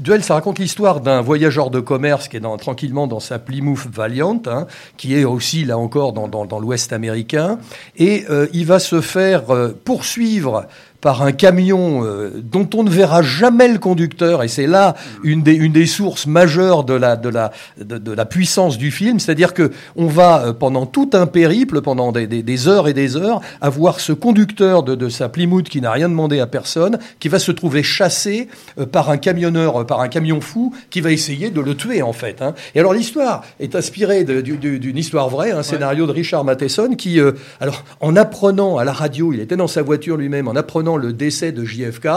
Duel, 0.00 0.22
ça 0.22 0.34
raconte 0.34 0.58
l'histoire 0.58 1.00
d'un 1.00 1.22
voyageur 1.22 1.70
de 1.70 1.80
commerce 1.80 2.28
qui 2.28 2.36
est 2.36 2.58
tranquillement 2.58 3.06
dans 3.06 3.20
sa 3.20 3.38
Plymouth 3.38 3.86
Valiant, 3.90 4.42
hein, 4.46 4.66
qui 4.96 5.16
est 5.16 5.24
aussi 5.24 5.64
là 5.64 5.78
encore 5.78 6.12
dans, 6.12 6.28
dans 6.28 6.58
l'Ouest 6.58 6.92
américain, 6.92 7.58
et 7.96 8.24
euh, 8.30 8.46
il 8.52 8.66
va 8.66 8.78
se 8.78 9.00
faire 9.00 9.50
euh, 9.50 9.76
poursuivre 9.84 10.66
par 11.04 11.20
un 11.20 11.32
camion 11.32 12.02
euh, 12.02 12.30
dont 12.42 12.66
on 12.74 12.82
ne 12.82 12.88
verra 12.88 13.20
jamais 13.20 13.68
le 13.68 13.78
conducteur, 13.78 14.42
et 14.42 14.48
c'est 14.48 14.66
là 14.66 14.94
une 15.22 15.42
des, 15.42 15.52
une 15.52 15.70
des 15.72 15.84
sources 15.84 16.26
majeures 16.26 16.82
de 16.82 16.94
la, 16.94 17.16
de 17.16 17.28
la, 17.28 17.52
de, 17.78 17.98
de 17.98 18.12
la 18.12 18.24
puissance 18.24 18.78
du 18.78 18.90
film, 18.90 19.20
c'est-à-dire 19.20 19.52
que 19.52 19.70
on 19.96 20.06
va 20.06 20.46
euh, 20.46 20.52
pendant 20.54 20.86
tout 20.86 21.10
un 21.12 21.26
périple, 21.26 21.82
pendant 21.82 22.10
des, 22.10 22.26
des, 22.26 22.42
des 22.42 22.68
heures 22.68 22.88
et 22.88 22.94
des 22.94 23.18
heures, 23.18 23.42
avoir 23.60 24.00
ce 24.00 24.14
conducteur 24.14 24.82
de, 24.82 24.94
de 24.94 25.10
sa 25.10 25.28
Plymouth 25.28 25.68
qui 25.68 25.82
n'a 25.82 25.92
rien 25.92 26.08
demandé 26.08 26.40
à 26.40 26.46
personne, 26.46 26.98
qui 27.20 27.28
va 27.28 27.38
se 27.38 27.52
trouver 27.52 27.82
chassé 27.82 28.48
euh, 28.78 28.86
par 28.86 29.10
un 29.10 29.18
camionneur, 29.18 29.82
euh, 29.82 29.84
par 29.84 30.00
un 30.00 30.08
camion 30.08 30.40
fou, 30.40 30.72
qui 30.88 31.02
va 31.02 31.12
essayer 31.12 31.50
de 31.50 31.60
le 31.60 31.74
tuer 31.74 32.00
en 32.00 32.14
fait. 32.14 32.40
hein. 32.40 32.54
Et 32.74 32.80
alors 32.80 32.94
l'histoire 32.94 33.44
est 33.60 33.74
inspirée 33.74 34.24
d'une 34.24 34.96
histoire 34.96 35.28
vraie, 35.28 35.50
un 35.50 35.62
scénario 35.62 36.06
de 36.06 36.12
Richard 36.12 36.44
Matheson 36.44 36.94
qui, 36.96 37.20
euh, 37.20 37.32
alors 37.60 37.84
en 38.00 38.16
apprenant 38.16 38.78
à 38.78 38.84
la 38.84 38.92
radio, 38.94 39.34
il 39.34 39.40
était 39.40 39.56
dans 39.56 39.68
sa 39.68 39.82
voiture 39.82 40.16
lui-même, 40.16 40.48
en 40.48 40.56
apprenant 40.56 40.93
le 40.96 41.12
décès 41.12 41.52
de 41.52 41.64
JFK, 41.64 42.08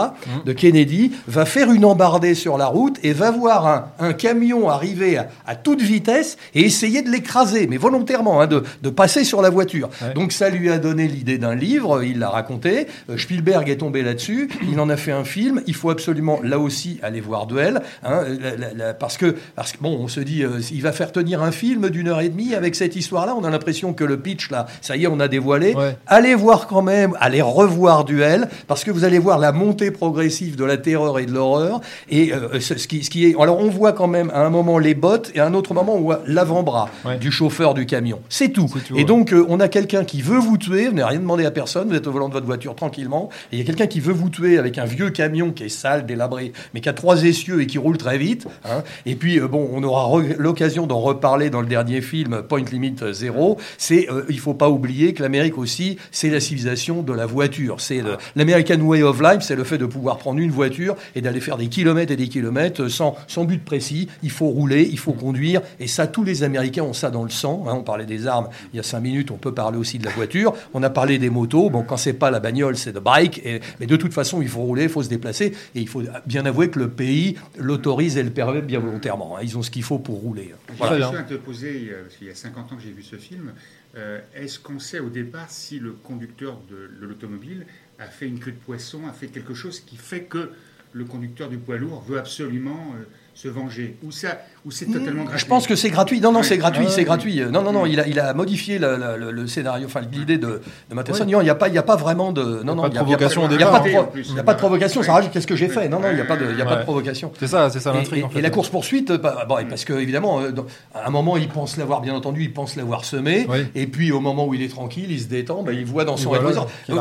de 0.44 0.52
Kennedy, 0.52 1.12
va 1.26 1.44
faire 1.44 1.70
une 1.72 1.84
embardée 1.84 2.34
sur 2.34 2.58
la 2.58 2.66
route 2.66 2.96
et 3.02 3.12
va 3.12 3.30
voir 3.30 3.66
un, 3.66 3.86
un 3.98 4.12
camion 4.12 4.68
arriver 4.68 5.16
à, 5.18 5.28
à 5.46 5.56
toute 5.56 5.80
vitesse 5.82 6.36
et 6.54 6.62
essayer 6.62 7.02
de 7.02 7.10
l'écraser, 7.10 7.66
mais 7.68 7.76
volontairement, 7.76 8.40
hein, 8.40 8.46
de, 8.46 8.62
de 8.82 8.90
passer 8.90 9.24
sur 9.24 9.42
la 9.42 9.50
voiture. 9.50 9.88
Ouais. 10.02 10.14
Donc 10.14 10.32
ça 10.32 10.48
lui 10.50 10.70
a 10.70 10.78
donné 10.78 11.06
l'idée 11.08 11.38
d'un 11.38 11.54
livre, 11.54 12.02
il 12.02 12.18
l'a 12.18 12.28
raconté, 12.30 12.86
Euh, 13.10 13.16
Spielberg 13.18 13.68
est 13.68 13.76
tombé 13.76 14.02
là-dessus, 14.02 14.48
il 14.70 14.78
en 14.80 14.88
a 14.88 14.96
fait 14.96 15.12
un 15.12 15.24
film, 15.24 15.62
il 15.66 15.74
faut 15.74 15.90
absolument 15.90 16.40
là 16.42 16.58
aussi 16.58 16.98
aller 17.02 17.20
voir 17.20 17.46
Duel, 17.46 17.80
hein, 18.04 18.22
la- 18.40 18.56
la- 18.56 18.74
la- 18.74 18.94
parce 18.94 19.16
que, 19.16 19.36
parce 19.56 19.72
que 19.72 19.78
bon, 19.80 19.96
on 20.00 20.08
se 20.08 20.20
dit, 20.20 20.42
euh, 20.42 20.60
il 20.72 20.82
va 20.82 20.92
faire 20.92 21.12
tenir 21.12 21.42
un 21.42 21.52
film 21.52 21.88
d'une 21.90 22.08
heure 22.08 22.20
et 22.20 22.28
demie 22.28 22.54
avec 22.54 22.74
cette 22.74 22.96
histoire-là, 22.96 23.34
on 23.38 23.44
a 23.44 23.50
l'impression 23.50 23.92
que 23.92 24.04
le 24.04 24.18
pitch 24.18 24.50
là, 24.50 24.66
ça 24.80 24.96
y 24.96 25.04
est, 25.04 25.06
on 25.06 25.20
a 25.20 25.28
dévoilé. 25.28 25.74
Ouais. 25.74 25.96
Allez 26.06 26.34
voir 26.34 26.66
quand 26.66 26.82
même, 26.82 27.16
allez 27.20 27.42
revoir 27.42 28.04
Duel, 28.04 28.48
parce 28.68 28.84
que 28.84 28.90
vous 28.92 29.04
allez 29.04 29.18
voir 29.18 29.38
la 29.38 29.50
montée 29.50 29.90
progressive 29.90 30.54
de 30.56 30.64
la 30.64 30.76
terreur 30.76 31.18
et 31.18 31.26
de 31.26 31.32
l'horreur. 31.32 31.80
Et 32.10 32.32
euh, 32.32 32.60
ce, 32.60 32.78
ce 32.78 32.86
qui, 32.86 33.02
ce 33.02 33.10
qui 33.10 33.26
est, 33.26 33.40
alors 33.40 33.58
on 33.58 33.68
voit 33.68 33.92
quand 33.92 34.06
même 34.06 34.30
à 34.32 34.44
un 34.44 34.50
moment 34.50 34.78
les 34.78 34.94
bottes 34.94 35.32
et 35.34 35.40
à 35.40 35.46
un 35.46 35.54
autre 35.54 35.74
moment 35.74 35.96
on 35.96 36.00
voit 36.00 36.20
l'avant-bras 36.26 36.88
Ouais. 37.04 37.16
du 37.18 37.30
chauffeur 37.32 37.74
du 37.74 37.86
camion. 37.86 38.20
C'est 38.28 38.50
tout. 38.50 38.66
Et 38.90 38.92
ouais. 38.94 39.04
donc 39.04 39.32
euh, 39.32 39.44
on 39.48 39.58
a 39.60 39.68
quelqu'un 39.68 40.04
qui 40.04 40.22
veut 40.22 40.38
vous 40.38 40.58
tuer, 40.58 40.86
vous 40.88 40.92
n'avez 40.94 41.08
rien 41.10 41.18
demandé 41.20 41.44
à 41.44 41.50
personne, 41.50 41.88
vous 41.88 41.94
êtes 41.94 42.06
au 42.06 42.12
volant 42.12 42.28
de 42.28 42.34
votre 42.34 42.46
voiture 42.46 42.74
tranquillement, 42.74 43.30
et 43.52 43.56
il 43.56 43.58
y 43.58 43.62
a 43.62 43.64
quelqu'un 43.64 43.86
qui 43.86 44.00
veut 44.00 44.12
vous 44.12 44.28
tuer 44.28 44.58
avec 44.58 44.78
un 44.78 44.84
vieux 44.84 45.10
camion 45.10 45.50
qui 45.50 45.64
est 45.64 45.68
sale, 45.68 46.06
délabré, 46.06 46.52
mais 46.74 46.80
qui 46.80 46.88
a 46.88 46.92
trois 46.92 47.24
essieux 47.24 47.62
et 47.62 47.66
qui 47.66 47.78
roule 47.78 47.96
très 47.98 48.18
vite. 48.18 48.46
hein. 48.64 48.82
Et 49.06 49.14
puis 49.14 49.38
euh, 49.40 49.48
bon, 49.48 49.68
on 49.72 49.82
aura 49.82 50.20
l'occasion 50.38 50.86
d'en 50.86 51.00
reparler 51.00 51.48
dans 51.50 51.60
le 51.60 51.66
dernier 51.66 52.00
film 52.02 52.42
Point 52.48 52.64
Limit 52.70 52.96
Zero. 53.12 53.56
C'est, 53.78 54.06
il 54.28 54.38
faut 54.38 54.54
pas 54.54 54.68
oublier 54.68 55.14
que 55.14 55.22
l'Amérique 55.22 55.56
aussi, 55.58 55.96
c'est 56.10 56.28
la 56.30 56.40
civilisation 56.40 57.02
de 57.02 57.12
la 57.12 57.26
voiture. 57.26 57.76
C'est 57.80 58.02
le- 58.02 58.16
l'American 58.48 58.80
Way 58.80 59.02
of 59.02 59.20
Life, 59.20 59.42
c'est 59.42 59.56
le 59.56 59.64
fait 59.64 59.78
de 59.78 59.86
pouvoir 59.86 60.18
prendre 60.18 60.40
une 60.40 60.50
voiture 60.50 60.96
et 61.14 61.20
d'aller 61.20 61.40
faire 61.40 61.56
des 61.58 61.68
kilomètres 61.68 62.12
et 62.12 62.16
des 62.16 62.28
kilomètres 62.28 62.88
sans, 62.88 63.14
sans 63.26 63.44
but 63.44 63.62
précis. 63.64 64.08
Il 64.22 64.30
faut 64.30 64.48
rouler, 64.48 64.88
il 64.90 64.98
faut 64.98 65.12
conduire, 65.12 65.60
et 65.80 65.86
ça, 65.86 66.06
tous 66.06 66.24
les 66.24 66.42
Américains 66.42 66.82
ont 66.82 66.92
ça 66.94 67.10
dans 67.10 67.24
le 67.24 67.30
sang. 67.30 67.64
hein. 67.68 67.74
On 67.76 67.82
parlait 67.82 68.06
des 68.06 68.26
armes 68.26 68.48
il 68.72 68.76
y 68.76 68.80
a 68.80 68.82
cinq 68.82 69.00
minutes, 69.00 69.30
on 69.30 69.36
peut 69.36 69.52
parler 69.52 69.78
aussi 69.78 69.98
de 69.98 70.04
la 70.04 70.10
voiture. 70.12 70.54
On 70.74 70.82
a 70.82 70.90
parlé 70.90 71.18
des 71.18 71.30
motos. 71.30 71.70
Bon, 71.70 71.82
quand 71.82 71.96
c'est 71.96 72.12
pas 72.14 72.30
la 72.30 72.40
bagnole, 72.40 72.76
c'est 72.76 72.92
le 72.92 73.00
bike. 73.00 73.40
Et, 73.44 73.60
mais 73.80 73.86
de 73.86 73.96
toute 73.96 74.14
façon, 74.14 74.40
il 74.42 74.48
faut 74.48 74.60
rouler, 74.62 74.84
il 74.84 74.88
faut 74.88 75.02
se 75.02 75.08
déplacer, 75.08 75.52
et 75.74 75.80
il 75.80 75.88
faut 75.88 76.02
bien 76.26 76.46
avouer 76.46 76.70
que 76.70 76.78
le 76.78 76.88
pays 76.88 77.36
l'autorise 77.58 78.16
et 78.16 78.22
le 78.22 78.30
permet 78.30 78.62
bien 78.62 78.80
volontairement. 78.80 79.36
hein. 79.36 79.40
Ils 79.42 79.56
ont 79.58 79.62
ce 79.62 79.70
qu'il 79.70 79.82
faut 79.82 79.98
pour 79.98 80.20
rouler. 80.20 80.54
J'ai 80.70 80.74
Voilà. 80.76 80.96
une 80.96 81.02
question 81.02 81.18
à 81.20 81.22
te 81.24 81.34
poser, 81.34 81.88
euh, 81.90 82.02
parce 82.04 82.16
qu'il 82.16 82.26
y 82.28 82.30
a 82.30 82.34
50 82.34 82.72
ans 82.72 82.76
que 82.76 82.82
j'ai 82.82 82.92
vu 82.92 83.02
ce 83.02 83.16
film. 83.16 83.52
Euh, 83.96 84.20
Est-ce 84.34 84.58
qu'on 84.58 84.78
sait 84.78 85.00
au 85.00 85.08
départ 85.08 85.46
si 85.48 85.78
le 85.78 85.92
conducteur 85.92 86.58
de, 86.70 87.00
de 87.00 87.06
l'automobile 87.06 87.64
a 87.98 88.06
fait 88.06 88.26
une 88.26 88.38
queue 88.38 88.52
de 88.52 88.56
poisson, 88.56 89.06
a 89.08 89.12
fait 89.12 89.28
quelque 89.28 89.54
chose 89.54 89.80
qui 89.80 89.96
fait 89.96 90.24
que 90.24 90.52
le 90.92 91.04
conducteur 91.04 91.48
du 91.48 91.58
poids 91.58 91.76
lourd 91.76 92.02
veut 92.02 92.18
absolument 92.18 92.94
euh, 92.94 93.04
se 93.34 93.48
venger. 93.48 93.96
Ou, 94.02 94.10
ça, 94.10 94.40
ou 94.68 94.70
c'est 94.70 94.84
totalement 94.84 95.24
gratuit 95.24 95.40
Je 95.40 95.46
pense 95.46 95.66
que 95.66 95.74
c'est 95.74 95.88
gratuit. 95.88 96.20
Non, 96.20 96.30
non, 96.30 96.42
c'est 96.42 96.58
gratuit, 96.58 96.84
Ah, 96.88 96.90
c'est 96.90 97.04
gratuit. 97.04 97.40
Non, 97.50 97.62
non, 97.62 97.72
non, 97.72 97.86
il 97.86 97.98
a, 98.00 98.06
il 98.06 98.20
a 98.20 98.34
modifié 98.34 98.78
la- 98.78 98.98
la- 98.98 99.16
le, 99.16 99.30
le 99.30 99.46
scénario, 99.46 99.86
enfin 99.86 100.00
l'idée 100.12 100.36
de, 100.36 100.60
de 100.90 100.94
Matheson. 100.94 101.24
Non, 101.24 101.40
Il 101.40 101.44
n'y 101.44 101.50
a 101.50 101.54
pas, 101.54 101.68
il 101.68 101.74
y 101.74 101.78
a 101.78 101.82
pas 101.82 101.96
vraiment 101.96 102.32
de, 102.32 102.62
non, 102.64 102.74
non, 102.74 102.86
il 102.86 102.92
y 102.92 102.96
a- 102.98 103.00
provocation 103.02 103.44
au 103.44 103.48
il 103.50 103.58
y 103.58 103.62
a 103.62 103.66
pas 103.70 103.78
de 103.80 103.84
départ. 103.84 104.08
pro- 104.08 104.18
il 104.18 104.34
y 104.36 104.38
a 104.38 104.42
pas 104.42 104.52
de 104.54 104.58
provocation. 104.58 105.02
Ça 105.02 105.12
rajoute 105.14 105.30
qu'est-ce 105.32 105.46
que 105.46 105.56
j'ai 105.56 105.68
fait? 105.68 105.88
Non, 105.88 106.00
non, 106.00 106.08
il 106.10 106.16
n'y 106.16 106.20
a 106.20 106.24
pas 106.26 106.36
de, 106.36 106.46
il 106.52 106.58
y 106.58 106.62
a 106.62 106.66
pas 106.66 106.76
de 106.76 106.82
provocation. 106.82 107.32
C'est 107.40 107.46
ça, 107.46 107.70
c'est 107.70 107.80
ça 107.80 107.92
Et, 107.92 107.96
l'intrigue 107.96 108.20
et- 108.20 108.24
en 108.24 108.28
fait. 108.28 108.38
et 108.38 108.42
la 108.42 108.50
course 108.50 108.68
poursuite, 108.68 109.16
parce 109.16 109.84
que 109.86 109.94
évidemment, 109.94 110.40
euh, 110.40 110.50
dans- 110.52 110.66
à 110.94 111.06
un 111.06 111.10
moment, 111.10 111.36
il 111.38 111.48
pense 111.48 111.76
l'avoir 111.78 112.02
bien 112.02 112.14
entendu, 112.14 112.42
il 112.42 112.52
pense 112.52 112.76
l'avoir 112.76 113.04
semé, 113.06 113.46
Oui. 113.48 113.58
et 113.74 113.86
puis 113.86 114.12
au 114.12 114.20
moment 114.20 114.46
où 114.46 114.52
il 114.54 114.62
est 114.62 114.68
tranquille, 114.68 115.10
il 115.10 115.20
se 115.20 115.26
détend, 115.28 115.62
ben, 115.62 115.72
il 115.72 115.86
voit 115.86 116.04
dans 116.04 116.16
son. 116.18 116.32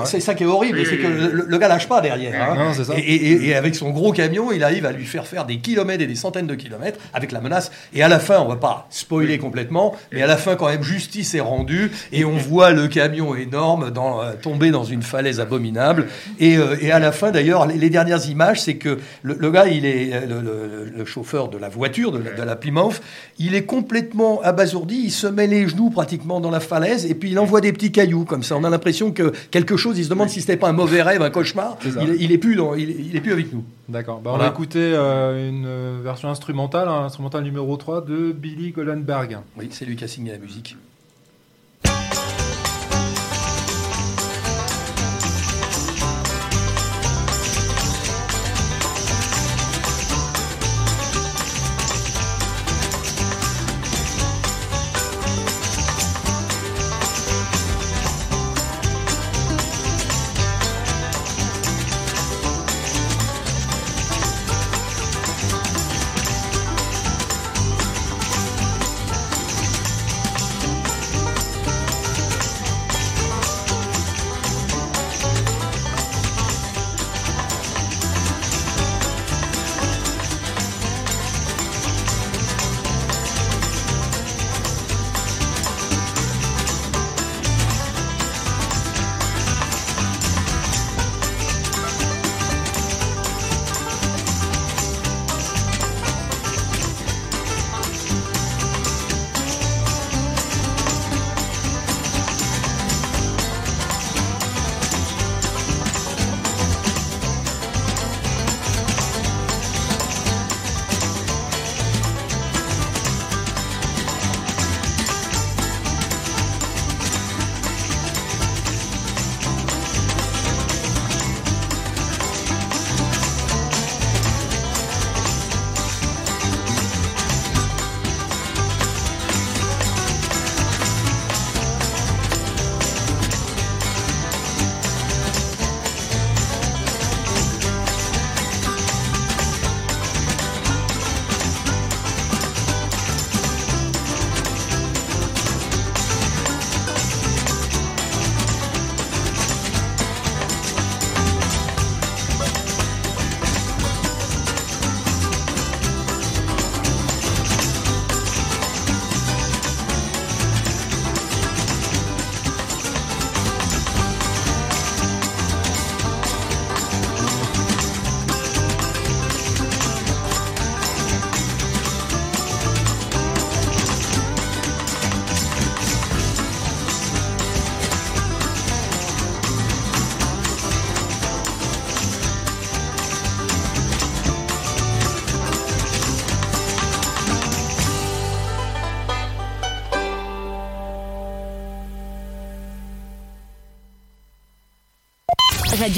C'est 0.06 0.20
ça 0.22 0.36
qui 0.36 0.44
est 0.44 0.48
horrible, 0.48 0.80
c'est 0.86 0.98
que 0.98 1.08
le, 1.08 1.58
gars 1.58 1.68
lâche 1.68 1.88
pas 1.90 2.00
derrière. 2.00 2.52
hein. 2.52 2.72
Et 2.96 3.54
avec 3.56 3.76
son 3.76 3.90
gros 3.90 4.14
camion, 4.14 4.52
il 4.52 4.64
arrive 4.64 4.86
à 4.86 4.92
lui 4.92 5.06
faire 5.06 5.26
faire 5.28 5.46
des 5.46 5.58
kilomètres 5.58 6.04
et 6.04 6.08
des 6.08 6.16
centaines 6.16 6.48
de 6.48 6.56
kilomètres 6.56 7.00
avec 7.14 7.32
la 7.32 7.42
menace. 7.42 7.57
Et 7.94 8.04
à 8.04 8.08
la 8.08 8.20
fin, 8.20 8.40
on 8.40 8.48
va 8.48 8.56
pas 8.56 8.88
spoiler 8.90 9.38
complètement, 9.38 9.96
mais 10.12 10.22
à 10.22 10.28
la 10.28 10.38
fin, 10.38 10.56
quand 10.56 10.68
même, 10.68 10.84
justice 10.84 11.34
est 11.36 11.40
rendue 11.42 11.92
et 12.12 12.26
on 12.26 12.38
voit 12.38 12.72
le 12.72 12.88
camion 12.88 13.36
énorme 13.36 13.92
dans, 13.92 14.22
euh, 14.22 14.34
tomber 14.42 14.72
dans 14.72 14.84
une 14.84 15.02
falaise 15.04 15.40
abominable. 15.40 16.08
Et, 16.40 16.58
euh, 16.58 16.76
et 16.82 16.92
à 16.92 17.00
la 17.00 17.12
fin, 17.12 17.32
d'ailleurs, 17.32 17.66
les, 17.68 17.78
les 17.78 17.90
dernières 17.90 18.28
images, 18.30 18.62
c'est 18.62 18.76
que 18.76 19.00
le, 19.24 19.36
le 19.40 19.52
gars, 19.52 19.68
il 19.68 19.86
est 19.86 20.12
euh, 20.14 20.22
le, 20.26 20.42
le- 20.42 20.92
le 20.98 21.06
chauffeur 21.06 21.50
de 21.50 21.58
la 21.58 21.70
voiture, 21.70 22.12
de 22.12 22.20
la, 22.20 22.32
de 22.32 22.42
la 22.44 22.56
Plymouth, 22.56 23.02
il 23.40 23.56
est 23.56 23.64
complètement 23.66 24.42
abasourdi, 24.42 25.02
il 25.06 25.12
se 25.12 25.28
met 25.28 25.48
les 25.48 25.68
genoux 25.68 25.90
pratiquement 25.90 26.40
dans 26.40 26.50
la 26.52 26.60
falaise 26.60 27.06
et 27.06 27.14
puis 27.16 27.32
il 27.32 27.40
envoie 27.40 27.62
des 27.62 27.72
petits 27.74 27.92
cailloux 27.92 28.26
comme 28.26 28.44
ça. 28.44 28.56
On 28.58 28.64
a 28.64 28.70
l'impression 28.70 29.12
que 29.12 29.32
quelque 29.52 29.78
chose, 29.78 29.98
il 30.00 30.06
se 30.06 30.10
demande 30.10 30.30
si 30.30 30.42
c'était 30.42 30.58
pas 30.58 30.70
un 30.70 30.74
mauvais 30.74 31.02
rêve, 31.02 31.22
un 31.22 31.30
cauchemar. 31.30 31.78
Il, 32.02 32.22
il 32.22 32.32
est 32.32 32.38
plus 32.38 32.56
dans, 32.56 32.74
il, 32.76 32.90
est- 32.90 32.96
il 33.10 33.16
est 33.16 33.22
plus 33.22 33.34
avec 33.34 33.52
nous. 33.54 33.64
D'accord. 33.90 34.20
Bah, 34.20 34.32
On 34.32 34.36
Voilà. 34.36 34.50
va 34.50 34.54
écouter 34.56 34.94
euh, 34.96 35.50
une 35.50 36.02
version 36.02 36.30
instrumentale, 36.30 36.88
un 36.90 37.06
instrumental 37.06 37.44
numéro 37.44 37.76
3 37.78 38.02
de 38.02 38.32
Billy 38.32 38.72
Goldenberg. 38.72 39.40
Oui, 39.58 39.70
c'est 39.72 39.86
lui 39.86 39.96
qui 39.96 40.04
a 40.04 40.08
signé 40.08 40.32
la 40.34 40.38
musique. 40.40 40.76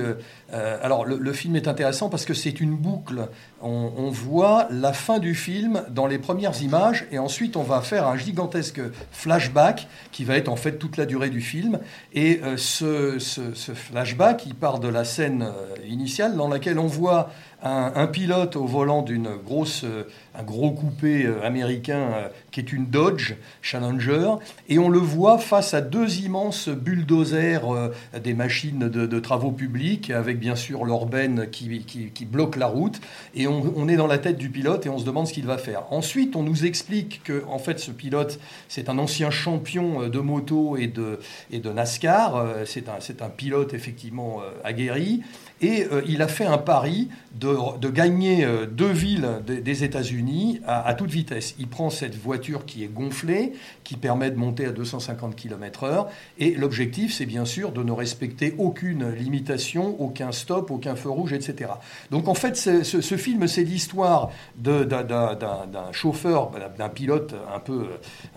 alors 0.52 1.04
le, 1.06 1.34
film 1.34 1.56
est 1.56 1.68
intéressant 1.68 2.10
parce 2.10 2.26
que 2.26 2.36
c'est 2.36 2.62
une 2.62 2.76
boucle. 2.76 3.28
On, 3.60 4.12
voit 4.12 4.68
la 4.70 4.94
fin 4.94 5.18
du 5.18 5.34
film 5.34 5.84
dans 5.90 6.06
les 6.06 6.20
premières 6.20 6.62
images 6.62 7.08
et 7.12 7.18
ensuite 7.18 7.58
on 7.58 7.64
va 7.64 7.82
faire 7.82 8.08
un 8.08 8.18
gigantesque 8.18 8.82
flashback 9.12 9.88
qui 10.12 10.26
va 10.26 10.36
être 10.36 10.50
en 10.50 10.56
fait 10.56 10.74
toute 10.78 10.98
la 10.98 11.06
durée 11.08 11.32
du 11.32 11.42
film. 11.42 11.80
Et 12.14 12.42
ce, 12.58 13.18
ce- 13.18 13.74
flashback, 13.74 14.46
il 14.46 14.54
part 14.54 14.80
de 14.80 14.90
la 14.90 15.06
scène 15.06 15.48
initiale 15.88 16.36
dans 16.36 16.50
laquelle 16.50 16.78
on 16.78 16.88
voit 16.88 17.32
un, 17.64 18.08
pilote 18.08 18.56
au 18.56 18.66
volant 18.66 19.02
d'une 19.02 19.38
euh, 19.86 20.04
gros 20.44 20.72
coupé 20.72 21.26
euh, 21.26 21.46
américain 21.46 22.10
euh, 22.14 22.28
qui 22.54 22.60
est 22.60 22.72
une 22.72 22.86
Dodge 22.86 23.34
Challenger, 23.62 24.36
et 24.70 24.80
on 24.80 24.88
le 24.88 25.00
voit 25.00 25.40
face 25.40 25.74
à 25.74 25.82
deux 25.82 26.20
immenses 26.20 26.70
bulldozers 26.70 27.74
euh, 27.74 27.92
des 28.24 28.36
machines 28.36 28.88
de, 28.88 29.20
travaux 29.20 29.52
publics, 29.52 30.12
avec 30.12 30.40
bien 30.40 30.56
sûr 30.56 30.86
l'orben 30.86 31.48
qui, 31.52 31.84
qui, 31.84 32.26
bloque 32.26 32.56
la 32.56 32.68
route, 32.68 33.02
et 33.36 33.48
on, 33.48 33.88
est 33.88 33.96
dans 33.96 34.08
la 34.08 34.20
tête 34.20 34.38
du 34.38 34.50
pilote 34.50 34.86
et 34.86 34.90
on 34.90 35.00
se 35.00 35.06
demande 35.06 35.28
ce 35.28 35.34
qu'il 35.34 35.46
va 35.46 35.58
faire. 35.58 35.92
Ensuite, 35.92 36.36
on 36.36 36.44
nous 36.44 36.66
explique 36.66 37.22
que 37.24 37.44
en 37.48 37.58
fait 37.58 37.80
ce 37.80 37.92
pilote, 37.92 38.40
c'est 38.68 38.88
un 38.88 39.00
ancien 39.00 39.32
champion 39.32 40.04
euh, 40.04 40.10
de 40.10 40.20
moto 40.20 40.78
et 40.78 40.88
de, 40.88 41.20
et 41.52 41.60
de 41.60 41.72
NASCAR, 41.72 42.36
Euh, 42.36 42.66
c'est 42.66 42.88
un, 42.90 43.26
un 43.26 43.30
pilote 43.30 43.74
effectivement 43.74 44.42
aguerri, 44.64 45.24
et 45.62 45.88
il 46.06 46.22
a 46.22 46.28
fait 46.28 46.46
un 46.46 46.58
pari 46.58 47.08
de, 47.40 47.56
de 47.80 47.90
gagner 47.90 48.46
deux 48.70 48.92
villes 48.92 49.28
des, 49.48 49.62
des 49.62 49.84
États-Unis 49.84 50.60
à, 50.68 50.86
à 50.86 50.94
toute 50.94 51.10
vitesse. 51.10 51.56
Il 51.58 51.68
prend 51.68 51.90
cette 51.90 52.16
voiture 52.16 52.43
qui 52.66 52.84
est 52.84 52.88
gonflée, 52.88 53.54
qui 53.84 53.96
permet 53.96 54.32
de 54.32 54.36
monter 54.38 54.66
à 54.66 54.72
250 54.72 55.36
km/h, 55.36 56.08
et 56.40 56.52
l'objectif, 56.56 57.14
c'est 57.14 57.26
bien 57.26 57.46
sûr 57.46 57.72
de 57.72 57.84
ne 57.84 57.92
respecter 57.92 58.54
aucune 58.58 59.10
limitation, 59.12 59.96
aucun 60.02 60.32
stop, 60.32 60.72
aucun 60.72 60.96
feu 60.96 61.10
rouge, 61.10 61.34
etc. 61.34 61.72
Donc 62.12 62.28
en 62.28 62.34
fait, 62.34 62.56
ce, 62.56 63.18
film, 63.18 63.48
c'est 63.48 63.64
l'histoire 63.64 64.30
d'un 64.58 64.84
d'un- 64.86 65.04
d'un- 65.36 65.36
d'un 65.36 65.92
chauffeur, 65.92 66.52
d'un 66.78 66.90
pilote 66.90 67.34
un 67.54 67.60
peu, 67.60 67.86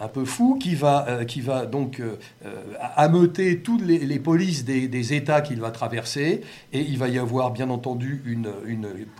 un 0.00 0.08
peu 0.08 0.24
fou 0.24 0.58
qui 0.60 0.74
va, 0.74 1.06
euh, 1.08 1.24
qui 1.24 1.40
va 1.40 1.66
donc 1.66 2.00
euh, 2.00 2.16
ameuter 2.96 3.58
toutes 3.60 3.82
les, 3.82 4.18
polices 4.18 4.64
des, 4.64 5.14
États 5.14 5.40
qu'il 5.40 5.60
va 5.60 5.70
traverser, 5.70 6.42
et 6.72 6.80
il 6.80 6.98
va 6.98 7.08
y 7.08 7.18
avoir 7.18 7.50
bien 7.50 7.70
entendu 7.70 8.22
une 8.26 8.48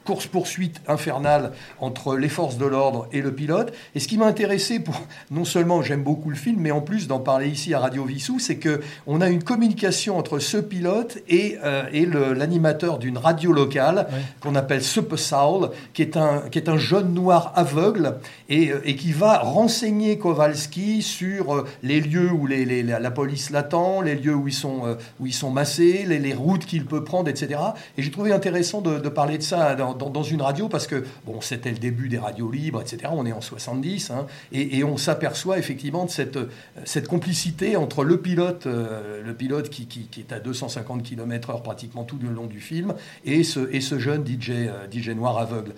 course-poursuite 0.05 0.81
infernale 0.89 1.53
entre 1.81 2.17
les 2.17 2.29
forces 2.29 2.57
de 2.59 2.67
l'ordre 2.67 3.09
et 3.13 3.21
le 3.21 3.35
pilote. 3.35 3.73
Et 3.95 4.01
ce 4.01 4.09
qui 4.09 4.19
m'a 4.19 4.27
intéressé, 4.27 4.76
pour 4.81 5.01
non 5.31 5.45
seulement 5.45 5.83
j'aime 5.83 6.03
beaucoup 6.03 6.31
le 6.31 6.37
film, 6.37 6.61
mais 6.61 6.71
en 6.71 6.81
plus 6.81 7.07
d'en 7.09 7.19
parler 7.21 7.49
ici 7.49 7.75
à 7.75 7.81
Radio 7.81 8.05
Vissou, 8.05 8.39
c'est 8.39 8.57
que 8.57 8.81
on 9.07 9.21
a 9.21 9.29
une 9.29 9.43
communication 9.43 10.17
entre 10.19 10.39
ce 10.39 10.57
pilote 10.59 11.19
et, 11.29 11.57
euh, 11.65 11.85
et 11.93 12.07
l'animateur 12.07 12.99
d'une 12.99 13.19
radio 13.19 13.53
locale 13.53 14.07
qu'on 14.41 14.55
appelle 14.55 14.83
Super 14.83 15.19
Saul, 15.19 15.71
qui 15.95 16.03
est 16.03 16.17
un, 16.17 16.43
qui 16.51 16.59
est 16.59 16.69
un 16.69 16.77
jeune 16.79 17.13
noir 17.15 17.53
aveugle 17.57 18.17
et, 18.49 18.71
euh, 18.73 18.81
et 18.85 18.97
qui 18.97 19.13
va 19.13 19.39
renseigner 19.39 20.19
Kowalski 20.19 21.03
sur 21.03 21.55
euh, 21.55 21.67
les 21.83 22.01
lieux 22.01 22.31
où 22.31 22.47
les, 22.47 22.65
les- 22.65 22.83
la, 22.83 23.11
police 23.11 23.51
l'attend, 23.51 24.01
les 24.01 24.15
lieux 24.15 24.35
où 24.35 24.49
ils 24.49 24.53
sont, 24.55 24.97
où 25.21 25.27
ils 25.27 25.33
sont 25.35 25.51
massés, 25.51 26.05
les, 26.07 26.19
les 26.19 26.35
routes 26.35 26.67
qu'il 26.67 26.85
peut 26.85 27.03
prendre, 27.05 27.29
etc. 27.29 27.61
Et 27.97 28.03
j'ai 28.03 28.11
trouvé 28.11 28.33
intéressant 28.33 28.81
de, 28.81 28.99
de 28.99 29.09
parler 29.09 29.39
de 29.39 29.43
ça 29.43 29.75
dans, 29.75 29.95
dans- 29.95 30.11
dans 30.11 30.23
une 30.23 30.43
radio 30.43 30.69
parce 30.69 30.87
que, 30.87 31.05
bon, 31.27 31.41
c'était 31.41 31.71
le 31.71 31.79
début 31.79 32.09
des 32.09 32.19
radios 32.19 32.51
libres, 32.51 32.81
etc. 32.81 33.13
On 33.13 33.25
est 33.27 33.33
en 33.33 33.41
70, 33.41 34.11
hein, 34.11 34.27
et, 34.53 34.66
et 34.73 34.85
on 34.85 34.97
s'aperçoit 34.97 35.59
effectivement 35.59 36.05
de 36.05 36.11
cette, 36.11 36.37
euh, 36.37 36.49
cette 36.85 37.09
complicité 37.09 37.77
entre 37.77 38.05
le 38.05 38.19
pilote, 38.21 38.67
euh, 38.67 39.23
le 39.25 39.35
pilote 39.35 39.71
qui, 39.71 39.87
qui- 39.87 40.09
est 40.21 40.33
à 40.33 40.41
250 40.41 41.03
km/h 41.03 41.63
pratiquement 41.63 42.05
tout 42.05 42.19
le 42.23 42.31
long 42.31 42.47
du 42.47 42.61
film, 42.61 42.95
et 43.25 43.45
ce, 43.45 43.69
et 43.73 43.81
ce 43.81 43.99
jeune 43.99 44.25
DJ, 44.27 44.51
euh, 44.51 44.87
DJ 44.91 45.11
noir 45.11 45.39
aveugle, 45.39 45.73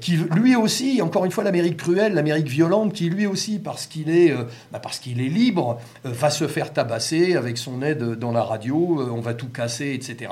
qui 0.00 0.16
lui 0.16 0.56
aussi, 0.56 1.00
encore 1.02 1.24
une 1.24 1.30
fois, 1.30 1.44
l'Amérique 1.44 1.76
cruelle, 1.76 2.14
l'Amérique 2.14 2.48
violente, 2.48 2.92
qui 2.92 3.08
lui 3.10 3.26
aussi, 3.26 3.58
parce 3.58 3.86
qu'il 3.86 4.10
est, 4.10 4.34
bah, 4.72 4.78
parce 4.80 4.98
qu'il 4.98 5.20
est 5.20 5.28
libre, 5.28 5.80
va 6.04 6.30
se 6.30 6.46
faire 6.48 6.72
tabasser 6.72 7.34
avec 7.36 7.58
son 7.58 7.82
aide 7.82 8.02
dans 8.14 8.32
la 8.32 8.42
radio, 8.42 9.00
on 9.12 9.20
va 9.20 9.34
tout 9.34 9.48
casser, 9.48 9.92
etc. 9.94 10.30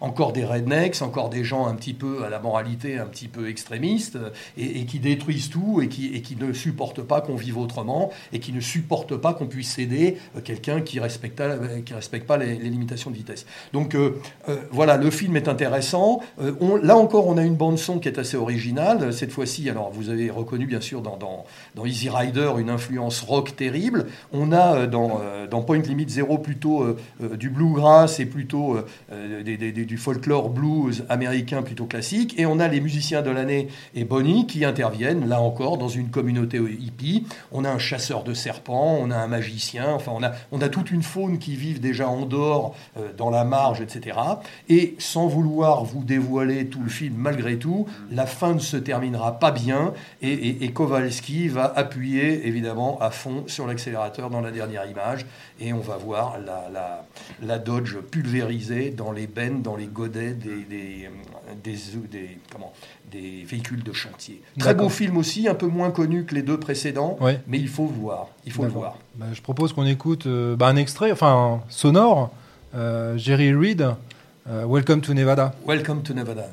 Encore 0.00 0.32
des 0.32 0.44
rednecks, 0.44 1.02
encore 1.02 1.30
des 1.30 1.44
gens 1.44 1.66
un 1.66 1.74
petit 1.74 1.94
peu 1.94 2.24
à 2.24 2.30
la 2.30 2.38
moralité 2.40 2.98
un 2.98 3.06
petit 3.06 3.28
peu 3.28 3.48
extrémiste, 3.48 4.18
et, 4.56 4.80
et 4.80 4.84
qui 4.86 4.98
détruisent 4.98 5.50
tout, 5.50 5.80
et 5.82 5.88
qui, 5.88 6.14
et 6.14 6.22
qui 6.22 6.36
ne 6.36 6.52
supportent 6.52 7.02
pas 7.02 7.20
qu'on 7.20 7.36
vive 7.36 7.53
autrement, 7.60 8.10
et 8.32 8.38
qui 8.38 8.52
ne 8.52 8.60
supportent 8.60 9.16
pas 9.16 9.34
qu'on 9.34 9.46
puisse 9.46 9.78
aider 9.78 10.16
euh, 10.36 10.40
quelqu'un 10.40 10.80
qui 10.80 10.96
ne 10.96 11.02
respecte, 11.02 11.40
euh, 11.40 11.80
qui 11.84 11.94
respecte 11.94 12.26
pas 12.26 12.36
les, 12.36 12.54
limitations 12.56 13.10
de 13.10 13.16
vitesse. 13.16 13.46
Donc 13.72 13.94
euh, 13.94 14.20
voilà, 14.70 14.96
le 14.96 15.10
film 15.10 15.36
est 15.36 15.48
intéressant. 15.48 16.20
Là 16.82 16.96
encore, 16.96 17.26
on 17.26 17.36
a 17.36 17.42
une 17.42 17.56
bande 17.56 17.78
son 17.78 17.98
qui 17.98 18.08
est 18.08 18.18
assez 18.18 18.36
originale. 18.36 19.12
Cette 19.12 19.32
fois-ci, 19.32 19.68
alors 19.70 19.90
vous 19.90 20.08
avez 20.08 20.30
reconnu 20.30 20.66
bien 20.66 20.80
sûr 20.80 21.02
dans, 21.02 21.16
dans, 21.16 21.44
Easy 21.84 22.08
Rider 22.08 22.52
une 22.58 22.70
influence 22.70 23.20
rock 23.20 23.56
terrible. 23.56 24.06
On 24.32 24.52
a 24.52 24.86
dans, 24.86 25.20
dans 25.50 25.62
Point 25.62 25.82
Limit 25.82 26.08
Zero 26.08 26.38
plutôt 26.38 26.96
du 27.20 27.50
bluegrass 27.50 28.20
et 28.20 28.26
plutôt 28.26 28.78
du 29.10 29.98
folklore 29.98 30.48
blues 30.48 31.04
américain 31.08 31.62
plutôt 31.62 31.84
classique. 31.84 32.34
Et 32.38 32.46
on 32.46 32.58
a 32.58 32.68
les 32.68 32.80
musiciens 32.80 33.22
de 33.22 33.30
l'année 33.30 33.68
et 33.94 34.04
Bonnie 34.04 34.46
qui 34.46 34.64
interviennent 34.64 35.28
là 35.28 35.40
encore 35.40 35.78
dans 35.78 35.88
une 35.88 36.08
communauté 36.08 36.58
hippie. 36.58 37.26
On 37.52 37.64
a 37.64 37.70
un 37.70 37.78
chasseur 37.78 38.24
de 38.24 38.34
serpents, 38.34 38.96
on 39.00 39.10
a 39.10 39.16
un 39.16 39.26
magicien. 39.26 39.92
Enfin, 39.92 40.12
on 40.14 40.22
a, 40.22 40.32
on 40.52 40.60
a 40.60 40.68
toute 40.68 40.90
une 40.90 41.02
faune 41.02 41.38
qui 41.38 41.56
vivent 41.56 41.80
déjà 41.80 42.08
en 42.08 42.26
dehors, 42.26 42.74
euh, 42.96 43.12
dans 43.16 43.30
la 43.30 43.44
marge, 43.44 43.80
etc. 43.80 44.18
Et 44.68 44.94
sans 44.98 45.26
vouloir 45.26 45.84
vous 45.84 46.04
dévoiler 46.04 46.66
tout 46.66 46.82
le 46.82 46.90
film, 46.90 47.14
malgré 47.16 47.58
tout, 47.58 47.86
la 48.10 48.26
fin 48.26 48.54
ne 48.54 48.58
se 48.58 48.76
terminera 48.76 49.38
pas 49.38 49.50
bien 49.50 49.92
et, 50.22 50.32
et- 50.64 50.72
Kowalski 50.72 51.48
va 51.48 51.72
appuyer 51.76 52.46
évidemment 52.48 52.98
à 53.00 53.10
fond 53.10 53.44
sur 53.46 53.66
l'accélérateur 53.66 54.28
dans 54.30 54.40
la 54.40 54.50
dernière 54.50 54.86
image 54.86 55.24
et 55.60 55.72
on 55.72 55.78
va 55.80 55.96
voir 55.96 56.38
la, 56.44 56.68
la- 56.72 57.04
la 57.42 57.58
Dodge 57.58 57.96
pulvérisée 58.10 58.90
dans 58.90 59.12
les 59.12 59.26
bennes, 59.26 59.62
dans 59.62 59.76
les 59.76 59.86
godets 59.86 60.32
des, 60.34 61.08
des- 61.62 61.78
des- 62.10 62.38
comment, 62.52 62.72
des 63.10 63.44
véhicules 63.44 63.82
de 63.82 63.92
chantier. 63.92 64.40
Très 64.58 64.74
beau 64.74 64.88
film 64.88 65.16
aussi, 65.16 65.48
un 65.48 65.54
peu 65.54 65.66
moins 65.66 65.90
connu 65.90 66.24
que 66.24 66.34
les 66.34 66.42
deux 66.42 66.58
précédents, 66.58 67.16
Ouais. 67.20 67.40
mais 67.46 67.58
il 67.58 67.68
faut 67.68 67.86
le 67.86 68.00
voir. 68.00 68.28
Il 68.46 68.52
faut 68.52 68.62
le 68.64 68.70
voir. 68.70 68.98
Bah, 69.16 69.26
je 69.32 69.40
propose 69.42 69.72
qu'on 69.72 69.86
écoute 69.86 70.26
euh, 70.26 70.56
bah, 70.56 70.66
un 70.68 70.76
extrait, 70.76 71.12
enfin 71.12 71.62
sonore, 71.68 72.30
euh, 72.74 73.16
Jerry 73.18 73.52
Reed, 73.54 73.86
euh, 74.48 74.64
Welcome 74.66 75.00
to 75.02 75.14
Nevada. 75.14 75.54
Welcome 75.66 76.02
to 76.02 76.14
Nevada. 76.14 76.46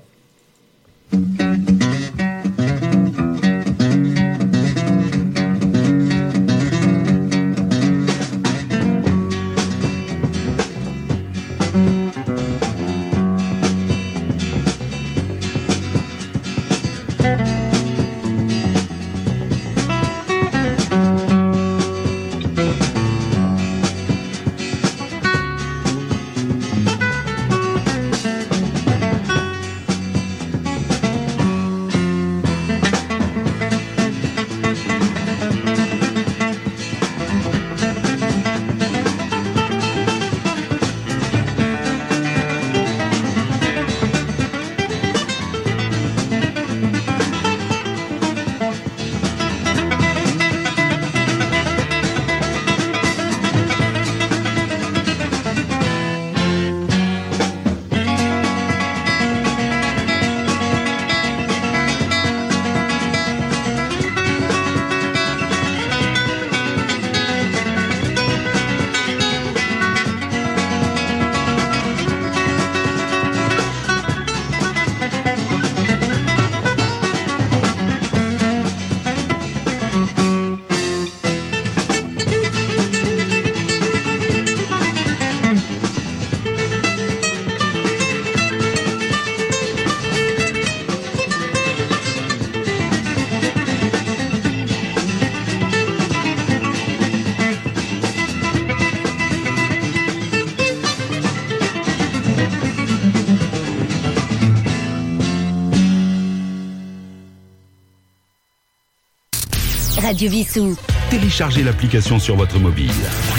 Radio 110.12 110.30
Vissou. 110.30 110.76
Téléchargez 111.10 111.64
l'application 111.64 112.20
sur 112.20 112.36
votre 112.36 112.60
mobile. 112.60 112.92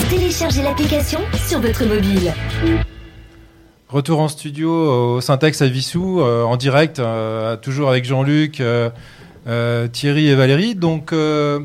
Téléchargez 0.08 0.62
l'application 0.62 1.20
sur 1.46 1.60
votre 1.60 1.84
mobile. 1.84 2.32
Retour 3.90 4.20
en 4.20 4.28
studio 4.28 4.70
au 4.70 5.20
Syntax 5.20 5.60
à 5.60 5.66
Vissou, 5.68 6.22
euh, 6.22 6.44
en 6.44 6.56
direct, 6.56 6.98
euh, 6.98 7.58
toujours 7.58 7.90
avec 7.90 8.06
Jean-Luc, 8.06 8.62
euh, 8.62 8.88
euh, 9.46 9.86
Thierry 9.86 10.28
et 10.28 10.34
Valérie. 10.34 10.74
Donc 10.74 11.12
euh, 11.12 11.60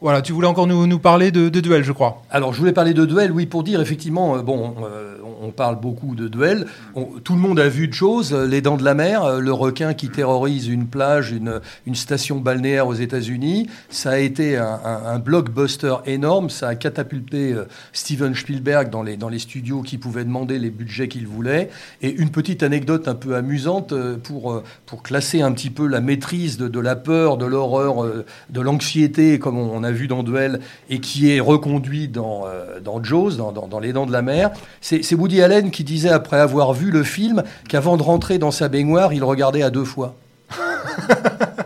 voilà, 0.00 0.22
tu 0.22 0.32
voulais 0.32 0.48
encore 0.48 0.66
nous, 0.66 0.86
nous 0.86 0.98
parler 0.98 1.30
de, 1.30 1.50
de 1.50 1.60
duel, 1.60 1.84
je 1.84 1.92
crois. 1.92 2.22
Alors, 2.30 2.54
je 2.54 2.58
voulais 2.60 2.72
parler 2.72 2.94
de 2.94 3.04
duel, 3.04 3.30
oui, 3.30 3.44
pour 3.44 3.62
dire 3.62 3.82
effectivement, 3.82 4.36
euh, 4.36 4.42
bon, 4.42 4.74
euh, 4.84 5.16
on 5.44 5.50
parle 5.50 5.78
beaucoup 5.80 6.14
de 6.14 6.28
duel. 6.28 6.66
On- 6.94 7.04
tout 7.22 7.34
le 7.34 7.40
monde 7.40 7.60
a 7.60 7.68
vu 7.68 7.88
de 7.88 7.92
choses. 7.92 8.32
euh, 8.32 8.46
Les 8.46 8.60
Dents 8.62 8.76
de 8.76 8.84
la 8.84 8.94
Mer, 8.94 9.22
euh, 9.24 9.40
le 9.40 9.52
requin 9.52 9.94
qui 9.94 10.08
terrorise 10.08 10.68
une 10.68 10.86
plage, 10.86 11.30
une, 11.32 11.60
une 11.86 11.94
station 11.94 12.38
balnéaire 12.38 12.86
aux 12.86 12.94
États-Unis. 12.94 13.68
Ça 13.90 14.12
a 14.12 14.18
été 14.18 14.56
un, 14.56 15.18
blockbuster 15.18 15.96
énorme. 16.06 16.50
Ça 16.50 16.68
a 16.68 16.74
catapulté 16.74 17.52
euh, 17.52 17.64
Steven 17.92 18.34
Spielberg 18.34 18.90
dans 18.90 19.02
les, 19.02 19.16
dans 19.16 19.28
les 19.28 19.38
studios 19.38 19.82
qui 19.82 19.98
pouvaient 19.98 20.24
demander 20.24 20.58
les 20.58 20.70
budgets 20.70 21.08
qu'il 21.08 21.26
voulait. 21.26 21.70
Et 22.02 22.10
une 22.10 22.30
petite 22.30 22.62
anecdote 22.62 23.06
un 23.08 23.14
peu 23.14 23.34
amusante 23.36 23.94
pour, 24.22 24.62
pour 24.86 25.02
classer 25.02 25.42
un 25.42 25.52
petit 25.52 25.70
peu 25.70 25.86
la 25.86 26.00
maîtrise 26.00 26.56
de, 26.56 26.68
de 26.68 26.80
la 26.80 26.96
peur, 26.96 27.36
de 27.36 27.46
l'horreur, 27.46 28.04
de 28.50 28.60
l'anxiété, 28.60 29.38
comme 29.38 29.58
on, 29.58 29.84
a 29.84 29.90
vu 29.90 30.08
dans 30.08 30.22
Duel, 30.22 30.60
et 30.90 31.00
qui 31.00 31.30
est 31.30 31.40
reconduit 31.40 32.08
dans, 32.08 32.44
dans 32.82 33.02
Jaws, 33.02 33.32
dans, 33.36 33.52
dans- 33.52 33.68
dans 33.68 33.80
Les 33.80 33.92
Dents 33.92 34.06
de 34.06 34.12
la 34.12 34.22
Mer. 34.22 34.50
C'est 34.80 35.02
c'est 35.02 35.16
Allen 35.42 35.70
qui 35.70 35.84
disait, 35.84 36.10
après 36.10 36.38
avoir 36.38 36.72
vu 36.72 36.90
le 36.90 37.02
film, 37.02 37.42
qu'avant 37.68 37.96
de 37.96 38.02
rentrer 38.02 38.38
dans 38.38 38.50
sa 38.50 38.68
baignoire, 38.68 39.12
il 39.12 39.24
regardait 39.24 39.62
à 39.62 39.70
deux 39.70 39.84
fois. 39.84 40.14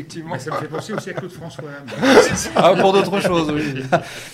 Effectivement. 0.00 0.30
Mais 0.34 0.38
ça 0.38 0.50
me 0.52 0.56
fait 0.56 0.66
penser 0.68 0.92
aussi 0.92 1.10
à 1.10 1.12
Claude 1.14 1.30
François. 1.30 1.64
Ah, 2.56 2.74
pour 2.80 2.92
d'autres 2.92 3.20
choses, 3.20 3.52
oui. 3.54 3.82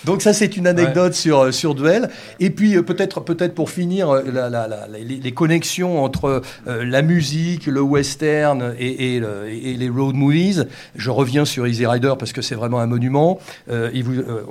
Donc 0.04 0.22
ça, 0.22 0.32
c'est 0.32 0.56
une 0.56 0.66
anecdote 0.66 1.14
sur, 1.14 1.52
sur 1.52 1.74
Duel. 1.74 2.08
Et 2.40 2.50
puis 2.50 2.76
euh, 2.76 2.82
peut-être 2.82 3.20
peut-être 3.20 3.54
pour 3.54 3.70
finir, 3.70 4.10
euh, 4.10 4.22
la- 4.32 4.48
la- 4.48 4.68
la- 4.68 4.86
les, 4.86 5.04
les 5.04 5.32
connexions 5.32 6.02
entre 6.04 6.42
euh, 6.66 6.84
la 6.84 7.02
musique, 7.02 7.66
le 7.66 7.80
western 7.80 8.74
et, 8.78 9.16
et 9.16 9.20
le- 9.20 9.48
et 9.48 9.74
les 9.74 9.88
road 9.88 10.14
movies. 10.14 10.66
Je 10.94 11.10
reviens 11.10 11.44
sur 11.44 11.66
Easy 11.66 11.86
Rider 11.86 12.14
parce 12.18 12.32
que 12.32 12.42
c'est 12.42 12.54
vraiment 12.54 12.80
un 12.80 12.86
monument. 12.86 13.38
Euh, 13.70 13.90
il 13.94 14.04
vous- 14.04 14.20
euh, 14.20 14.42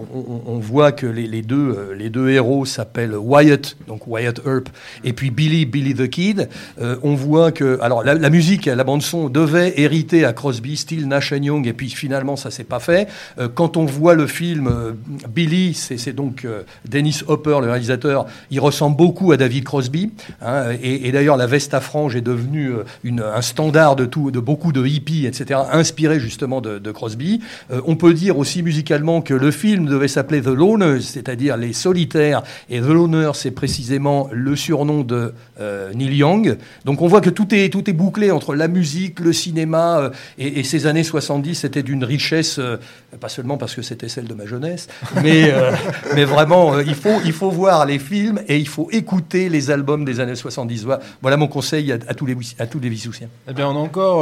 on, 0.46 0.60
voit 0.60 0.92
que 0.92 1.06
les, 1.08 1.28
les 1.28 1.42
deux, 1.42 1.76
euh, 1.78 1.96
les 1.96 2.10
deux 2.10 2.30
héros 2.30 2.66
s'appellent 2.66 3.16
Wyatt, 3.16 3.76
donc 3.88 4.08
Wyatt 4.08 4.40
Earp, 4.46 4.70
et 5.04 5.14
puis 5.14 5.32
Billy, 5.32 5.66
Billy 5.66 5.94
the 5.94 6.10
Kid. 6.10 6.50
Euh, 6.82 6.96
on 7.04 7.14
voit 7.16 7.52
que 7.52 7.80
alors 7.82 8.04
la, 8.04 8.14
la 8.16 8.30
musique, 8.30 8.66
la 8.66 8.84
bande 8.84 9.02
son 9.02 9.30
devait 9.30 9.74
hériter 9.80 10.26
à 10.26 10.34
Crosby, 10.34 10.78
Steele, 10.78 11.05
Nash 11.06 11.32
Young, 11.32 11.68
et 11.68 11.74
puis 11.74 11.90
finalement 11.90 12.36
ça 12.36 12.52
s'est 12.52 12.64
pas 12.64 12.80
fait. 12.80 13.08
Euh, 13.40 13.48
quand 13.54 13.78
on 13.78 13.86
voit 13.86 14.16
le 14.16 14.28
film 14.28 14.68
euh, 14.68 14.92
Billy, 15.30 15.74
c'est 15.74 16.14
donc 16.14 16.46
euh, 16.46 16.64
Dennis 16.88 17.22
Hopper, 17.28 17.58
le 17.62 17.70
réalisateur, 17.70 18.26
il 18.52 18.60
ressemble 18.60 18.98
beaucoup 18.98 19.32
à 19.32 19.38
David 19.38 19.64
Crosby. 19.64 20.12
hein, 20.42 20.66
et 20.82 21.12
d'ailleurs, 21.12 21.38
la 21.38 21.48
veste 21.48 21.74
à 21.74 21.80
franges 21.80 22.16
est 22.16 22.22
devenue 22.22 22.74
un 23.06 23.42
standard 23.42 23.96
de, 23.96 24.06
tout, 24.06 24.32
de 24.32 24.40
beaucoup 24.40 24.72
de 24.72 24.86
hippies, 24.86 25.26
etc., 25.26 25.60
inspiré 25.72 26.20
justement 26.20 26.62
de, 26.62 26.92
Crosby. 26.92 27.42
On 27.86 27.96
peut 27.96 28.14
dire 28.14 28.38
aussi 28.38 28.64
musicalement 28.64 29.22
que 29.22 29.34
le 29.34 29.52
film 29.52 29.86
devait 29.86 30.08
s'appeler 30.08 30.42
The 30.42 30.48
Loners, 30.48 31.02
c'est-à-dire 31.02 31.58
les 31.58 31.74
solitaires. 31.74 32.44
Et 32.70 32.80
The 32.80 32.86
Loners, 32.86 33.32
c'est 33.34 33.52
précisément 33.52 34.30
le 34.32 34.56
surnom 34.56 35.04
de 35.04 35.34
Neil 35.60 36.16
Young. 36.16 36.58
Donc 36.86 37.02
on 37.02 37.08
voit 37.08 37.22
que 37.22 37.30
tout 37.30 37.54
est, 37.54 37.70
tout 37.70 37.90
est 37.90 37.94
bouclé 37.94 38.32
entre 38.32 38.56
la 38.56 38.68
musique, 38.68 39.20
le 39.20 39.34
cinéma 39.34 40.12
et, 40.38 40.60
et 40.60 40.64
ces 40.64 40.88
années 40.88 40.95
70, 41.04 41.56
c'était 41.56 41.84
d'une 41.84 42.04
richesse, 42.04 42.60
euh, 42.60 42.78
pas 43.20 43.30
seulement 43.30 43.58
parce 43.58 43.76
que 43.76 43.82
c'était 43.82 44.10
celle 44.10 44.26
de 44.26 44.34
ma 44.34 44.46
jeunesse, 44.46 44.88
mais, 45.22 45.52
euh, 45.52 45.72
mais 46.16 46.26
vraiment, 46.26 46.74
euh, 46.74 46.84
il, 46.84 46.96
faut, 46.96 47.20
il 47.26 47.34
faut 47.34 47.50
voir 47.50 47.86
les 47.86 48.00
films 48.00 48.42
et 48.48 48.58
il 48.58 48.68
faut 48.68 48.90
écouter 48.92 49.50
les 49.50 49.72
albums 49.72 50.06
des 50.06 50.20
années 50.20 50.36
70. 50.36 50.88
Voilà, 51.22 51.38
mon 51.38 51.48
conseil 51.48 51.92
à, 51.92 51.96
à 52.08 52.14
tous 52.14 52.26
les, 52.26 52.38
à 52.60 52.68
tous 52.68 52.80
les 52.80 52.90
Vissoussiens. 52.90 53.30
Eh 53.50 53.54
bien, 53.54 53.68
on 53.68 53.76
a 53.76 53.80
encore 53.80 54.20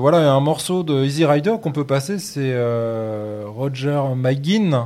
voilà, 0.00 0.32
un 0.32 0.40
morceau 0.40 0.82
de 0.82 1.04
Easy 1.04 1.24
Rider 1.24 1.54
qu'on 1.62 1.72
peut 1.72 1.86
passer, 1.86 2.18
c'est 2.18 2.54
Roger 3.46 4.02
McGinn, 4.16 4.78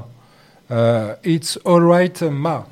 It's 1.25 1.59
Alright 1.65 2.23
Ma. 2.23 2.67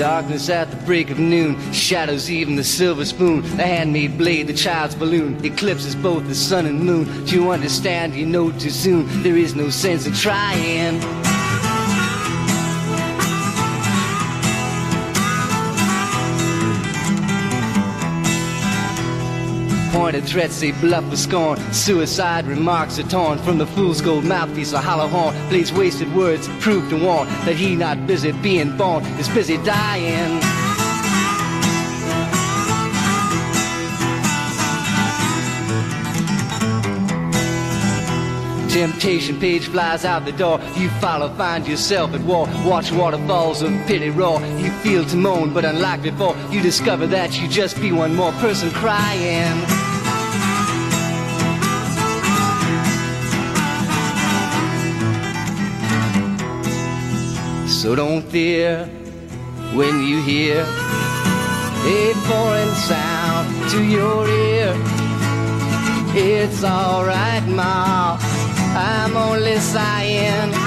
Darkness 0.00 0.48
at 0.48 0.70
the 0.70 0.78
break 0.86 1.10
of 1.10 1.18
noon, 1.18 1.60
shadows 1.74 2.30
even 2.30 2.56
the 2.56 2.64
silver 2.64 3.04
spoon, 3.04 3.42
the 3.58 3.64
handmade 3.64 4.16
blade, 4.16 4.46
the 4.46 4.54
child's 4.54 4.94
balloon, 4.94 5.44
eclipses 5.44 5.94
both 5.94 6.26
the 6.26 6.34
sun 6.34 6.64
and 6.64 6.82
moon. 6.82 7.26
Do 7.26 7.34
you 7.34 7.50
understand? 7.50 8.14
You 8.14 8.24
know 8.24 8.50
too 8.50 8.70
soon. 8.70 9.22
There 9.22 9.36
is 9.36 9.54
no 9.54 9.68
sense 9.68 10.06
in 10.06 10.14
trying. 10.14 11.29
Pointed 19.92 20.24
threats 20.24 20.60
they 20.60 20.70
bluff 20.70 21.04
with 21.10 21.18
scorn. 21.18 21.58
Suicide 21.72 22.46
remarks 22.46 22.98
are 23.00 23.08
torn 23.08 23.38
from 23.38 23.58
the 23.58 23.66
fool's 23.66 24.00
gold 24.00 24.24
mouthpiece, 24.24 24.72
a 24.72 24.80
hollow 24.80 25.08
horn. 25.08 25.34
Blades 25.48 25.72
wasted 25.72 26.14
words 26.14 26.48
prove 26.60 26.88
to 26.90 27.04
warn 27.04 27.26
that 27.44 27.56
he 27.56 27.74
not 27.74 28.06
busy 28.06 28.30
being 28.30 28.76
born 28.76 29.04
is 29.18 29.28
busy 29.28 29.56
dying. 29.64 30.40
Temptation 38.70 39.40
page 39.40 39.66
flies 39.66 40.04
out 40.04 40.24
the 40.24 40.32
door. 40.32 40.60
You 40.76 40.88
follow, 41.00 41.28
find 41.34 41.66
yourself 41.66 42.14
at 42.14 42.20
war. 42.20 42.46
Watch 42.64 42.92
waterfalls 42.92 43.62
of 43.62 43.72
pity 43.88 44.10
roar. 44.10 44.40
You 44.40 44.70
feel 44.70 45.04
to 45.06 45.16
moan, 45.16 45.52
but 45.52 45.64
unlike 45.64 46.02
before, 46.02 46.36
you 46.50 46.62
discover 46.62 47.08
that 47.08 47.40
you 47.40 47.48
just 47.48 47.80
be 47.80 47.90
one 47.90 48.14
more 48.14 48.32
person 48.34 48.70
crying. 48.70 49.79
So 57.80 57.94
don't 57.94 58.20
fear 58.20 58.84
when 59.72 60.04
you 60.04 60.20
hear 60.20 60.60
a 60.60 62.12
foreign 62.28 62.74
sound 62.74 63.70
to 63.70 63.82
your 63.82 64.28
ear. 64.28 64.74
It's 66.14 66.62
alright, 66.62 67.42
Ma. 67.48 68.18
I'm 68.76 69.16
only 69.16 69.56
sighing. 69.60 70.59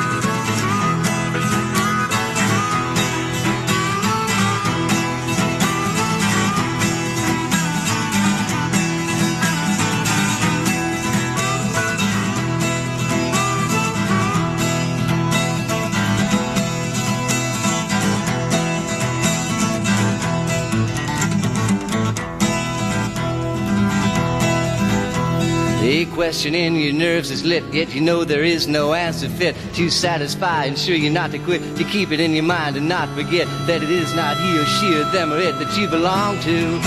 Question 26.33 26.55
in 26.55 26.75
your 26.75 26.93
nerves 26.93 27.29
is 27.29 27.45
lit, 27.45 27.63
yet 27.71 27.93
you 27.93 28.01
know 28.01 28.23
there 28.23 28.43
is 28.43 28.67
no 28.67 28.95
answer 28.95 29.29
fit 29.29 29.55
to 29.75 29.87
satisfy. 29.87 30.63
Ensure 30.63 30.95
you're 30.95 31.13
not 31.13 31.29
to 31.29 31.37
quit, 31.37 31.61
to 31.77 31.83
keep 31.83 32.11
it 32.11 32.19
in 32.19 32.33
your 32.33 32.43
mind 32.43 32.75
and 32.75 32.89
not 32.89 33.07
forget 33.09 33.45
that 33.67 33.83
it 33.83 33.91
is 33.91 34.11
not 34.15 34.35
he 34.37 34.57
or 34.57 34.65
she 34.65 34.95
or 34.99 35.03
them 35.11 35.31
or 35.31 35.37
it 35.37 35.51
that 35.59 35.77
you 35.77 35.87
belong 35.87 36.39
to. 36.39 36.79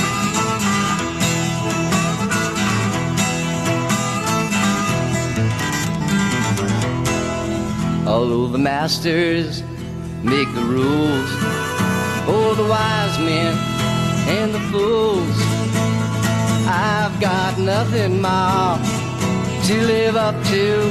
Although 8.11 8.49
the 8.49 8.59
masters 8.59 9.63
make 10.25 10.53
the 10.57 10.65
rules 10.65 11.31
for 12.27 12.57
the 12.57 12.69
wise 12.69 13.17
men 13.21 13.57
and 14.27 14.53
the 14.53 14.61
fools, 14.73 15.37
I've 16.69 17.21
got 17.21 17.61
nothing 17.61 18.21
more 18.21 18.96
to 19.67 19.83
live 19.83 20.15
up 20.15 20.35
to. 20.45 20.91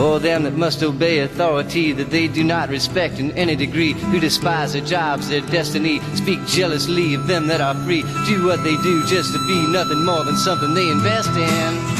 Oh, 0.00 0.20
them 0.20 0.44
that 0.44 0.54
must 0.54 0.84
obey 0.84 1.18
authority 1.20 1.90
that 1.90 2.10
they 2.10 2.28
do 2.28 2.44
not 2.44 2.68
respect 2.68 3.18
in 3.18 3.32
any 3.32 3.56
degree, 3.56 3.94
who 3.94 4.20
despise 4.20 4.74
their 4.74 4.84
jobs, 4.84 5.28
their 5.28 5.40
destiny, 5.40 5.98
speak 6.14 6.38
jealously 6.46 7.14
of 7.14 7.26
them 7.26 7.48
that 7.48 7.60
are 7.60 7.74
free, 7.82 8.02
do 8.26 8.46
what 8.46 8.62
they 8.62 8.76
do 8.76 9.04
just 9.06 9.32
to 9.32 9.44
be 9.48 9.66
nothing 9.72 10.04
more 10.04 10.22
than 10.22 10.36
something 10.36 10.72
they 10.72 10.88
invest 10.88 11.30
in. 11.30 11.97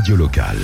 Radio 0.00 0.16
locale. 0.16 0.56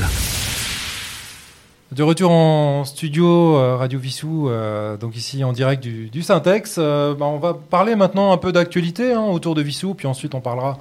De 1.92 2.02
retour 2.02 2.30
en 2.30 2.86
studio 2.86 3.58
euh, 3.58 3.76
Radio 3.76 3.98
Vissou, 3.98 4.48
euh, 4.48 4.96
donc 4.96 5.14
ici 5.14 5.44
en 5.44 5.52
direct 5.52 5.82
du, 5.82 6.08
du 6.08 6.22
Syntex. 6.22 6.76
Euh, 6.78 7.12
bah, 7.12 7.26
on 7.26 7.36
va 7.36 7.52
parler 7.52 7.96
maintenant 7.96 8.32
un 8.32 8.38
peu 8.38 8.50
d'actualité 8.50 9.12
hein, 9.12 9.24
autour 9.24 9.54
de 9.54 9.60
Vissou, 9.60 9.92
puis 9.92 10.06
ensuite 10.06 10.34
on 10.34 10.40
parlera 10.40 10.78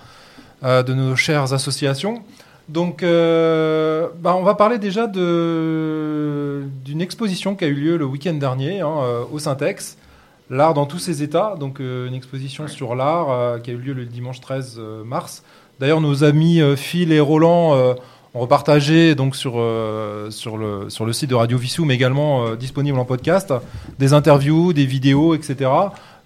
euh, 0.63 0.83
de 0.83 0.93
nos 0.93 1.17
chères 1.17 1.51
associations. 1.51 2.23
Donc, 2.69 3.03
euh, 3.03 4.07
bah, 4.19 4.37
on 4.37 4.43
va 4.43 4.55
parler 4.55 4.79
déjà 4.79 5.05
d'une 5.07 7.01
exposition 7.01 7.55
qui 7.55 7.65
a 7.65 7.67
eu 7.67 7.73
lieu 7.75 7.97
le 7.97 8.05
week-end 8.05 8.35
dernier 8.35 8.79
hein, 8.79 8.93
au 9.33 9.37
Syntex. 9.37 9.97
L'art 10.51 10.75
dans 10.75 10.85
tous 10.85 10.99
ses 10.99 11.23
états, 11.23 11.55
donc 11.59 11.79
euh, 11.79 12.07
une 12.07 12.13
exposition 12.13 12.67
sur 12.67 12.93
l'art 12.93 13.31
euh, 13.31 13.57
qui 13.57 13.71
a 13.71 13.73
eu 13.73 13.77
lieu 13.77 13.93
le 13.93 14.05
dimanche 14.05 14.41
13 14.41 14.75
euh, 14.77 15.03
mars. 15.03 15.43
D'ailleurs, 15.79 16.01
nos 16.01 16.23
amis 16.23 16.61
euh, 16.61 16.75
Phil 16.75 17.11
et 17.11 17.19
Roland 17.19 17.95
ont 18.35 18.41
repartagé 18.41 19.15
donc 19.15 19.35
sur, 19.35 19.53
euh, 19.55 20.29
sur, 20.29 20.57
le, 20.57 21.13
site 21.13 21.29
de 21.29 21.35
Radio 21.35 21.57
Vissou, 21.57 21.85
mais 21.85 21.95
également 21.95 22.45
euh, 22.45 22.55
disponible 22.57 22.99
en 22.99 23.05
podcast, 23.05 23.53
des 23.97 24.11
interviews, 24.11 24.73
des 24.73 24.85
vidéos, 24.85 25.33
etc. 25.33 25.71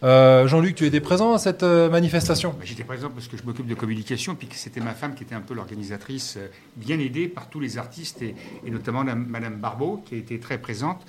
Euh, 0.02 0.48
Jean-Luc, 0.48 0.76
tu 0.76 0.86
étais 0.88 1.02
présent 1.02 1.34
à 1.34 1.38
cette 1.38 1.62
manifestation? 1.62 2.56
Bah, 2.58 2.66
J'étais 2.66 2.84
présent 2.84 3.10
parce 3.14 3.28
que 3.28 3.38
je 3.38 3.44
m'occupe 3.44 3.68
de 3.68 3.76
communication, 3.76 4.34
puis 4.34 4.48
que 4.48 4.56
c'était 4.56 4.80
ma 4.80 4.94
femme 4.94 5.14
qui 5.14 5.24
était 5.24 5.36
un 5.36 5.42
peu 5.42 5.54
l'organisatrice, 5.54 6.40
bien 6.76 6.98
aidée 7.00 7.28
par 7.28 7.48
tous 7.48 7.60
les 7.60 7.78
artistes, 7.78 8.24
et, 8.24 8.34
notamment 8.72 9.04
Madame 9.04 9.58
Barbeau, 9.58 10.04
qui 10.04 10.16
a 10.16 10.18
été 10.18 10.40
très 10.40 10.58
présente. 10.58 11.06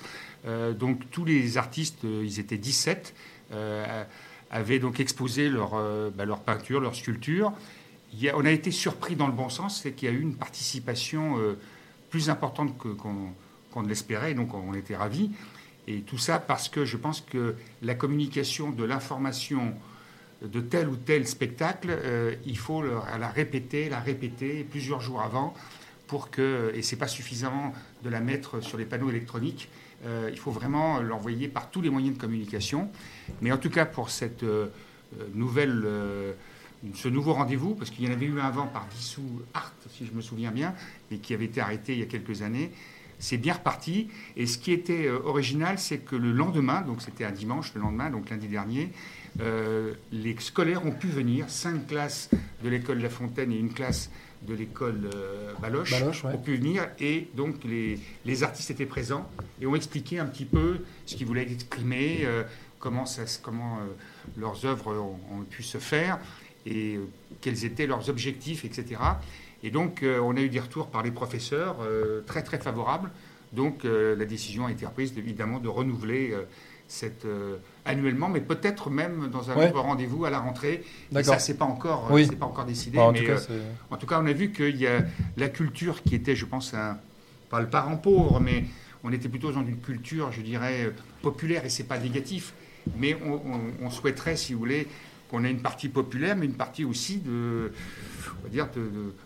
Donc 0.79 1.09
tous 1.09 1.25
les 1.25 1.57
artistes, 1.57 2.03
ils 2.03 2.39
étaient 2.39 2.57
17, 2.57 3.13
euh, 3.53 4.03
avaient 4.51 4.79
donc 4.79 4.99
exposé 4.99 5.49
leur, 5.49 5.71
bah, 6.15 6.25
leur 6.25 6.41
peinture, 6.41 6.79
leur 6.79 6.93
sculpture. 6.93 7.53
On 8.33 8.45
a 8.45 8.51
été 8.51 8.71
surpris 8.71 9.15
dans 9.15 9.27
le 9.27 9.33
bon 9.33 9.49
sens, 9.49 9.81
c'est 9.81 9.93
qu'il 9.93 10.09
y 10.09 10.11
a 10.11 10.15
eu 10.15 10.21
une 10.21 10.35
participation 10.35 11.37
euh, 11.39 11.57
plus 12.09 12.29
importante 12.29 12.77
qu'on 12.77 13.81
ne 13.81 13.87
l'espérait, 13.87 14.33
donc 14.33 14.53
on 14.53 14.73
était 14.73 14.95
ravis. 14.95 15.31
Et 15.87 16.01
tout 16.01 16.17
ça 16.17 16.37
parce 16.39 16.69
que 16.69 16.85
je 16.85 16.97
pense 16.97 17.21
que 17.21 17.55
la 17.81 17.95
communication 17.95 18.71
de 18.71 18.83
l'information 18.83 19.73
de 20.41 20.59
tel 20.59 20.89
ou 20.89 20.95
tel 20.95 21.27
spectacle, 21.27 21.89
euh, 21.89 22.35
il 22.45 22.57
faut 22.57 22.83
la 22.83 23.29
répéter, 23.29 23.89
la 23.89 23.99
répéter 23.99 24.65
plusieurs 24.69 24.99
jours 24.99 25.21
avant 25.21 25.53
pour 26.07 26.29
que, 26.29 26.71
et 26.75 26.81
c'est 26.81 26.97
pas 26.97 27.07
suffisamment 27.07 27.73
de 28.03 28.09
la 28.09 28.19
mettre 28.19 28.61
sur 28.61 28.77
les 28.77 28.85
panneaux 28.85 29.09
électroniques, 29.09 29.69
euh, 30.05 30.29
il 30.31 30.37
faut 30.37 30.51
vraiment 30.51 30.99
l'envoyer 30.99 31.47
par 31.47 31.69
tous 31.69 31.81
les 31.81 31.89
moyens 31.89 32.15
de 32.15 32.19
communication. 32.19 32.89
Mais 33.41 33.51
en 33.51 33.57
tout 33.57 33.69
cas 33.69 33.85
pour 33.85 34.09
cette 34.09 34.43
nouvelle, 35.33 35.85
ce 36.93 37.07
nouveau 37.07 37.33
rendez-vous, 37.33 37.75
parce 37.75 37.91
qu'il 37.91 38.05
y 38.05 38.09
en 38.09 38.13
avait 38.13 38.25
eu 38.25 38.39
un 38.39 38.45
avant 38.45 38.67
par 38.67 38.87
Vissou 38.89 39.41
Art, 39.53 39.73
si 39.89 40.05
je 40.05 40.13
me 40.13 40.21
souviens 40.21 40.51
bien, 40.51 40.73
mais 41.09 41.17
qui 41.17 41.33
avait 41.33 41.45
été 41.45 41.61
arrêté 41.61 41.93
il 41.93 41.99
y 41.99 42.03
a 42.03 42.07
quelques 42.07 42.41
années, 42.41 42.71
c'est 43.19 43.37
bien 43.37 43.53
reparti. 43.53 44.09
Et 44.35 44.47
ce 44.47 44.57
qui 44.57 44.71
était 44.71 45.05
euh, 45.05 45.19
original, 45.23 45.77
c'est 45.77 45.99
que 45.99 46.15
le 46.15 46.31
lendemain, 46.31 46.81
donc 46.81 47.01
c'était 47.01 47.23
un 47.23 47.31
dimanche, 47.31 47.73
le 47.75 47.81
lendemain, 47.81 48.09
donc 48.09 48.29
lundi 48.31 48.47
dernier, 48.47 48.91
euh, 49.39 49.93
les 50.11 50.35
scolaires 50.39 50.85
ont 50.85 50.91
pu 50.91 51.07
venir, 51.07 51.49
cinq 51.49 51.87
classes 51.87 52.29
de 52.63 52.69
l'école 52.69 52.99
La 52.99 53.09
Fontaine 53.09 53.51
et 53.51 53.57
une 53.57 53.73
classe 53.73 54.09
de 54.41 54.55
l'école 54.55 55.09
euh, 55.15 55.53
Baloche, 55.61 55.91
Baloche, 55.91 56.23
ouais. 56.23 56.33
ont 56.33 56.39
pu 56.39 56.55
venir 56.55 56.87
et 56.99 57.29
donc 57.35 57.63
les, 57.63 57.99
les 58.25 58.43
artistes 58.43 58.71
étaient 58.71 58.87
présents 58.87 59.29
et 59.61 59.67
ont 59.67 59.75
expliqué 59.75 60.17
un 60.17 60.25
petit 60.25 60.45
peu 60.45 60.79
ce 61.05 61.15
qu'ils 61.15 61.27
voulaient 61.27 61.43
exprimer, 61.43 62.21
euh, 62.23 62.43
comment, 62.79 63.05
ça, 63.05 63.21
comment 63.43 63.77
leurs 64.35 64.65
œuvres 64.65 64.95
ont, 64.95 65.19
ont 65.37 65.43
pu 65.43 65.61
se 65.61 65.77
faire 65.77 66.19
et 66.65 66.95
euh, 66.95 67.05
quels 67.41 67.65
étaient 67.65 67.87
leurs 67.87 68.09
objectifs, 68.09 68.65
etc. 68.65 69.01
Et 69.63 69.69
donc 69.71 70.03
euh, 70.03 70.19
on 70.19 70.35
a 70.37 70.41
eu 70.41 70.49
des 70.49 70.59
retours 70.59 70.87
par 70.87 71.03
les 71.03 71.11
professeurs 71.11 71.77
euh, 71.81 72.21
très 72.25 72.43
très 72.43 72.57
favorables. 72.59 73.09
Donc 73.53 73.83
la 73.83 74.23
décision 74.23 74.67
a 74.67 74.71
été 74.71 74.85
prise 74.85 75.13
évidemment 75.17 75.59
de 75.59 75.67
renouveler 75.67 76.33
cette, 76.87 77.25
euh, 77.25 77.57
annuellement, 77.83 78.29
mais 78.29 78.39
peut-être 78.39 78.89
même 78.89 79.27
dans 79.29 79.49
un 79.51 79.57
Ouais. 79.57 79.69
rendez-vous 79.71 80.23
à 80.23 80.29
la 80.29 80.39
rentrée. 80.39 80.83
Et 81.13 81.23
ça, 81.23 81.37
c'est 81.37 81.55
pas 81.57 81.65
encore, 81.65 82.07
Oui. 82.11 82.25
c'est 82.29 82.37
pas 82.37 82.45
encore 82.45 82.63
décidé. 82.63 82.97
Enfin, 82.97 83.09
en, 83.09 83.11
mais, 83.11 83.19
tout 83.19 83.25
cas, 83.25 83.41
euh, 83.51 83.71
en 83.89 83.97
tout 83.97 84.07
cas, 84.07 84.19
on 84.21 84.25
a 84.25 84.31
vu 84.31 84.51
qu'il 84.53 84.77
y 84.77 84.87
a 84.87 85.03
la 85.35 85.49
culture 85.49 86.01
qui 86.01 86.15
était, 86.15 86.33
je 86.35 86.45
pense, 86.45 86.73
un, 86.73 86.97
pas 87.49 87.59
le 87.59 87.67
parent 87.67 87.97
pauvre, 87.97 88.39
mais 88.39 88.63
on 89.03 89.11
était 89.11 89.27
plutôt 89.27 89.51
dans 89.51 89.65
une 89.65 89.79
culture, 89.79 90.31
je 90.31 90.39
dirais, 90.41 90.91
populaire, 91.21 91.65
et 91.65 91.69
c'est 91.69 91.83
pas 91.83 91.97
négatif. 91.99 92.53
Mais 92.97 93.17
on, 93.25 93.33
on- 93.33 93.85
on 93.85 93.89
souhaiterait, 93.89 94.37
si 94.37 94.53
vous 94.53 94.59
voulez, 94.59 94.87
qu'on 95.31 95.45
ait 95.45 95.51
une 95.51 95.61
partie 95.61 95.87
populaire, 95.87 96.35
mais 96.35 96.45
une 96.45 96.55
partie 96.55 96.83
aussi 96.83 97.17
de, 97.17 97.71
on 98.39 98.43
va 98.43 98.49
dire, 98.49 98.67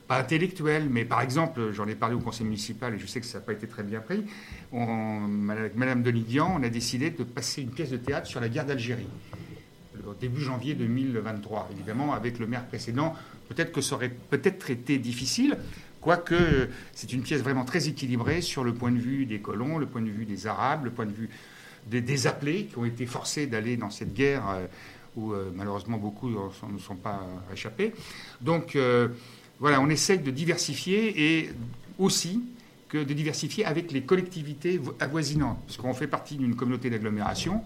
pas 0.07 0.19
intellectuelle, 0.19 0.87
mais 0.89 1.03
par 1.03 1.21
exemple, 1.21 1.71
j'en 1.73 1.87
ai 1.87 1.95
parlé 1.95 2.15
au 2.15 2.19
conseil 2.19 2.45
municipal, 2.45 2.93
et 2.93 2.99
je 2.99 3.07
sais 3.07 3.19
que 3.19 3.25
ça 3.25 3.39
n'a 3.39 3.43
pas 3.43 3.53
été 3.53 3.67
très 3.67 3.83
bien 3.83 3.99
pris, 3.99 4.23
avec 4.71 5.75
Madame 5.75 6.03
Donidian, 6.03 6.57
on 6.59 6.63
a 6.63 6.69
décidé 6.69 7.09
de 7.09 7.23
passer 7.23 7.63
une 7.63 7.71
pièce 7.71 7.89
de 7.89 7.97
théâtre 7.97 8.27
sur 8.27 8.39
la 8.39 8.49
guerre 8.49 8.65
d'Algérie 8.65 9.07
au 10.07 10.13
début 10.13 10.41
janvier 10.41 10.75
2023. 10.75 11.69
Évidemment, 11.71 12.13
avec 12.13 12.37
le 12.37 12.47
maire 12.47 12.65
précédent, 12.67 13.15
peut-être 13.49 13.71
que 13.71 13.81
ça 13.81 13.95
aurait 13.95 14.09
peut-être 14.09 14.69
été 14.69 14.97
difficile, 14.97 15.57
quoique 16.01 16.69
c'est 16.93 17.13
une 17.13 17.21
pièce 17.21 17.41
vraiment 17.41 17.65
très 17.65 17.87
équilibrée 17.87 18.41
sur 18.41 18.63
le 18.63 18.73
point 18.73 18.91
de 18.91 18.99
vue 18.99 19.25
des 19.25 19.39
colons, 19.39 19.77
le 19.77 19.85
point 19.85 20.01
de 20.01 20.09
vue 20.09 20.25
des 20.25 20.47
Arabes, 20.47 20.85
le 20.85 20.91
point 20.91 21.05
de 21.05 21.13
vue 21.13 21.29
des, 21.87 22.01
des 22.01 22.27
appelés 22.27 22.65
qui 22.65 22.77
ont 22.77 22.85
été 22.85 23.05
forcés 23.05 23.47
d'aller 23.47 23.77
dans 23.77 23.89
cette 23.89 24.13
guerre 24.13 24.49
euh, 24.49 24.65
où 25.15 25.33
euh, 25.33 25.51
malheureusement 25.55 25.97
beaucoup 25.97 26.29
ne 26.29 26.77
sont 26.79 26.95
pas 26.95 27.21
échappés. 27.53 27.93
Donc 28.41 28.75
euh, 28.75 29.09
voilà, 29.59 29.79
on 29.81 29.89
essaye 29.89 30.19
de 30.19 30.31
diversifier 30.31 31.37
et 31.39 31.49
aussi 31.99 32.43
que 32.89 32.97
de 32.97 33.13
diversifier 33.13 33.65
avec 33.65 33.91
les 33.91 34.01
collectivités 34.03 34.77
vo- 34.77 34.95
avoisinantes, 34.99 35.59
parce 35.65 35.77
qu'on 35.77 35.93
fait 35.93 36.07
partie 36.07 36.35
d'une 36.35 36.55
communauté 36.55 36.89
d'agglomération. 36.89 37.61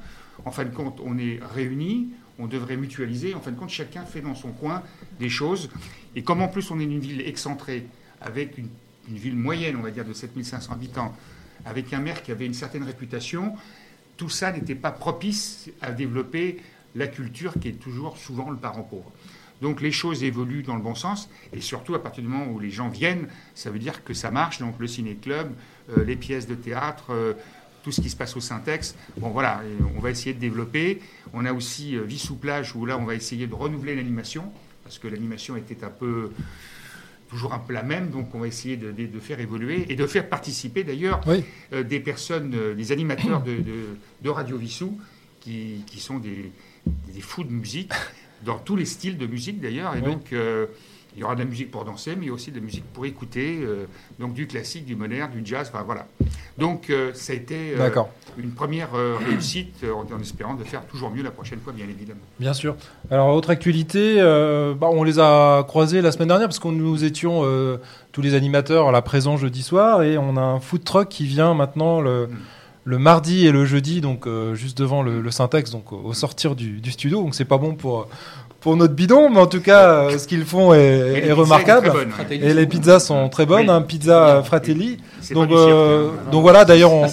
En 0.45 0.51
fin 0.51 0.63
de 0.63 0.73
compte, 0.73 1.01
on 1.03 1.17
est 1.17 1.39
réunis, 1.53 2.09
on 2.37 2.47
devrait 2.47 2.77
mutualiser. 2.77 3.33
En 3.35 3.41
fin 3.41 3.51
de 3.51 3.57
compte, 3.57 3.69
chacun 3.69 4.03
fait 4.05 4.21
dans 4.21 4.35
son 4.35 4.51
coin 4.51 4.83
des 5.19 5.29
choses. 5.29 5.69
Et 6.15 6.23
comme 6.23 6.41
en 6.41 6.47
plus 6.47 6.71
on 6.71 6.79
est 6.79 6.83
une 6.85 6.99
ville 6.99 7.21
excentrée, 7.21 7.85
avec 8.21 8.57
une, 8.57 8.69
une 9.09 9.17
ville 9.17 9.35
moyenne, 9.35 9.75
on 9.75 9.81
va 9.81 9.91
dire, 9.91 10.05
de 10.05 10.13
7500 10.13 10.71
habitants, 10.71 11.13
avec 11.65 11.91
un 11.91 11.99
maire 11.99 12.23
qui 12.23 12.31
avait 12.31 12.45
une 12.45 12.53
certaine 12.53 12.83
réputation, 12.83 13.55
tout 14.15 14.29
ça 14.29 14.51
n'était 14.53 14.75
pas 14.75 14.91
propice 14.91 15.69
à 15.81 15.91
développer 15.91 16.59
la 16.95 17.07
culture 17.07 17.53
qui 17.61 17.69
est 17.69 17.79
toujours 17.79 18.17
souvent 18.17 18.49
le 18.49 18.57
parent 18.57 18.83
pauvre. 18.83 19.11
Donc 19.61 19.81
les 19.81 19.91
choses 19.91 20.23
évoluent 20.23 20.63
dans 20.63 20.75
le 20.75 20.81
bon 20.81 20.95
sens, 20.95 21.29
et 21.53 21.59
surtout 21.61 21.93
à 21.93 22.01
partir 22.01 22.23
du 22.23 22.29
moment 22.29 22.47
où 22.51 22.59
les 22.59 22.71
gens 22.71 22.87
viennent, 22.87 23.27
ça 23.55 23.69
veut 23.69 23.79
dire 23.79 24.03
que 24.05 24.13
ça 24.13 24.31
marche. 24.31 24.59
Donc 24.59 24.75
le 24.79 24.87
ciné-club, 24.87 25.51
euh, 25.97 26.03
les 26.05 26.15
pièces 26.15 26.47
de 26.47 26.55
théâtre, 26.55 27.07
euh, 27.11 27.33
tout 27.83 27.91
ce 27.91 27.99
qui 28.01 28.09
se 28.09 28.15
passe 28.15 28.35
au 28.37 28.39
Syntex. 28.39 28.95
Bon 29.17 29.29
voilà, 29.31 29.61
on 29.97 29.99
va 29.99 30.11
essayer 30.11 30.33
de 30.33 30.39
développer. 30.39 31.01
On 31.33 31.45
a 31.45 31.51
aussi 31.53 31.95
euh, 31.97 32.03
Vie 32.03 32.19
sous 32.19 32.35
plage, 32.37 32.73
où 32.75 32.85
là 32.85 32.97
on 32.97 33.03
va 33.05 33.15
essayer 33.15 33.47
de 33.47 33.53
renouveler 33.53 33.95
l'animation, 33.95 34.45
parce 34.83 34.97
que 34.97 35.07
l'animation 35.09 35.57
était 35.57 35.83
un 35.83 35.89
peu 35.89 36.31
toujours 37.29 37.53
un 37.53 37.59
peu 37.59 37.73
la 37.73 37.83
même, 37.83 38.09
donc 38.09 38.33
on 38.33 38.39
va 38.39 38.47
essayer 38.47 38.75
de, 38.77 38.91
de- 38.91 39.05
de 39.05 39.19
faire 39.19 39.39
évoluer 39.39 39.85
et 39.89 39.95
de 39.95 40.07
faire 40.07 40.27
participer 40.27 40.83
d'ailleurs 40.83 41.21
Oui. 41.27 41.43
des 41.83 41.99
personnes, 41.99 42.55
des 42.75 42.91
animateurs 42.91 43.43
de, 43.43 43.57
de- 43.57 43.97
de 44.21 44.29
Radio 44.29 44.57
Vissou, 44.57 44.97
qui, 45.39 45.83
qui 45.85 45.99
sont 45.99 46.17
des, 46.17 46.51
des 47.13 47.21
fous 47.21 47.43
de 47.43 47.51
musique, 47.51 47.91
dans 48.45 48.57
tous 48.57 48.75
les 48.75 48.85
styles 48.85 49.17
de 49.17 49.27
musique 49.27 49.59
d'ailleurs, 49.61 49.95
et 49.95 49.99
Oui. 49.99 50.13
donc 50.13 50.33
euh, 50.33 50.65
Il 51.15 51.21
y 51.21 51.23
aura 51.23 51.33
de 51.33 51.39
la 51.39 51.45
musique 51.45 51.71
pour 51.71 51.83
danser, 51.85 52.15
mais 52.15 52.29
aussi 52.29 52.51
de 52.51 52.57
la 52.57 52.63
musique 52.63 52.85
pour 52.93 53.05
écouter, 53.05 53.59
euh, 53.61 53.85
donc 54.19 54.33
du 54.33 54.45
classique, 54.47 54.85
du 54.85 54.95
moderne, 54.95 55.31
du 55.31 55.41
jazz, 55.43 55.69
enfin 55.73 55.83
voilà. 55.83 56.07
Donc 56.57 56.89
euh, 56.89 57.11
ça 57.15 57.33
a 57.33 57.35
été 57.35 57.73
une 58.37 58.51
première 58.51 58.89
réussite 59.27 59.83
en, 59.83 60.05
en 60.15 60.19
espérant 60.21 60.53
de 60.53 60.63
faire 60.63 60.85
toujours 60.85 61.09
mieux 61.09 61.23
la 61.23 61.31
prochaine 61.31 61.59
fois, 61.59 61.73
bien 61.73 61.85
évidemment. 61.85 62.19
Bien 62.39 62.53
sûr. 62.53 62.75
Alors, 63.09 63.33
autre 63.35 63.49
actualité, 63.49 64.17
bah, 64.79 64.87
on 64.91 65.03
les 65.03 65.19
a 65.19 65.63
croisés 65.67 66.01
la 66.01 66.11
semaine 66.11 66.27
dernière 66.29 66.47
parce 66.47 66.59
que 66.59 66.67
nous 66.67 67.03
étions 67.03 67.43
tous 68.11 68.21
les 68.21 68.35
animateurs 68.35 68.91
là 68.91 69.01
présents 69.01 69.35
jeudi 69.37 69.63
soir 69.63 70.03
et 70.03 70.17
on 70.17 70.37
a 70.37 70.41
un 70.41 70.59
food 70.59 70.83
truck 70.83 71.09
qui 71.09 71.25
vient 71.25 71.53
maintenant 71.55 72.01
le, 72.01 72.27
Mm. 72.27 72.35
Le 72.85 72.97
mardi 72.97 73.45
et 73.45 73.51
le 73.51 73.65
jeudi, 73.65 74.01
donc 74.01 74.25
euh, 74.25 74.55
juste 74.55 74.77
devant 74.77 75.03
le, 75.03 75.21
le 75.21 75.31
syntaxe, 75.31 75.71
donc 75.71 75.91
au, 75.91 76.13
sortir 76.13 76.55
du, 76.55 76.79
du 76.79 76.91
studio. 76.91 77.21
Donc, 77.21 77.35
c'est 77.35 77.45
pas 77.45 77.57
bon 77.57 77.75
pour, 77.75 78.07
pour 78.61 78.75
notre 78.77 78.93
bidon, 78.93 79.29
mais 79.29 79.39
en 79.39 79.47
tout 79.47 79.61
cas, 79.61 79.89
euh, 79.89 80.17
ce 80.17 80.27
qu'ils 80.27 80.45
font 80.45 80.73
est, 80.73 81.31
remarquable. 81.31 81.91
ouais. 81.91 82.35
Et 82.37 82.53
les 82.53 82.65
pizzas 82.67 82.99
sont 82.99 83.29
très 83.29 83.45
bonnes, 83.45 83.69
hein, 83.69 83.81
pizza 83.81 84.41
Fratelli. 84.43 84.97
Donc, 85.31 85.51
euh, 85.51 86.09
hein. 86.09 86.31
donc 86.31 86.41
voilà, 86.41 86.65
d'ailleurs, 86.65 86.91
on, 86.93 87.05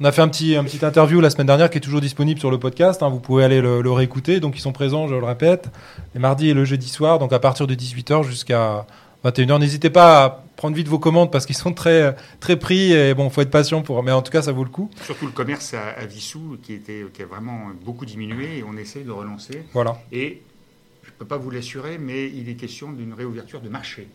on 0.00 0.04
a 0.04 0.12
fait 0.12 0.22
un 0.22 0.28
petit, 0.28 0.56
un 0.56 0.64
petit 0.64 0.84
interview 0.84 1.20
la 1.20 1.30
semaine 1.30 1.46
dernière 1.46 1.70
qui 1.70 1.78
est 1.78 1.82
toujours 1.82 2.00
disponible 2.00 2.38
sur 2.40 2.50
le 2.50 2.58
podcast. 2.58 3.02
hein, 3.02 3.08
vous 3.08 3.20
pouvez 3.20 3.44
aller 3.44 3.60
le, 3.60 3.82
le 3.82 3.92
réécouter. 3.92 4.40
Donc, 4.40 4.56
ils 4.58 4.62
sont 4.62 4.72
présents, 4.72 5.08
je 5.08 5.14
le 5.14 5.24
répète, 5.24 5.70
les 6.14 6.20
mardis 6.20 6.50
et 6.50 6.54
le 6.54 6.64
jeudi 6.64 6.88
soir, 6.88 7.18
donc 7.18 7.32
à 7.32 7.38
partir 7.38 7.66
de 7.66 7.74
18h 7.74 8.24
jusqu'à 8.24 8.84
21h. 9.24 9.58
N'hésitez 9.60 9.90
pas 9.90 10.24
à 10.24 10.41
prendre 10.56 10.76
vite 10.76 10.88
vos 10.88 10.98
commandes 10.98 11.30
parce 11.32 11.46
qu'ils 11.46 11.56
sont 11.56 11.72
très, 11.72 12.14
très 12.40 12.56
pris 12.56 12.92
et 12.92 13.14
bon, 13.14 13.30
faut 13.30 13.40
être 13.40 13.50
patient 13.50 13.82
pour. 13.82 14.02
Mais 14.02 14.12
en 14.12 14.22
tout 14.22 14.30
cas, 14.32 14.42
ça 14.42 14.52
vaut 14.52 14.64
le 14.64 14.70
coup. 14.70 14.90
Surtout 15.04 15.26
le 15.26 15.32
commerce 15.32 15.74
à, 15.74 15.88
à 15.98 16.04
Vissou 16.06 16.58
qui, 16.62 16.72
était, 16.74 17.04
qui 17.12 17.22
a 17.22 17.26
vraiment 17.26 17.68
beaucoup 17.84 18.04
diminué 18.06 18.58
et 18.58 18.62
on 18.64 18.76
essaie 18.76 19.00
de 19.02 19.10
relancer. 19.10 19.64
Voilà. 19.72 20.00
Et 20.12 20.42
je 21.02 21.08
ne 21.10 21.14
peux 21.18 21.26
pas 21.26 21.36
vous 21.36 21.50
l'assurer, 21.50 21.98
mais 21.98 22.28
il 22.30 22.48
est 22.48 22.54
question 22.54 22.92
d'une 22.92 23.12
réouverture 23.14 23.60
de 23.60 23.68
marché. 23.68 24.08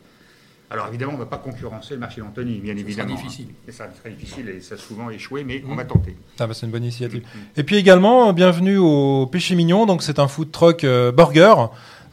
Alors 0.70 0.88
évidemment, 0.90 1.14
on 1.14 1.16
ne 1.16 1.20
va 1.22 1.28
pas 1.28 1.38
concurrencer 1.38 1.94
le 1.94 2.02
marché 2.02 2.20
d'Antony, 2.20 2.60
bien 2.60 2.74
sera 2.74 2.82
évidemment. 2.82 3.16
difficile. 3.16 3.48
hein. 3.52 3.64
Et 3.70 3.72
ça 3.72 3.88
sera 3.98 4.10
difficile 4.14 4.50
et 4.50 4.60
ça 4.60 4.76
a 4.76 4.78
souvent 4.78 5.10
échoué, 5.10 5.46
mais 5.46 5.64
on 5.66 5.70
Mhm. 5.72 5.78
va 5.78 5.86
tenter. 5.86 6.18
Ah 6.40 6.46
bah, 6.46 6.54
c'est 6.54 6.66
une 6.66 6.74
bonne 6.74 6.84
initiative. 6.84 7.22
Mhm. 7.22 7.42
Et 7.56 7.64
puis 7.64 7.78
également, 7.78 8.34
bienvenue 8.34 8.76
au 8.78 9.28
Péché 9.28 9.56
Mignon. 9.56 9.86
Donc 9.86 10.04
c'est 10.04 10.20
un 10.20 10.28
food 10.28 10.52
truck 10.52 10.84
euh, 10.84 11.14
burger. 11.14 11.54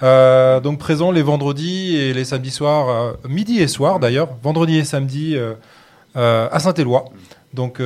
Euh, 0.03 0.61
donc 0.61 0.79
présent 0.79 1.11
les 1.13 1.23
vendredis 1.23 1.97
et 1.97 2.13
les 2.13 2.25
samedis 2.25 2.51
soirs, 2.51 2.89
euh, 2.89 3.13
midi 3.29 3.61
et 3.61 3.69
soir 3.69 4.01
d'ailleurs, 4.01 4.29
vendredi 4.43 4.77
et 4.77 4.85
samedi 4.85 5.37
euh, 5.37 6.49
à 6.51 6.59
Saint-Éloi. 6.59 7.05
Donc 7.53 7.81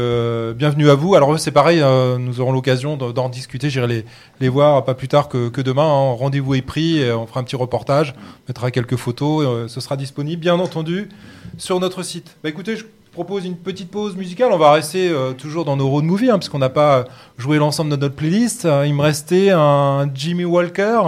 bienvenue 0.57 0.89
à 0.89 0.95
vous. 0.95 1.15
Alors 1.15 1.39
c'est 1.39 1.51
pareil, 1.51 1.85
nous 2.19 2.41
aurons 2.41 2.53
l'occasion 2.53 2.97
d'en 2.97 3.29
discuter. 3.29 3.69
J'irai 3.69 3.87
les, 3.87 4.05
les 4.41 4.49
voir 4.49 4.83
pas 4.85 4.95
plus 4.95 5.09
tard 5.09 5.29
que, 5.29 5.51
que 5.51 5.61
demain. 5.61 5.85
hein. 5.85 6.15
Rendez-vous 6.19 6.55
est 6.55 6.63
pris. 6.63 7.03
on 7.13 7.27
fera 7.27 7.41
un 7.41 7.43
petit 7.43 7.57
reportage, 7.57 8.15
on 8.17 8.49
mettra 8.49 8.71
quelques 8.71 8.97
photos. 8.97 9.71
ce 9.71 9.81
sera 9.83 9.99
disponible 9.99 10.41
bien 10.41 10.59
entendu 10.59 11.11
sur 11.59 11.81
notre 11.81 12.03
site. 12.03 12.39
Bah 12.43 12.49
écoutez, 12.49 12.77
je 12.77 12.87
propose 13.13 13.45
une 13.45 13.57
petite 13.57 13.91
pause 13.91 14.17
musicale. 14.17 14.53
On 14.53 14.59
va 14.59 14.73
rester 14.73 15.13
toujours 15.37 15.67
dans 15.67 15.77
nos 15.77 15.89
road 15.89 16.05
movies, 16.05 16.31
hein, 16.31 16.39
parce 16.39 16.49
n'a 16.61 16.71
pas 16.71 17.05
joué 17.37 17.59
l'ensemble 17.59 17.91
de 17.91 17.97
notre 17.97 18.15
playlist. 18.15 18.65
Euh, 18.65 18.87
il 18.87 18.95
me 18.95 19.03
restait 19.03 19.51
un 19.51 20.09
Jimmy 20.15 20.47
Walker. 20.47 21.01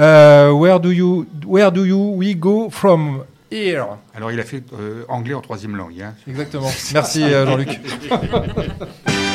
Euh, 0.00 0.50
where 0.52 0.80
do 0.80 0.90
you 0.90 1.26
Where 1.46 1.70
do 1.70 1.84
you 1.84 2.14
we 2.16 2.34
go 2.34 2.70
from 2.70 3.24
here? 3.50 3.84
Alors 4.14 4.32
il 4.32 4.40
a 4.40 4.44
fait 4.44 4.62
euh, 4.72 5.04
anglais 5.08 5.34
en 5.34 5.42
troisième 5.42 5.76
langue. 5.76 6.00
hein. 6.00 6.14
Exactement. 6.26 6.70
Merci 6.94 7.22
euh, 7.22 7.44
Jean-Luc. 7.46 7.68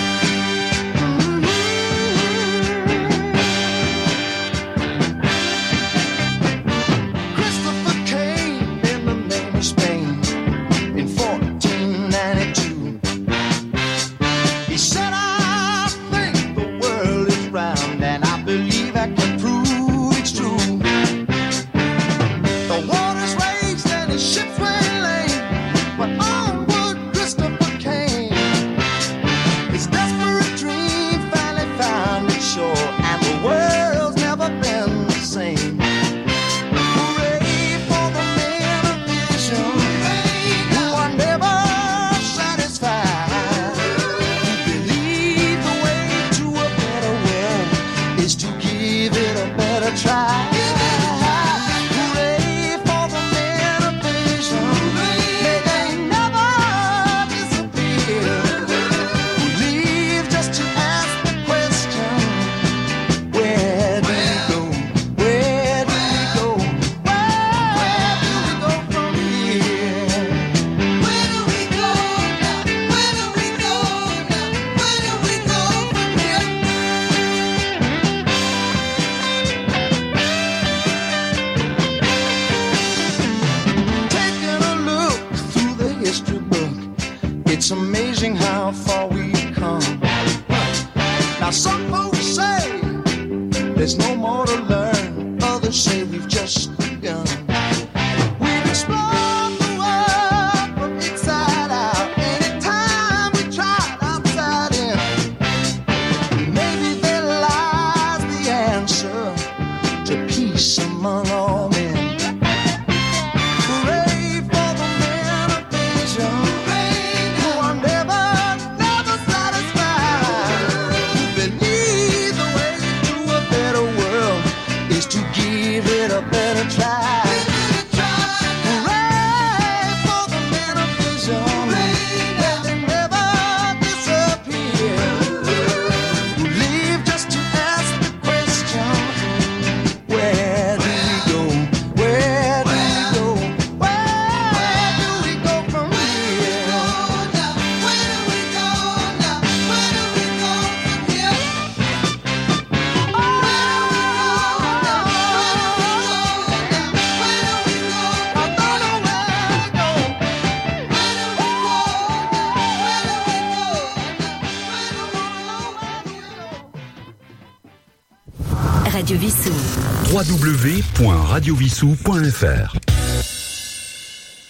www.radiovissou.fr 171.35 172.75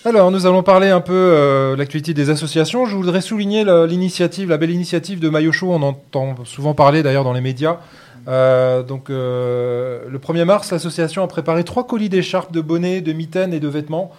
Alors, 0.05 0.29
nous 0.29 0.45
allons 0.45 0.61
parler 0.61 0.89
un 0.89 1.01
peu 1.01 1.13
euh, 1.13 1.75
l'actualité 1.75 2.13
des 2.13 2.29
associations. 2.29 2.85
Je 2.85 2.95
voudrais 2.95 3.21
souligner 3.21 3.65
l'initiative, 3.87 4.49
la 4.49 4.57
belle 4.57 4.71
initiative 4.71 5.19
de 5.19 5.29
Maillot 5.29 5.51
Show. 5.51 5.71
On 5.71 5.81
entend 5.81 6.35
souvent 6.43 6.73
parler 6.73 7.01
d'ailleurs 7.01 7.23
dans 7.23 7.33
les 7.33 7.41
médias 7.41 7.79
Euh, 8.27 8.83
donc, 8.83 9.09
euh, 9.09 10.05
le 10.09 10.19
1er 10.19 10.45
mars, 10.45 10.71
l'association 10.71 11.23
a 11.23 11.27
préparé 11.27 11.63
trois 11.63 11.85
colis 11.85 12.09
d'écharpes, 12.09 12.51
de 12.51 12.61
bonnets, 12.61 13.01
de 13.01 13.13
mitaines 13.13 13.53
et 13.53 13.59
de 13.59 13.67
vêtements 13.67 14.11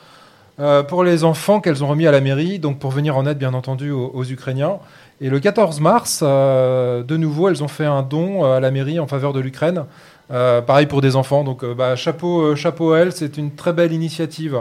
euh, 0.61 0.83
pour 0.83 1.05
les 1.05 1.25
enfants 1.25 1.61
qu'elles 1.61 1.83
ont 1.83 1.89
remis 1.89 2.07
à 2.07 2.13
la 2.13 2.21
mairie, 2.21 2.59
donc 2.59 2.79
pour 2.79 2.91
venir 2.91 3.17
en 3.17 3.27
aide, 3.27 3.39
bien 3.39 3.53
entendu, 3.53 3.91
aux, 3.91 4.25
Ukrainiens. 4.25 4.79
Et 5.21 5.29
le 5.29 5.41
14 5.41 5.81
mars, 5.81 6.23
de 6.23 7.17
nouveau, 7.17 7.49
elles 7.49 7.65
ont 7.65 7.69
fait 7.69 7.87
un 7.87 8.03
don 8.03 8.45
à 8.45 8.61
la 8.61 8.71
mairie 8.71 9.01
en 9.01 9.07
faveur 9.07 9.33
de 9.33 9.41
l'Ukraine. 9.41 9.85
Euh, 10.31 10.61
pareil 10.61 10.87
pour 10.87 11.01
des 11.01 11.17
enfants. 11.17 11.45
Donc, 11.45 11.63
euh, 11.63 11.75
bah, 11.75 11.97
chapeau, 11.97 12.41
euh, 12.43 12.57
chapeau 12.57 12.93
à 12.93 12.99
elles, 13.01 13.13
c'est 13.13 13.37
une 13.37 13.53
très 13.53 13.73
belle 13.73 13.93
initiative. 13.93 14.59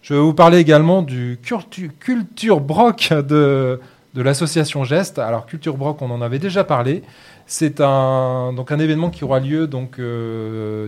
Je 0.00 0.14
vais 0.14 0.20
vous 0.20 0.34
parler 0.34 0.58
également 0.58 1.02
du 1.02 1.38
Cultu- 1.42 1.90
Culture 2.00 2.60
Broc 2.60 3.12
de, 3.12 3.78
l'association 4.16 4.84
Geste. 4.84 5.18
Alors, 5.18 5.46
Culture 5.46 5.76
Broc, 5.76 6.00
on 6.00 6.10
en 6.10 6.22
avait 6.22 6.38
déjà 6.38 6.64
parlé. 6.64 7.02
C'est 7.46 7.80
un, 7.80 8.52
donc 8.54 8.72
un 8.72 8.78
événement 8.78 9.10
qui 9.10 9.24
aura 9.24 9.38
lieu 9.38 9.66
donc, 9.66 10.00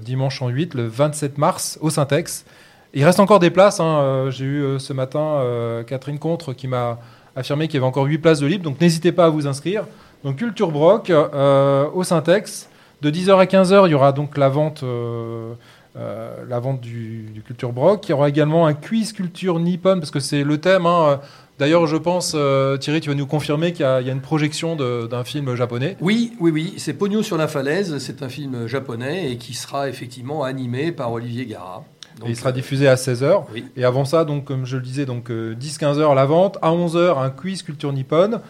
dimanche 0.03 0.41
en 0.43 0.49
8, 0.49 0.75
le 0.75 0.87
27 0.89 1.39
mars, 1.39 1.79
au 1.81 1.91
Syntex. 1.91 2.45
Il 2.93 3.05
reste 3.05 3.20
encore 3.20 3.39
des 3.39 3.51
places. 3.51 3.79
hein. 3.81 4.27
J'ai 4.31 4.45
eu 4.45 4.64
ce 4.81 4.93
matin 4.93 5.41
Catherine 5.87 6.18
Contre 6.18 6.53
qui 6.53 6.66
m'a 6.66 6.99
affirmé 7.37 7.68
qu'il 7.68 7.75
y 7.75 7.79
avait 7.79 7.87
encore 7.87 8.05
8 8.07 8.18
places 8.18 8.41
de 8.41 8.47
libre. 8.47 8.64
Donc, 8.64 8.81
n'hésitez 8.81 9.12
pas 9.12 9.27
à 9.27 9.29
vous 9.29 9.47
inscrire. 9.47 9.85
Donc, 10.25 10.37
Culture 10.37 10.70
Broc 10.72 11.12
au 11.95 12.03
Syntex. 12.03 12.68
De 13.05 13.11
10h 13.11 13.38
à 13.38 13.44
15h, 13.44 13.86
il 13.86 13.90
y 13.90 13.94
aura 13.94 14.12
donc 14.12 14.38
la 14.38 14.48
vente, 14.48 14.82
euh, 14.82 15.52
euh, 15.94 16.36
la 16.48 16.59
vente 16.59 16.80
du, 16.80 17.28
du 17.34 17.42
Culture 17.42 17.70
Broc. 17.70 18.09
Il 18.09 18.12
y 18.12 18.14
aura 18.14 18.30
également 18.30 18.66
un 18.66 18.72
quiz 18.72 19.12
culture 19.12 19.61
nippon, 19.61 19.98
parce 19.98 20.11
que 20.11 20.20
c'est 20.20 20.42
le 20.42 20.57
thème. 20.57 20.86
hein. 20.86 21.20
D'ailleurs, 21.59 21.86
je 21.86 21.98
pense, 21.98 22.32
euh, 22.34 22.78
Thierry, 22.78 23.02
tu 23.02 23.11
vas 23.11 23.14
nous 23.14 23.26
confirmer 23.26 23.74
qu'il 23.74 23.82
y, 23.82 23.86
a 23.86 24.00
il 24.00 24.07
y 24.07 24.11
a 24.11 24.12
une 24.14 24.22
projection 24.22 24.74
d'un 24.74 25.22
film 25.22 25.55
japonais. 25.55 25.98
Oui, 26.00 26.32
oui, 26.40 26.50
oui, 26.50 26.74
c'est 26.78 26.94
Pogno 26.94 27.22
sur 27.22 27.36
la 27.36 27.46
falaise, 27.46 27.98
c'est 27.98 28.22
un 28.22 28.30
film 28.30 28.66
japonais 28.68 29.30
et 29.32 29.36
qui 29.36 29.52
sera 29.52 29.90
effectivement 29.90 30.42
animé 30.42 30.90
par 30.90 31.12
Olivier 31.12 31.44
Gara. 31.44 31.84
Et 32.24 32.30
il 32.30 32.36
sera 32.36 32.52
diffusé 32.52 32.88
à 32.88 32.94
16h. 32.94 33.44
Oui. 33.52 33.66
Et 33.76 33.84
avant 33.84 34.07
ça, 34.07 34.24
donc, 34.24 34.46
comme 34.46 34.64
je 34.64 34.76
le 34.76 34.82
disais, 34.82 35.05
donc, 35.05 35.28
10-15h 35.30 36.14
la 36.14 36.24
vente. 36.24 36.57
À 36.62 36.70
11h, 36.70 37.22
un 37.22 37.28
quiz 37.28 37.62
culture 37.62 37.92
nippon. 37.92 38.40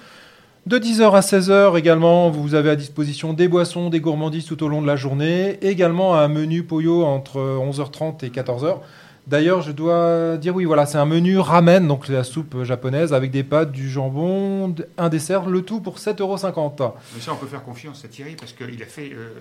De 0.67 0.79
10h 0.79 1.13
à 1.15 1.21
16h 1.21 1.79
également, 1.79 2.31
vous 2.31 2.55
avez 2.55 2.71
à 2.71 2.77
disposition 2.77 3.35
des 3.35 3.49
boissons, 3.49 3.91
des 3.91 4.01
gourmandises 4.01 4.47
tout 4.47 4.63
au 4.63 4.69
long 4.69 4.81
de 4.81 4.87
la 4.87 4.97
journée. 4.97 5.59
Également 5.61 6.15
un 6.15 6.29
menu 6.29 6.63
Poyo 6.63 7.05
entre 7.05 7.37
11h30 7.39 8.25
et 8.25 8.31
14h. 8.31 8.79
D'ailleurs, 9.27 9.61
je 9.61 9.73
dois 9.73 10.37
dire 10.39 10.55
oui, 10.55 10.65
voilà, 10.65 10.87
c'est 10.87 10.97
un 10.99 11.05
menu 11.05 11.39
ramen, 11.39 11.87
donc 11.87 12.09
la 12.09 12.25
soupe 12.25 12.63
japonaise 12.65 13.13
avec 13.13 13.31
des 13.31 13.43
pâtes, 13.43 13.73
du 13.73 13.91
jambon, 13.91 14.75
un 14.97 15.09
dessert, 15.11 15.47
le 15.47 15.61
tout 15.63 15.81
pour 15.81 15.99
7,50€. 15.99 16.93
Mais 17.15 17.21
ça, 17.21 17.33
on 17.33 17.37
peut 17.37 17.47
faire 17.47 17.63
confiance 17.63 18.03
à 18.05 18.09
Thierry 18.09 18.35
parce 18.39 18.53
qu'il 18.55 18.83
a 18.83 18.87
fait 18.87 19.11
euh, 19.15 19.33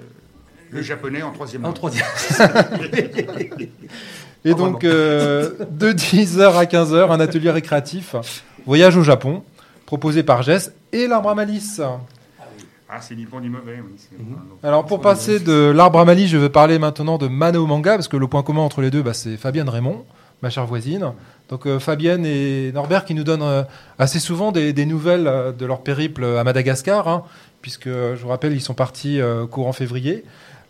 le 0.72 0.82
japonais 0.82 1.22
en 1.22 1.32
troisième 1.32 1.62
langue. 1.64 1.74
troisième. 1.74 2.06
Et 4.46 4.52
Oh, 4.52 4.56
donc, 4.56 4.84
euh, 4.84 5.52
de 5.70 5.94
10h 5.94 6.54
à 6.58 6.66
15h, 6.66 7.10
un 7.12 7.20
atelier 7.22 7.50
récréatif, 7.52 8.16
voyage 8.66 8.98
au 8.98 9.04
Japon, 9.04 9.42
proposé 9.86 10.24
par 10.24 10.42
Jess 10.44 10.72
et 10.92 11.08
l'arbre 11.08 11.30
à 11.30 11.36
malice. 11.36 11.82
Ah, 12.90 13.02
c'est 13.02 13.16
ni 13.16 13.26
bon 13.26 13.40
ni 13.40 13.50
mauvais. 13.50 13.82
Oui, 13.84 13.96
Mhm. 14.20 14.36
Alors, 14.62 14.86
pour 14.86 15.02
passer 15.02 15.40
de 15.40 15.72
l'arbre 15.76 16.00
à 16.00 16.06
malice, 16.06 16.30
je 16.30 16.38
vais 16.38 16.50
parler 16.50 16.78
maintenant 16.78 17.18
de 17.18 17.28
Mano 17.28 17.66
Manga, 17.66 17.96
parce 17.96 18.08
que 18.08 18.18
le 18.18 18.28
point 18.28 18.44
commun 18.44 18.62
entre 18.62 18.82
les 18.82 18.92
deux, 18.92 19.02
bah, 19.02 19.14
c'est 19.14 19.36
Fabienne 19.38 19.68
Raymond, 19.70 20.06
ma 20.44 20.50
chère 20.52 20.68
voisine. 20.68 21.12
Donc, 21.50 21.66
euh, 21.66 21.80
Fabienne 21.80 22.26
et 22.26 22.72
Norbert 22.72 23.06
qui 23.06 23.16
nous 23.16 23.24
donnent 23.24 23.42
euh, 23.42 23.64
assez 23.98 24.20
souvent 24.20 24.52
des, 24.52 24.74
des 24.74 24.86
nouvelles 24.86 25.26
euh, 25.28 25.52
de 25.52 25.66
leur 25.66 25.82
périple 25.82 26.24
à 26.24 26.44
Madagascar, 26.44 27.08
hein, 27.08 27.24
puisque 27.62 27.90
je 27.90 28.22
vous 28.22 28.28
rappelle, 28.30 28.54
ils 28.54 28.62
sont 28.62 28.74
partis 28.76 29.20
euh, 29.20 29.48
courant 29.48 29.74
février. 29.74 30.24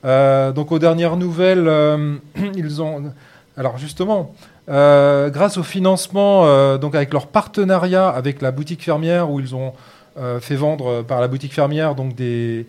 Euh, 0.06 0.52
donc, 0.54 0.72
aux 0.72 0.80
dernières 0.80 1.18
nouvelles, 1.18 1.68
euh, 1.68 2.16
ils 2.56 2.82
ont. 2.82 3.12
Alors, 3.58 3.78
justement, 3.78 4.34
euh, 4.70 5.30
grâce 5.30 5.58
au 5.58 5.64
financement, 5.64 6.46
euh, 6.46 6.78
donc 6.78 6.96
avec 6.96 7.12
leur 7.12 7.28
partenariat 7.28 8.08
avec 8.08 8.42
la 8.42 8.52
boutique 8.52 8.82
fermière, 8.82 9.30
où 9.30 9.40
ils 9.40 9.56
ont 9.56 9.74
euh, 10.18 10.40
fait 10.40 10.56
vendre 10.56 11.02
par 11.02 11.20
la 11.20 11.28
boutique 11.28 11.54
fermière 11.54 11.96
donc 11.96 12.16
des, 12.16 12.66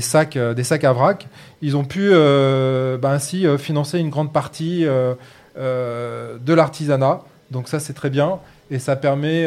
sacs, 0.00 0.36
des 0.36 0.64
sacs 0.64 0.84
à 0.84 0.92
vrac, 0.92 1.28
ils 1.62 1.76
ont 1.76 1.84
pu 1.84 2.10
bah, 2.10 3.10
ainsi 3.10 3.46
financer 3.58 3.98
une 3.98 4.10
grande 4.10 4.32
partie 4.32 4.84
de 4.84 6.54
l'artisanat. 6.54 7.20
Donc 7.50 7.68
ça, 7.68 7.80
c'est 7.80 7.94
très 7.94 8.10
bien. 8.10 8.38
Et 8.72 8.78
ça 8.78 8.96
permet 8.96 9.46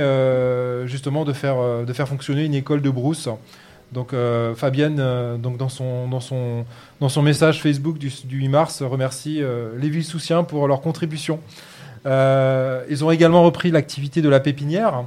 justement 0.86 1.26
de 1.26 1.34
faire, 1.34 1.58
fonctionner 2.08 2.46
une 2.46 2.56
école 2.56 2.82
de 2.82 2.90
brousse. 2.90 3.28
Donc 3.92 4.16
Fabienne, 4.56 5.38
donc 5.40 5.58
dans, 5.58 5.68
son, 5.68 7.22
message 7.22 7.62
Facebook 7.62 7.98
du, 7.98 8.12
du 8.24 8.38
8 8.38 8.48
mars, 8.48 8.82
remercie 8.82 9.42
les 9.78 9.90
Villesoussiens 9.90 10.44
pour 10.44 10.70
leur 10.70 10.80
contribution. 10.80 11.40
Euh, 12.06 12.84
ils 12.90 13.04
ont 13.04 13.12
également 13.12 13.44
repris 13.44 13.72
l'activité 13.72 14.22
de 14.22 14.30
la 14.30 14.40
pépinière 14.40 15.06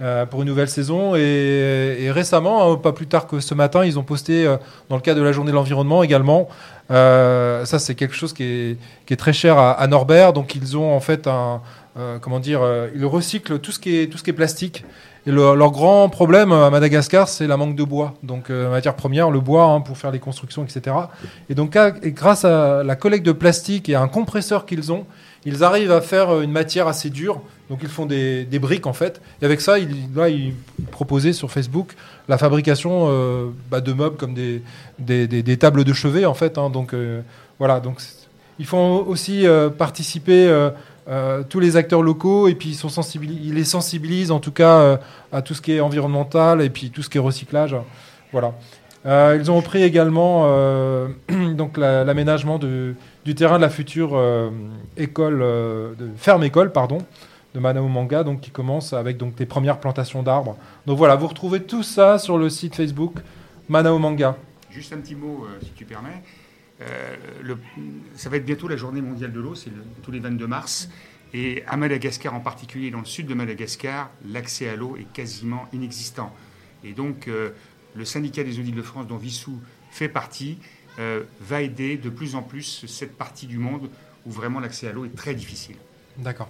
euh, 0.00 0.26
pour 0.26 0.42
une 0.42 0.48
nouvelle 0.48 0.68
saison. 0.68 1.14
Et, 1.14 2.10
récemment, 2.10 2.72
hein, 2.72 2.76
pas 2.76 2.92
plus 2.92 3.06
tard 3.06 3.26
que 3.26 3.40
ce 3.40 3.54
matin, 3.54 3.84
ils 3.84 3.98
ont 3.98 4.02
posté, 4.02 4.46
euh, 4.46 4.56
dans 4.88 4.96
le 4.96 5.02
cadre 5.02 5.20
de 5.20 5.24
la 5.24 5.32
journée 5.32 5.50
de 5.50 5.56
l'environnement 5.56 6.02
également, 6.02 6.48
ça 6.90 7.78
c'est 7.78 7.94
quelque 7.94 8.14
chose 8.14 8.32
qui 8.32 8.76
est, 9.08 9.16
très 9.16 9.32
cher 9.32 9.58
à, 9.58 9.86
Norbert. 9.86 10.32
Donc 10.32 10.54
ils 10.54 10.76
ont 10.76 10.94
en 10.94 11.00
fait 11.00 11.26
un, 11.26 11.60
comment 12.20 12.40
dire, 12.40 12.60
ils 12.94 13.06
recyclent 13.06 13.58
tout 13.58 13.72
ce 13.72 13.78
qui 13.78 13.96
est, 13.96 14.32
plastique. 14.32 14.84
Et 15.24 15.30
le- 15.30 15.54
leur 15.54 15.70
grand 15.70 16.08
problème 16.08 16.50
à 16.50 16.68
Madagascar, 16.68 17.28
c'est 17.28 17.46
la 17.46 17.56
manque 17.56 17.76
de 17.76 17.84
bois. 17.84 18.14
Donc, 18.24 18.50
matière 18.50 18.96
première, 18.96 19.30
le 19.30 19.40
bois 19.40 19.64
hein, 19.66 19.80
pour 19.80 19.96
faire 19.96 20.10
les 20.10 20.18
constructions, 20.18 20.64
etc. 20.64 20.96
Et 21.48 21.54
donc, 21.54 21.78
grâce 22.06 22.44
à 22.44 22.82
la 22.82 22.96
collecte 22.96 23.24
de 23.24 23.32
plastique 23.32 23.88
et 23.88 23.94
à 23.94 24.02
un 24.02 24.08
compresseur 24.08 24.66
qu'ils 24.66 24.92
ont, 24.92 25.06
ils 25.44 25.64
arrivent 25.64 25.92
à 25.92 26.00
faire 26.00 26.30
euh, 26.30 26.42
une 26.42 26.52
matière 26.52 26.86
assez 26.86 27.10
dure. 27.10 27.40
Donc, 27.70 27.80
ils 27.82 27.88
font 27.88 28.06
des, 28.06 28.44
briques, 28.60 28.86
en 28.86 28.92
fait. 28.92 29.20
Et 29.40 29.44
avec 29.44 29.60
ça, 29.60 29.78
ils, 29.78 29.88
là, 30.14 30.28
ils 30.28 30.52
proposaient 30.90 31.32
sur 31.32 31.50
Facebook 31.50 31.94
la 32.28 32.36
fabrication 32.38 33.06
euh, 33.08 33.48
bah, 33.70 33.80
de 33.80 33.92
meubles 33.92 34.16
comme 34.16 34.34
des, 34.34 34.62
tables 35.58 35.84
de 35.84 35.92
chevet, 35.92 36.26
en 36.26 36.34
fait. 36.34 36.58
hein. 36.58 36.68
Donc, 36.70 36.92
euh, 36.92 37.22
voilà. 37.58 37.80
Donc, 37.80 38.00
ils 38.58 38.66
font 38.66 39.04
aussi 39.06 39.46
participer 39.78 40.68
tous 41.48 41.58
les 41.60 41.76
acteurs 41.76 42.02
locaux 42.02 42.46
et 42.48 42.54
puis 42.54 42.68
ils, 42.70 42.74
sont 42.74 42.88
sensibilis- 42.88 43.40
ils 43.42 43.54
les 43.54 43.64
sensibilisent 43.64 44.30
en 44.30 44.38
tout 44.40 44.52
cas 44.52 45.00
à 45.32 45.42
tout 45.42 45.54
ce 45.54 45.62
qui 45.62 45.72
est 45.72 45.80
environnemental 45.80 46.60
et 46.62 46.70
puis 46.70 46.90
tout 46.90 47.02
ce 47.02 47.08
qui 47.08 47.16
est 47.18 47.20
recyclage. 47.20 47.74
Voilà. 48.30 48.52
Ils 49.06 49.50
ont 49.50 49.56
repris 49.56 49.82
également 49.82 50.46
donc 51.54 51.76
la- 51.78 52.04
l'aménagement 52.04 52.58
de- 52.58 52.94
du 53.24 53.34
terrain 53.34 53.56
de 53.56 53.62
la 53.62 53.70
future 53.70 54.14
euh, 54.14 54.50
école, 54.96 55.42
euh, 55.42 55.94
ferme 56.16 56.44
école, 56.44 56.72
pardon, 56.72 56.98
de 57.54 57.60
Manao 57.60 57.86
Manga, 57.86 58.24
donc 58.24 58.40
qui 58.40 58.50
commence 58.50 58.92
avec 58.92 59.16
donc 59.16 59.34
des 59.34 59.46
premières 59.46 59.78
plantations 59.78 60.22
d'arbres. 60.22 60.56
Donc 60.86 60.98
voilà, 60.98 61.16
vous 61.16 61.28
retrouvez 61.28 61.62
tout 61.62 61.82
ça 61.82 62.18
sur 62.18 62.38
le 62.38 62.48
site 62.48 62.74
Facebook 62.74 63.14
Manao 63.68 63.98
Manga. 63.98 64.36
Juste 64.70 64.92
un 64.92 64.98
petit 64.98 65.14
mot, 65.14 65.44
euh, 65.44 65.58
si 65.62 65.70
tu 65.70 65.84
permets. 65.84 66.22
Ça 68.16 68.28
va 68.28 68.38
être 68.38 68.44
bientôt 68.44 68.66
la 68.66 68.76
journée 68.76 69.00
mondiale 69.00 69.32
de 69.32 69.38
l'eau, 69.38 69.54
c'est 69.54 69.70
tous 70.02 70.10
les 70.10 70.18
22 70.18 70.48
mars. 70.48 70.88
Et 71.32 71.62
à 71.68 71.76
Madagascar 71.76 72.34
en 72.34 72.40
particulier, 72.40 72.90
dans 72.90 72.98
le 72.98 73.04
sud 73.04 73.28
de 73.28 73.34
Madagascar, 73.34 74.10
l'accès 74.28 74.68
à 74.68 74.74
l'eau 74.74 74.96
est 74.96 75.06
quasiment 75.12 75.68
inexistant. 75.72 76.34
Et 76.82 76.92
donc, 76.92 77.28
le 77.94 78.04
syndicat 78.04 78.42
des 78.42 78.58
eaux 78.58 78.62
d'Île-de-France, 78.62 79.06
dont 79.06 79.16
Vissou 79.16 79.60
fait 79.92 80.08
partie, 80.08 80.58
euh, 80.98 81.22
va 81.40 81.62
aider 81.62 81.96
de 81.96 82.10
plus 82.10 82.34
en 82.34 82.42
plus 82.42 82.84
cette 82.86 83.16
partie 83.16 83.46
du 83.46 83.56
monde 83.56 83.88
où 84.26 84.30
vraiment 84.30 84.60
l'accès 84.60 84.88
à 84.88 84.92
l'eau 84.92 85.06
est 85.06 85.16
très 85.16 85.32
difficile. 85.32 85.76
D'accord. 86.18 86.48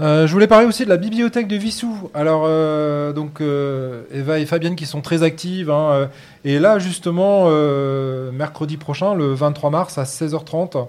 Euh, 0.00 0.26
je 0.26 0.32
voulais 0.32 0.46
parler 0.46 0.64
aussi 0.64 0.84
de 0.84 0.88
la 0.88 0.96
bibliothèque 0.96 1.48
de 1.48 1.56
Vissou. 1.56 2.10
Alors, 2.14 2.44
euh, 2.46 3.12
donc, 3.12 3.42
Eva 3.42 4.38
et 4.38 4.46
Fabienne 4.46 4.74
qui 4.74 4.86
sont 4.86 5.02
très 5.02 5.22
actives. 5.22 5.70
hein, 5.70 6.08
et 6.44 6.58
là, 6.58 6.78
justement, 6.78 7.50
mercredi 8.32 8.78
prochain, 8.78 9.14
le 9.14 9.34
23 9.34 9.70
mars 9.70 9.98
à 9.98 10.04
16h30, 10.04 10.88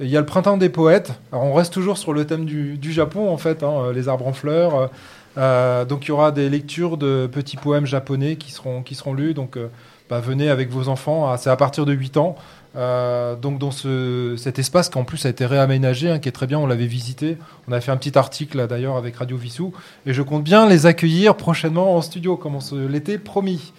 il 0.00 0.08
y 0.08 0.16
a 0.16 0.20
le 0.20 0.26
printemps 0.26 0.58
des 0.58 0.68
poètes. 0.68 1.12
Alors, 1.32 1.44
on 1.44 1.54
reste 1.54 1.72
toujours 1.72 1.96
sur 1.96 2.12
le 2.12 2.26
thème 2.26 2.44
du, 2.44 2.92
Japon, 2.92 3.30
en 3.30 3.38
fait, 3.38 3.62
hein, 3.62 3.90
les 3.94 4.08
arbres 4.08 4.26
en 4.26 4.34
fleurs. 4.34 4.90
Donc, 5.36 6.04
il 6.04 6.08
y 6.08 6.10
aura 6.10 6.30
des 6.30 6.50
lectures 6.50 6.98
de 6.98 7.26
petits 7.26 7.56
poèmes 7.56 7.86
japonais 7.86 8.36
qui 8.36 8.52
seront, 8.52 8.82
qui 8.82 8.94
seront 8.94 9.14
lus. 9.14 9.32
Donc, 9.32 9.56
bah, 10.08 10.20
venez 10.20 10.48
avec 10.48 10.70
vos 10.70 10.88
enfants. 10.88 11.30
Ah, 11.30 11.36
C'est 11.36 11.50
à 11.50 11.56
partir 11.56 11.86
de 11.86 11.92
8 11.92 12.16
ans. 12.16 12.36
Euh, 12.76 13.34
donc 13.34 13.58
dans 13.58 13.70
ce, 13.70 14.34
cet 14.36 14.58
espace 14.58 14.88
qui 14.88 14.98
en 14.98 15.04
plus 15.04 15.24
a 15.26 15.30
été 15.30 15.46
réaménagé, 15.46 16.10
hein, 16.10 16.18
qui 16.18 16.28
est 16.28 16.32
très 16.32 16.46
bien, 16.46 16.58
on 16.58 16.66
l'avait 16.66 16.86
visité. 16.86 17.38
On 17.66 17.72
a 17.72 17.80
fait 17.80 17.90
un 17.90 17.96
petit 17.96 18.16
article 18.16 18.66
d'ailleurs 18.66 18.96
avec 18.96 19.16
Radio 19.16 19.36
Vissou. 19.36 19.72
Et 20.06 20.12
je 20.12 20.22
compte 20.22 20.44
bien 20.44 20.68
les 20.68 20.86
accueillir 20.86 21.36
prochainement 21.36 21.96
en 21.96 22.02
studio, 22.02 22.36
comme 22.36 22.54
on 22.54 22.60
se 22.60 22.74
l'était 22.74 23.18
promis. 23.18 23.72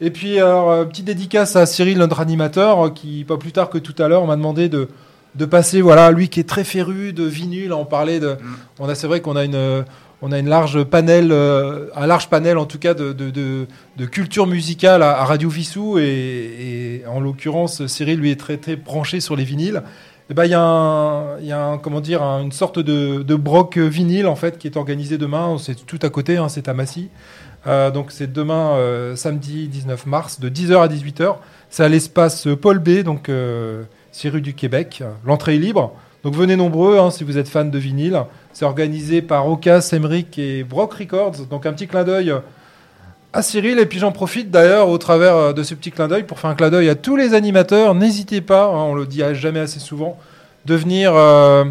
Et 0.00 0.10
puis, 0.10 0.38
alors, 0.38 0.70
euh, 0.70 0.84
petite 0.84 1.06
dédicace 1.06 1.56
à 1.56 1.64
Cyril, 1.64 1.98
notre 1.98 2.20
animateur, 2.20 2.86
euh, 2.86 2.90
qui, 2.90 3.24
pas 3.24 3.38
plus 3.38 3.52
tard 3.52 3.70
que 3.70 3.78
tout 3.78 3.94
à 4.02 4.08
l'heure, 4.08 4.26
m'a 4.26 4.36
demandé 4.36 4.68
de, 4.68 4.88
de 5.36 5.44
passer, 5.46 5.80
voilà, 5.80 6.10
lui 6.10 6.28
qui 6.28 6.40
est 6.40 6.48
très 6.48 6.64
féru 6.64 7.14
de 7.14 7.24
vinyle, 7.24 7.72
on 7.72 7.86
parlait 7.86 8.20
de... 8.20 8.36
On 8.78 8.88
a, 8.88 8.94
c'est 8.94 9.06
vrai 9.06 9.20
qu'on 9.20 9.36
a 9.36 9.44
une... 9.44 9.84
on 10.22 10.32
a 10.32 10.38
une 10.38 10.48
large 10.48 10.82
panel, 10.84 11.30
euh, 11.30 11.88
un 11.94 12.06
large 12.06 12.28
panel 12.28 12.56
en 12.56 12.64
tout 12.64 12.78
cas 12.78 12.94
de, 12.94 13.66
culture 14.10 14.46
musicale 14.46 15.02
à, 15.02 15.24
Radio 15.24 15.48
Vissou 15.48 15.98
et, 15.98 17.02
en 17.08 17.20
l'occurrence 17.20 17.86
Cyril 17.86 18.18
lui 18.18 18.30
est 18.30 18.40
très 18.40 18.56
très 18.56 18.76
branché 18.76 19.20
sur 19.20 19.36
les 19.36 19.44
vinyles. 19.44 19.82
Et 20.28 20.34
ben 20.34 20.44
il 20.44 20.50
y 20.50 20.54
a, 20.54 20.60
un, 20.60 22.42
une 22.42 22.52
sorte 22.52 22.78
de, 22.80 23.34
broc 23.34 23.78
vinyle 23.78 24.26
en 24.26 24.36
fait 24.36 24.58
qui 24.58 24.66
est 24.66 24.76
organisé 24.76 25.18
demain. 25.18 25.56
C'est 25.58 25.86
tout 25.86 26.00
à 26.02 26.08
côté, 26.08 26.36
hein, 26.36 26.48
c'est 26.48 26.68
à 26.68 26.74
Massy. 26.74 27.10
Euh, 27.66 27.90
donc 27.90 28.10
c'est 28.10 28.32
demain 28.32 28.74
euh, 28.76 29.16
samedi 29.16 29.68
19 29.68 30.06
mars 30.06 30.40
de 30.40 30.48
10h 30.48 30.82
à 30.82 30.88
18h. 30.88 31.36
C'est 31.68 31.84
à 31.84 31.88
l'espace 31.88 32.48
Paul 32.60 32.78
B, 32.78 33.02
donc 33.02 33.30
6 34.12 34.28
rue 34.30 34.40
du 34.40 34.54
Québec. 34.54 35.02
L'entrée 35.24 35.56
est 35.56 35.58
libre. 35.58 35.92
Donc 36.24 36.34
venez 36.34 36.56
nombreux 36.56 36.98
hein, 36.98 37.12
si 37.12 37.22
vous 37.22 37.38
êtes 37.38 37.48
fan 37.48 37.70
de 37.70 37.78
vinyle. 37.78 38.24
C'est 38.58 38.64
organisé 38.64 39.20
par 39.20 39.46
Ocas, 39.50 39.90
Emric 39.92 40.38
et 40.38 40.64
Brock 40.64 40.94
Records. 40.94 41.44
Donc 41.50 41.66
un 41.66 41.74
petit 41.74 41.86
clin 41.86 42.04
d'œil 42.04 42.32
à 43.34 43.42
Cyril. 43.42 43.78
Et 43.78 43.84
puis 43.84 43.98
j'en 43.98 44.12
profite 44.12 44.50
d'ailleurs 44.50 44.88
au 44.88 44.96
travers 44.96 45.36
euh, 45.36 45.52
de 45.52 45.62
ce 45.62 45.74
petit 45.74 45.90
clin 45.90 46.08
d'œil 46.08 46.22
pour 46.22 46.40
faire 46.40 46.48
un 46.48 46.54
clin 46.54 46.70
d'œil 46.70 46.88
à 46.88 46.94
tous 46.94 47.16
les 47.16 47.34
animateurs. 47.34 47.94
N'hésitez 47.94 48.40
pas, 48.40 48.64
hein, 48.64 48.84
on 48.84 48.94
le 48.94 49.04
dit 49.04 49.20
jamais 49.34 49.60
assez 49.60 49.78
souvent, 49.78 50.16
de 50.64 50.74
venir, 50.74 51.12
euh, 51.14 51.66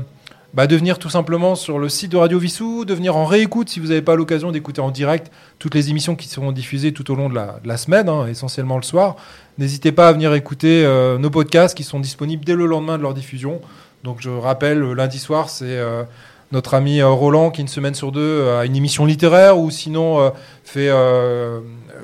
bah, 0.53 0.67
de 0.67 0.75
venir 0.75 0.99
tout 0.99 1.09
simplement 1.09 1.55
sur 1.55 1.79
le 1.79 1.89
site 1.89 2.11
de 2.11 2.17
Radio 2.17 2.37
Vissou, 2.37 2.85
de 2.85 2.93
venir 2.93 3.17
en 3.17 3.25
réécoute 3.25 3.67
si 3.67 3.79
vous 3.79 3.87
n'avez 3.87 4.03
pas 4.03 4.15
l'occasion 4.15 4.51
d'écouter 4.51 4.81
en 4.81 4.91
direct 4.91 5.31
toutes 5.57 5.73
les 5.73 5.89
émissions 5.89 6.15
qui 6.15 6.27
seront 6.27 6.51
diffusées 6.51 6.93
tout 6.93 7.09
au 7.09 7.15
long 7.15 7.29
de 7.29 7.39
la, 7.63 7.77
semaine, 7.77 8.09
hein, 8.09 8.27
essentiellement 8.27 8.77
le 8.77 8.83
soir. 8.83 9.15
N'hésitez 9.57 9.91
pas 9.91 10.07
à 10.07 10.13
venir 10.13 10.35
écouter 10.35 10.85
euh, 10.85 11.17
nos 11.17 11.31
podcasts 11.31 11.75
qui 11.75 11.83
sont 11.83 11.99
disponibles 11.99 12.45
dès 12.45 12.53
le 12.53 12.67
lendemain 12.67 12.99
de 12.99 13.01
leur 13.01 13.15
diffusion. 13.15 13.59
Donc 14.03 14.17
je 14.19 14.29
rappelle, 14.29 14.77
le 14.77 14.93
lundi 14.93 15.17
soir, 15.17 15.49
c'est 15.49 15.79
notre 16.51 16.73
ami 16.73 17.01
euh, 17.01 17.09
Roland 17.09 17.51
qui, 17.51 17.61
une 17.61 17.67
semaine 17.67 17.95
sur 17.95 18.11
deux, 18.11 18.21
euh, 18.21 18.59
a 18.59 18.65
une 18.65 18.75
émission 18.75 19.05
littéraire 19.05 19.57
ou 19.57 19.71
sinon 19.71 20.19
euh, 20.19 20.29
fait, 20.63 20.91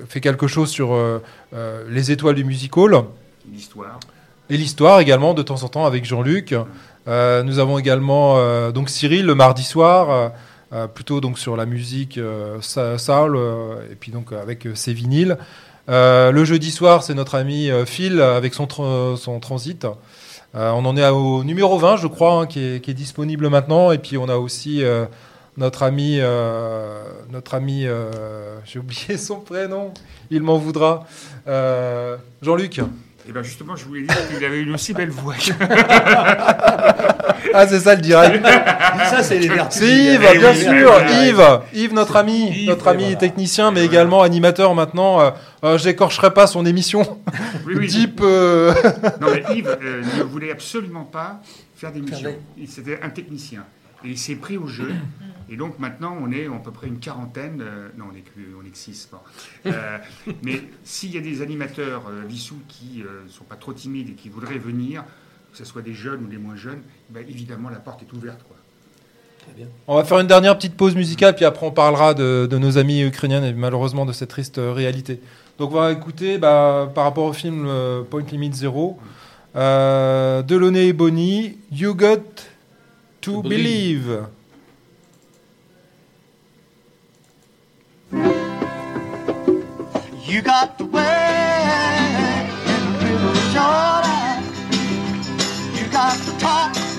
fait 0.10 0.22
quelque 0.22 0.48
chose 0.48 0.70
sur 0.70 0.98
les 1.90 2.12
étoiles 2.12 2.36
du 2.36 2.44
music 2.44 2.76
hall. 2.78 3.04
L'histoire. 3.52 4.00
Et 4.50 4.58
l'histoire 4.58 5.00
également, 5.00 5.34
de 5.34 5.44
temps 5.44 5.64
en 5.64 5.70
temps, 5.70 5.86
avec 5.86 6.04
Jean-Luc. 6.06 6.54
Euh, 7.08 7.42
nous 7.42 7.60
avons 7.60 7.80
également 7.80 8.36
euh, 8.38 8.72
donc 8.72 8.90
Cyril 8.90 9.26
le 9.26 9.34
mardi 9.34 9.64
soir, 9.64 10.32
euh, 10.74 10.88
plutôt 10.88 11.20
donc 11.22 11.40
sur 11.40 11.56
la 11.58 11.66
musique 11.66 12.20
soul, 12.62 13.40
et 13.92 13.96
puis 13.96 14.12
donc 14.12 14.32
avec 14.34 14.68
ses 14.76 14.94
vinyles. 14.94 15.38
Le 15.88 16.44
jeudi 16.46 16.72
soir, 16.72 17.04
c'est 17.04 17.14
notre 17.14 17.36
ami 17.36 17.70
Phil 17.86 18.22
avec 18.22 18.54
son, 18.54 18.66
tra- 18.66 19.18
son 19.18 19.40
transit. 19.40 19.86
Euh, 20.54 20.72
on 20.72 20.86
en 20.86 20.98
est 20.98 21.08
au 21.08 21.44
numéro 21.44 21.78
20, 21.78 21.98
je 21.98 22.08
crois, 22.08 22.34
hein, 22.42 22.46
qui, 22.46 22.60
est, 22.60 22.84
qui 22.84 22.92
est 22.92 22.96
disponible 22.96 23.50
maintenant. 23.50 23.92
Et 23.92 23.98
puis 23.98 24.18
on 24.18 24.28
a 24.28 24.36
aussi 24.36 24.84
euh, 24.84 25.06
notre 25.58 25.84
ami, 25.84 26.18
euh, 26.20 27.04
notre 27.32 27.54
ami, 27.54 27.86
j'ai 28.66 28.80
oublié 28.80 29.18
son 29.18 29.40
prénom, 29.40 29.94
il 30.30 30.42
m'en 30.42 30.58
voudra, 30.58 31.06
Jean-Luc. 32.42 32.82
Et 33.28 33.32
bien 33.32 33.44
justement, 33.44 33.76
je 33.76 33.86
voulais 33.86 34.02
dire 34.02 34.30
qu'il 34.30 34.44
avait 34.44 34.62
une 34.62 34.74
aussi 34.74 34.94
belle 34.94 35.12
voix. 35.12 35.36
Ah, 37.54 37.68
c'est 37.68 37.80
ça 37.80 37.96
le 37.96 38.02
direct. 38.02 38.46
Ça, 39.10 39.24
c'est 39.24 39.40
les 39.40 39.48
vertus. 39.50 39.80
C'est 39.80 39.88
Yves, 40.16 40.20
bien 40.20 40.52
oui, 40.52 40.58
sûr, 40.58 40.92
oui, 40.96 41.04
oui. 41.08 41.28
Yves, 41.30 41.60
Yves, 41.74 41.94
notre 41.94 42.16
ami, 42.16 42.50
Yves, 42.50 42.70
notre 42.70 42.88
ami 42.88 43.04
voilà. 43.04 43.16
technicien, 43.18 43.72
mais 43.72 43.86
également 43.86 44.22
animateur 44.22 44.74
maintenant. 44.76 45.20
Euh, 45.22 45.32
euh, 45.64 45.78
J'écorcherai 45.78 46.34
pas 46.34 46.48
son 46.48 46.66
émission. 46.66 47.20
Oui, 47.66 47.76
oui. 47.78 47.88
Deep, 47.88 48.20
euh, 48.24 48.74
Non, 49.22 49.28
mais 49.34 49.56
Yves 49.56 49.78
euh, 49.82 50.02
ne 50.18 50.24
voulait 50.24 50.52
absolument 50.52 51.04
pas 51.04 51.42
faire 51.76 51.92
d'émission. 51.92 52.32
C'était 52.68 53.00
un 53.02 53.10
technicien. 53.10 53.64
Et 54.04 54.10
il 54.10 54.18
s'est 54.18 54.36
pris 54.36 54.58
au 54.58 54.66
jeu. 54.68 54.92
Et 55.48 55.56
donc 55.58 55.78
maintenant, 55.78 56.18
on 56.20 56.32
est 56.32 56.48
à 56.48 56.52
peu 56.64 56.72
près 56.72 56.88
une 56.88 56.98
quarantaine. 57.00 57.62
euh, 57.62 57.90
non, 57.98 58.06
on 58.12 58.16
est 58.16 58.22
que, 58.22 58.40
on 58.60 58.66
est 58.66 58.72
que 58.72 58.78
six. 58.78 59.08
bon. 59.12 59.20
Euh, 59.68 59.98
mais 60.44 60.64
s'il 60.84 61.14
y 61.14 61.18
a 61.20 61.22
des 61.22 61.42
animateurs 61.44 62.04
euh, 62.10 62.24
Vissou 62.28 62.56
qui 62.68 63.04
ne 63.26 63.30
sont 63.30 63.44
pas 63.44 63.58
trop 63.58 63.74
timides 63.74 64.10
et 64.10 64.14
qui 64.14 64.30
voudraient 64.30 64.58
venir, 64.58 65.04
que 65.52 65.58
ce 65.58 65.66
soit 65.66 65.84
des 65.84 65.94
jeunes 65.94 66.24
ou 66.24 66.28
des 66.28 66.38
moins 66.40 66.56
jeunes, 66.56 66.82
ben, 67.12 67.24
évidemment, 67.30 67.70
la 67.70 67.80
porte 67.80 68.02
est 68.02 68.12
ouverte. 68.14 68.42
Quoi. 68.48 68.58
On 69.88 69.96
va 69.96 70.04
faire 70.04 70.20
une 70.20 70.28
dernière 70.28 70.56
petite 70.58 70.76
pause 70.76 70.96
musicale, 70.96 71.36
puis 71.36 71.46
après 71.46 71.66
on 71.66 71.72
parlera 71.72 72.14
de, 72.14 72.48
de 72.50 72.58
nos 72.58 72.78
amis 72.78 73.02
ukrainiens 73.02 73.44
et 73.44 73.54
malheureusement 73.54 74.06
de 74.06 74.14
cette 74.14 74.30
triste 74.30 74.60
réalité. 74.60 75.20
Donc 75.60 75.72
on 75.72 75.76
va 75.76 75.92
écouter, 75.92 76.38
bah, 76.38 76.92
par 76.94 77.04
rapport 77.04 77.26
au 77.26 77.34
film 77.34 77.66
euh, 77.68 78.02
Point 78.04 78.24
Limit 78.32 78.54
Zero, 78.54 78.98
euh, 79.56 80.42
Delaunay 80.42 80.88
et 80.88 80.94
Bonnie, 80.94 81.58
You 81.72 81.94
Got 81.94 82.48
to 83.22 83.44
Believe. 83.44 84.22
You 90.28 90.42
got 90.42 90.78
the 90.78 90.86
way 90.86 91.62
in 92.66 92.82
the 92.86 93.06
river 93.06 93.34
Jordan. 93.54 94.44
You 95.76 95.86
got 95.92 96.16
to 96.24 96.32
talk 96.40 96.91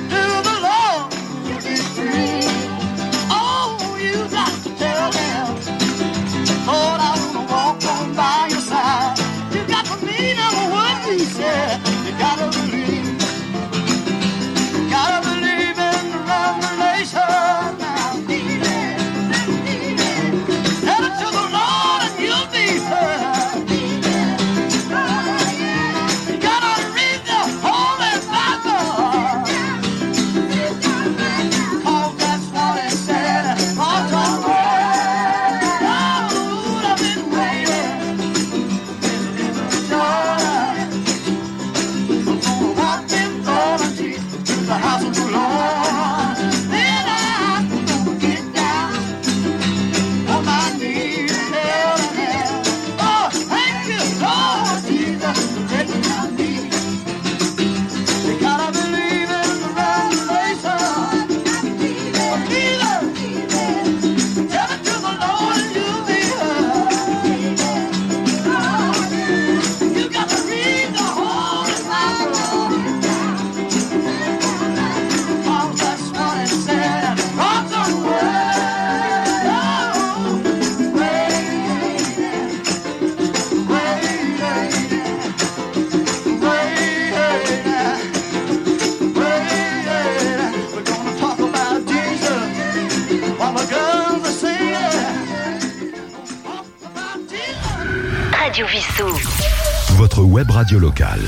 radio 100.73 100.79
locale. 100.79 101.21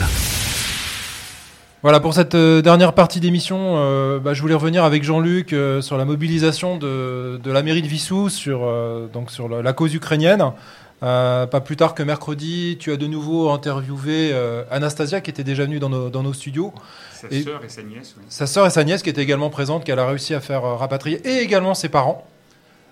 Voilà 1.82 2.00
pour 2.00 2.14
cette 2.14 2.34
euh, 2.34 2.62
dernière 2.62 2.94
partie 2.94 3.20
d'émission. 3.20 3.74
euh, 3.76 4.18
bah, 4.18 4.32
je 4.32 4.40
voulais 4.40 4.54
revenir 4.54 4.84
avec 4.84 5.04
Jean-Luc 5.04 5.52
euh, 5.52 5.82
sur 5.82 5.98
la 5.98 6.06
mobilisation 6.06 6.78
de, 6.78 7.38
de 7.42 7.52
la 7.52 7.62
mairie 7.62 7.82
de 7.82 7.86
Vissou 7.86 8.30
sur, 8.30 8.60
euh, 8.62 9.06
donc 9.12 9.30
sur 9.30 9.50
la, 9.50 9.60
la 9.60 9.72
cause 9.74 9.92
ukrainienne. 9.92 10.52
Euh, 11.02 11.46
pas 11.46 11.60
plus 11.60 11.76
tard 11.76 11.94
que 11.94 12.02
mercredi, 12.02 12.78
tu 12.80 12.90
as 12.90 12.96
de 12.96 13.06
nouveau 13.06 13.50
interviewé 13.50 14.30
euh, 14.32 14.62
Anastasia 14.70 15.20
qui 15.20 15.28
était 15.28 15.44
déjà 15.44 15.64
venue 15.64 15.78
dans 15.78 15.90
nos, 15.90 16.08
dans 16.08 16.22
nos 16.22 16.32
studios. 16.32 16.72
Sa 17.12 17.28
sœur 17.28 17.60
et 17.62 17.68
sa 17.68 17.82
nièce, 17.82 18.14
oui. 18.16 18.24
Sa 18.30 18.46
sœur 18.46 18.66
et 18.66 18.70
sa 18.70 18.82
nièce 18.82 19.02
qui 19.02 19.10
étaient 19.10 19.22
également 19.22 19.50
présentes, 19.50 19.84
qu'elle 19.84 19.98
a 19.98 20.06
réussi 20.06 20.32
à 20.32 20.40
faire 20.40 20.62
rapatrier, 20.62 21.20
et 21.22 21.42
également 21.42 21.74
ses 21.74 21.90
parents. 21.90 22.26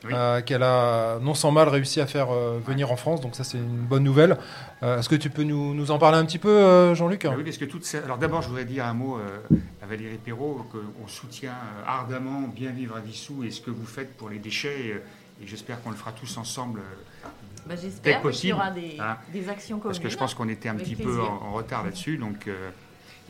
Oui. 0.04 0.10
euh, 0.14 0.40
qu'elle 0.40 0.62
a 0.62 1.18
non 1.20 1.34
sans 1.34 1.50
mal 1.52 1.68
réussi 1.68 2.00
à 2.00 2.06
faire 2.06 2.30
euh, 2.30 2.58
venir 2.66 2.90
en 2.90 2.96
France. 2.96 3.20
Donc 3.20 3.34
ça, 3.36 3.44
c'est 3.44 3.58
une 3.58 3.76
bonne 3.86 4.02
nouvelle. 4.02 4.36
Euh, 4.82 4.98
Est-ce 4.98 5.08
que 5.08 5.14
tu 5.14 5.30
peux 5.30 5.44
nous, 5.44 5.74
nous 5.74 5.90
en 5.90 5.98
parler 5.98 6.18
un 6.18 6.24
petit 6.24 6.38
peu, 6.38 6.48
euh, 6.50 6.94
Jean-Luc? 6.94 7.26
Oui, 7.36 7.44
parce 7.44 7.56
que 7.58 7.64
toutes 7.64 7.84
ces- 7.84 7.98
Alors 7.98 8.18
d'abord, 8.18 8.42
je 8.42 8.48
voudrais 8.48 8.64
dire 8.64 8.84
un 8.86 8.94
mot 8.94 9.18
euh, 9.18 9.56
à 9.82 9.86
Valérie 9.86 10.18
Perrault, 10.18 10.66
qu'on 10.72 11.06
soutient 11.08 11.52
euh, 11.52 11.82
ardemment 11.86 12.42
Bien 12.48 12.70
Vivre 12.70 12.96
à 12.96 13.00
Vissou 13.00 13.44
et 13.44 13.50
ce 13.50 13.60
que 13.60 13.70
vous 13.70 13.86
faites 13.86 14.16
pour 14.16 14.28
les 14.28 14.38
déchets. 14.38 15.00
et 15.40 15.46
j'espère 15.46 15.80
qu'on 15.82 15.90
le 15.90 15.96
fera 15.96 16.12
tous 16.12 16.36
ensemble, 16.36 16.80
euh, 16.80 17.28
Bah, 17.68 17.74
J'espère 17.80 18.20
qu'il 18.22 18.50
y 18.50 18.52
aura 18.52 18.70
des, 18.72 18.96
hein. 19.00 19.16
des 19.32 19.48
actions 19.48 19.78
communes. 19.78 19.92
parce 19.92 19.98
que 20.00 20.08
je 20.08 20.16
pense 20.16 20.34
qu'on 20.34 20.48
était 20.48 20.68
un 20.68 20.72
Avec 20.74 20.84
petit 20.84 20.96
peu 20.96 21.20
en, 21.20 21.46
en 21.48 21.52
retard 21.52 21.84
là-dessus, 21.84 22.16
donc 22.16 22.48
euh, 22.48 22.70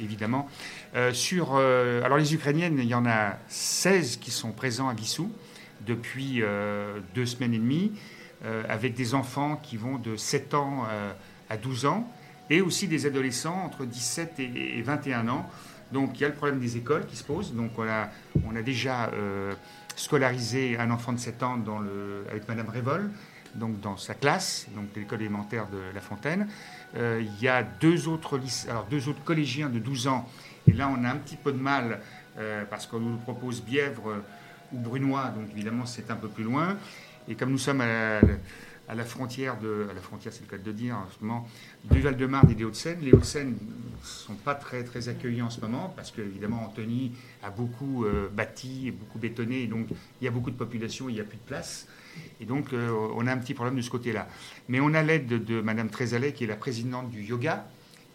évidemment. 0.00 0.48
Euh, 0.96 1.12
sur, 1.12 1.50
euh, 1.54 2.02
alors 2.02 2.16
les 2.18 2.32
Ukrainiennes, 2.34 2.78
il 2.78 2.86
y 2.88 2.94
en 2.94 3.04
a 3.06 3.34
16 3.48 4.16
qui 4.16 4.30
sont 4.30 4.52
présents 4.52 4.88
à 4.88 4.94
Vissou 4.94 5.30
depuis 5.86 6.42
euh, 6.42 6.98
deux 7.14 7.26
semaines 7.26 7.54
et 7.54 7.58
demie, 7.58 7.92
euh, 8.44 8.62
avec 8.68 8.94
des 8.94 9.14
enfants 9.14 9.56
qui 9.56 9.76
vont 9.76 9.98
de 9.98 10.16
7 10.16 10.54
ans 10.54 10.84
euh, 10.90 11.12
à 11.48 11.56
12 11.56 11.86
ans, 11.86 12.10
et 12.50 12.60
aussi 12.60 12.88
des 12.88 13.06
adolescents 13.06 13.62
entre 13.64 13.84
17 13.84 14.40
et, 14.40 14.78
et 14.78 14.82
21 14.82 15.28
ans. 15.28 15.48
Donc 15.92 16.18
il 16.18 16.22
y 16.22 16.24
a 16.24 16.28
le 16.28 16.34
problème 16.34 16.58
des 16.58 16.76
écoles 16.76 17.06
qui 17.06 17.16
se 17.16 17.24
pose. 17.24 17.54
Donc 17.54 17.72
on 17.78 17.86
a, 17.86 18.08
on 18.46 18.56
a 18.56 18.62
déjà 18.62 19.10
scolarisé 19.94 20.78
un 20.78 20.90
enfant 20.90 21.12
de 21.12 21.18
7 21.18 21.42
ans 21.42 21.62
avec 22.30 22.48
Madame 22.48 22.70
Révol, 22.70 23.10
donc 23.54 23.78
dans 23.80 23.98
sa 23.98 24.14
classe, 24.14 24.66
donc 24.74 24.86
l'école 24.96 25.20
élémentaire 25.20 25.66
de 25.68 25.94
La 25.94 26.00
Fontaine. 26.00 26.48
Il 26.96 27.42
y 27.42 27.48
a 27.48 27.62
deux 27.62 28.08
autres, 28.08 28.40
alors 28.70 28.86
deux 28.86 29.06
autres 29.10 29.22
collégiens 29.22 29.68
de 29.68 29.78
12 29.78 30.06
ans. 30.06 30.26
Et 30.66 30.72
là, 30.72 30.90
on 30.90 31.04
a 31.04 31.10
un 31.10 31.16
petit 31.16 31.36
peu 31.36 31.52
de 31.52 31.60
mal 31.60 32.00
parce 32.70 32.86
qu'on 32.86 33.00
nous 33.00 33.18
propose 33.18 33.62
Bièvre 33.62 34.22
Brunois, 34.72 35.28
donc 35.28 35.50
évidemment, 35.52 35.86
c'est 35.86 36.10
un 36.10 36.16
peu 36.16 36.28
plus 36.28 36.44
loin. 36.44 36.76
Et 37.28 37.34
comme 37.34 37.50
nous 37.50 37.58
sommes 37.58 37.80
à 37.80 38.20
la, 38.94 39.04
frontière 39.04 39.58
de, 39.58 39.86
à 39.90 39.94
la 39.94 40.00
frontière, 40.00 40.32
c'est 40.32 40.42
le 40.42 40.56
cas 40.56 40.62
de 40.62 40.72
dire, 40.72 40.96
en 40.96 41.06
ce 41.10 41.24
moment, 41.24 41.48
du 41.84 42.00
Val-de-Marne 42.00 42.50
et 42.50 42.54
des 42.54 42.64
Hauts-de-Seine, 42.64 42.98
les 43.00 43.12
Hauts-de-Seine 43.12 43.50
ne 43.50 44.06
sont 44.06 44.34
pas 44.34 44.54
très, 44.54 44.82
très 44.82 45.08
accueillants 45.08 45.46
en 45.46 45.50
ce 45.50 45.60
moment 45.60 45.92
parce 45.94 46.10
que, 46.10 46.20
évidemment, 46.20 46.64
Anthony 46.64 47.12
a 47.42 47.50
beaucoup 47.50 48.04
euh, 48.04 48.28
bâti 48.32 48.88
et 48.88 48.90
beaucoup 48.90 49.18
bétonné, 49.18 49.66
donc 49.66 49.86
il 50.20 50.24
y 50.24 50.28
a 50.28 50.30
beaucoup 50.30 50.50
de 50.50 50.56
population, 50.56 51.08
il 51.08 51.14
n'y 51.14 51.20
a 51.20 51.24
plus 51.24 51.38
de 51.38 51.46
place. 51.46 51.86
Et 52.40 52.44
donc, 52.44 52.72
euh, 52.72 52.90
on 53.14 53.26
a 53.26 53.32
un 53.32 53.38
petit 53.38 53.54
problème 53.54 53.76
de 53.76 53.82
ce 53.82 53.90
côté-là. 53.90 54.28
Mais 54.68 54.80
on 54.80 54.94
a 54.94 55.02
l'aide 55.02 55.26
de, 55.26 55.60
Madame 55.60 55.88
Trézalet, 55.88 56.32
qui 56.32 56.44
est 56.44 56.48
la 56.48 56.56
présidente 56.56 57.10
du 57.10 57.22
yoga, 57.22 57.66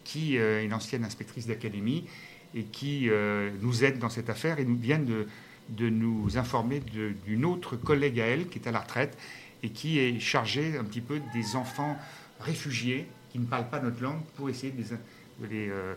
qui 0.04 0.38
euh, 0.38 0.60
est 0.60 0.64
une 0.64 0.74
ancienne 0.74 1.04
inspectrice 1.04 1.46
d'académie 1.46 2.06
et 2.54 2.64
qui 2.64 3.10
euh, 3.10 3.50
nous 3.60 3.84
aide 3.84 3.98
dans 3.98 4.08
cette 4.08 4.30
affaire 4.30 4.58
et 4.58 4.64
nous 4.64 4.78
vient 4.78 4.98
de, 4.98 5.26
de 5.68 5.88
nous 5.88 6.38
informer 6.38 6.80
d'une 7.26 7.44
autre 7.44 7.76
collègue 7.76 8.20
à 8.20 8.26
elle 8.26 8.48
qui 8.48 8.58
est 8.58 8.68
à 8.68 8.72
la 8.72 8.80
retraite 8.80 9.16
et 9.62 9.70
qui 9.70 9.98
est 9.98 10.18
chargée 10.20 10.78
un 10.78 10.84
petit 10.84 11.00
peu 11.00 11.20
des 11.34 11.56
enfants 11.56 11.96
réfugiés 12.40 13.06
qui 13.30 13.38
ne 13.38 13.46
parlent 13.46 13.68
pas 13.68 13.80
notre 13.80 14.02
langue 14.02 14.22
pour 14.36 14.48
essayer 14.48 14.72
de 14.72 14.78
les, 14.78 14.88
de 14.88 15.46
les, 15.46 15.68
euh, 15.70 15.94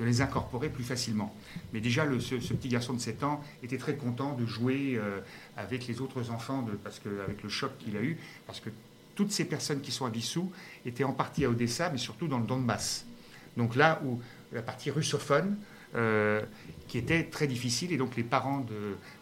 de 0.00 0.04
les 0.04 0.20
incorporer 0.20 0.68
plus 0.68 0.84
facilement. 0.84 1.34
Mais 1.72 1.80
déjà, 1.80 2.04
ce, 2.18 2.34
petit 2.36 2.68
garçon 2.68 2.94
de 2.94 3.00
7 3.00 3.22
ans 3.22 3.42
était 3.62 3.78
très 3.78 3.96
content 3.96 4.34
de 4.34 4.46
jouer 4.46 4.94
euh, 4.96 5.20
avec 5.56 5.86
les 5.86 6.00
autres 6.00 6.30
enfants, 6.30 6.66
parce 6.82 6.98
que, 6.98 7.22
avec 7.22 7.42
le 7.42 7.48
choc 7.48 7.72
qu'il 7.78 7.96
a 7.96 8.02
eu, 8.02 8.18
parce 8.46 8.60
que 8.60 8.70
toutes 9.14 9.30
ces 9.30 9.44
personnes 9.44 9.80
qui 9.80 9.92
sont 9.92 10.06
à 10.06 10.10
Vissou 10.10 10.50
étaient 10.84 11.04
en 11.04 11.12
partie 11.12 11.44
à 11.44 11.50
Odessa, 11.50 11.90
mais 11.90 11.98
surtout 11.98 12.26
dans 12.26 12.38
le 12.38 12.46
Donbass. 12.46 13.06
Donc 13.56 13.76
là 13.76 14.00
où 14.04 14.20
la 14.52 14.62
partie 14.62 14.90
russophone, 14.90 15.56
euh, 15.94 16.42
qui 16.88 16.98
était 16.98 17.24
très 17.24 17.46
difficile, 17.46 17.92
et 17.92 17.96
donc 17.96 18.16
les 18.16 18.22
parents 18.22 18.64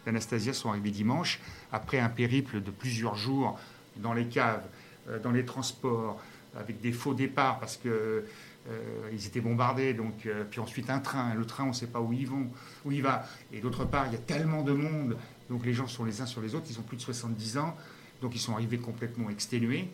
d'Anastasia 0.05 0.53
sont 0.53 0.71
arrivés 0.71 0.91
dimanche, 0.91 1.41
après 1.73 1.99
un 1.99 2.09
périple 2.09 2.61
de 2.61 2.71
plusieurs 2.71 3.15
jours 3.15 3.59
dans 3.97 4.13
les 4.13 4.27
caves, 4.27 4.65
euh, 5.09 5.19
dans 5.19 5.33
les 5.33 5.45
transports, 5.45 6.21
avec 6.57 6.81
des 6.81 6.93
faux 6.93 7.15
départs, 7.15 7.59
parce 7.59 7.77
que 7.77 8.25
euh, 8.71 9.11
ils 9.13 9.27
étaient 9.27 9.41
bombardés, 9.41 9.95
donc, 9.95 10.27
euh, 10.27 10.45
puis 10.49 10.61
ensuite 10.61 10.91
un 10.91 11.01
train, 11.01 11.35
le 11.35 11.45
train 11.45 11.65
on 11.65 11.69
ne 11.69 11.73
sait 11.73 11.87
pas 11.87 12.01
où 12.01 12.13
ils 12.13 12.27
vont, 12.27 12.49
où 12.85 12.93
il 12.93 13.03
va, 13.03 13.27
et 13.53 13.61
d'autre 13.61 13.85
part 13.85 14.07
il 14.07 14.13
y 14.13 14.17
a 14.17 14.21
tellement 14.21 14.63
de 14.63 14.73
monde, 14.73 15.17
donc 15.51 15.67
les 15.67 15.73
gens 15.73 15.87
sont 15.87 16.05
les 16.05 16.21
uns 16.21 16.27
sur 16.27 16.41
les 16.41 16.55
autres, 16.55 16.67
ils 16.71 16.79
ont 16.79 16.83
plus 16.83 16.97
de 16.97 17.03
70 17.03 17.59
ans, 17.59 17.77
donc 18.21 18.35
ils 18.35 18.39
sont 18.39 18.53
arrivés 18.53 18.79
complètement 18.79 19.31
exténués, 19.31 19.89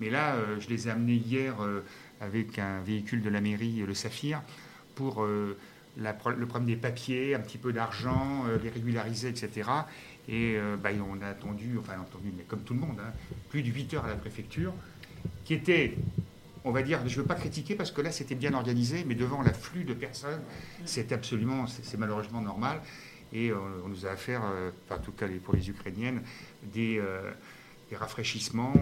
mais 0.00 0.08
là 0.08 0.36
je 0.58 0.68
les 0.68 0.88
ai 0.88 0.90
amenés 0.90 1.16
hier 1.16 1.56
avec 2.20 2.58
un 2.58 2.80
véhicule 2.80 3.20
de 3.20 3.28
la 3.28 3.42
mairie, 3.42 3.84
le 3.86 3.92
Saphir, 3.92 4.40
pour 4.94 5.26
le 5.96 6.46
problème 6.46 6.66
des 6.66 6.76
papiers, 6.76 7.34
un 7.34 7.40
petit 7.40 7.58
peu 7.58 7.72
d'argent, 7.72 8.44
euh, 8.48 8.58
les 8.62 8.70
régulariser, 8.70 9.28
etc. 9.28 9.70
Et 10.28 10.56
euh, 10.56 10.76
bah, 10.76 10.90
on 11.06 11.20
a 11.22 11.28
attendu, 11.28 11.76
enfin 11.78 11.98
entendu, 12.00 12.32
mais 12.36 12.44
comme 12.44 12.60
tout 12.60 12.74
le 12.74 12.80
monde, 12.80 12.98
hein, 13.00 13.12
plus 13.50 13.62
de 13.62 13.70
8 13.70 13.94
heures 13.94 14.04
à 14.06 14.08
la 14.08 14.16
préfecture, 14.16 14.72
qui 15.44 15.54
était, 15.54 15.96
on 16.64 16.72
va 16.72 16.82
dire, 16.82 17.00
je 17.06 17.16
ne 17.16 17.22
veux 17.22 17.26
pas 17.26 17.34
critiquer 17.34 17.74
parce 17.74 17.90
que 17.90 18.00
là 18.00 18.10
c'était 18.10 18.34
bien 18.34 18.54
organisé, 18.54 19.04
mais 19.06 19.14
devant 19.14 19.42
l'afflux 19.42 19.84
de 19.84 19.94
personnes, 19.94 20.40
c'est 20.84 21.12
absolument, 21.12 21.66
c'est 21.66 21.98
malheureusement 21.98 22.40
normal. 22.40 22.80
Et 23.32 23.50
euh, 23.50 23.56
on 23.84 23.88
nous 23.88 24.06
a 24.06 24.10
affaire, 24.10 24.42
euh, 24.44 24.70
en 24.90 24.98
tout 24.98 25.12
cas 25.12 25.26
pour 25.42 25.54
les 25.54 25.68
Ukrainiennes, 25.68 26.22
des, 26.62 27.02
des 27.90 27.96
rafraîchissements. 27.96 28.72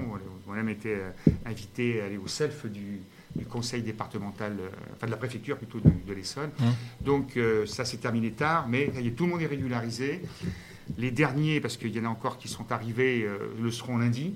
On 0.47 0.53
a 0.53 0.57
même 0.57 0.69
été 0.69 0.97
invité 1.45 2.01
à 2.01 2.05
aller 2.05 2.19
au 2.19 2.29
self 2.29 2.67
du, 2.67 3.01
du 3.35 3.47
conseil 3.47 3.83
départemental, 3.83 4.57
euh, 4.61 4.69
enfin 4.95 5.07
de 5.07 5.11
la 5.11 5.17
préfecture 5.17 5.57
plutôt 5.57 5.81
de 5.81 6.13
l'Essonne. 6.13 6.51
Donc 7.01 7.37
euh, 7.37 7.67
ça 7.67 7.85
s'est 7.85 7.99
terminé 7.99 8.33
tard, 8.33 8.69
mais 8.69 8.91
tout 9.17 9.25
le 9.25 9.31
monde 9.31 9.43
est 9.43 9.47
régularisé. 9.47 10.23
Les 10.99 11.11
derniers, 11.11 11.61
parce 11.61 11.77
qu'il 11.77 11.95
y 11.95 12.01
en 12.01 12.05
a 12.05 12.09
encore 12.09 12.39
qui 12.39 12.49
sont 12.49 12.71
arrivés, 12.73 13.23
euh, 13.23 13.39
le 13.61 13.71
seront 13.71 13.99
lundi. 13.99 14.35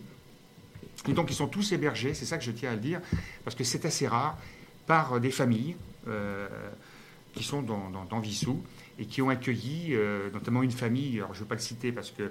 Et 1.08 1.12
donc 1.12 1.30
ils 1.30 1.34
sont 1.34 1.48
tous 1.48 1.72
hébergés, 1.72 2.14
c'est 2.14 2.24
ça 2.24 2.38
que 2.38 2.44
je 2.44 2.50
tiens 2.50 2.70
à 2.70 2.74
le 2.74 2.80
dire, 2.80 3.00
parce 3.44 3.54
que 3.54 3.64
c'est 3.64 3.84
assez 3.84 4.08
rare, 4.08 4.38
par 4.86 5.20
des 5.20 5.30
familles 5.30 5.76
euh, 6.08 6.48
qui 7.34 7.44
sont 7.44 7.62
dans, 7.62 7.90
dans, 7.90 8.04
dans 8.04 8.20
Vissou 8.20 8.62
et 8.98 9.06
qui 9.06 9.20
ont 9.20 9.28
accueilli 9.28 9.88
euh, 9.90 10.30
notamment 10.32 10.62
une 10.62 10.70
famille, 10.70 11.18
alors 11.18 11.34
je 11.34 11.40
ne 11.40 11.44
veux 11.44 11.48
pas 11.48 11.56
le 11.56 11.60
citer 11.60 11.92
parce 11.92 12.10
que 12.10 12.22
euh, 12.22 12.30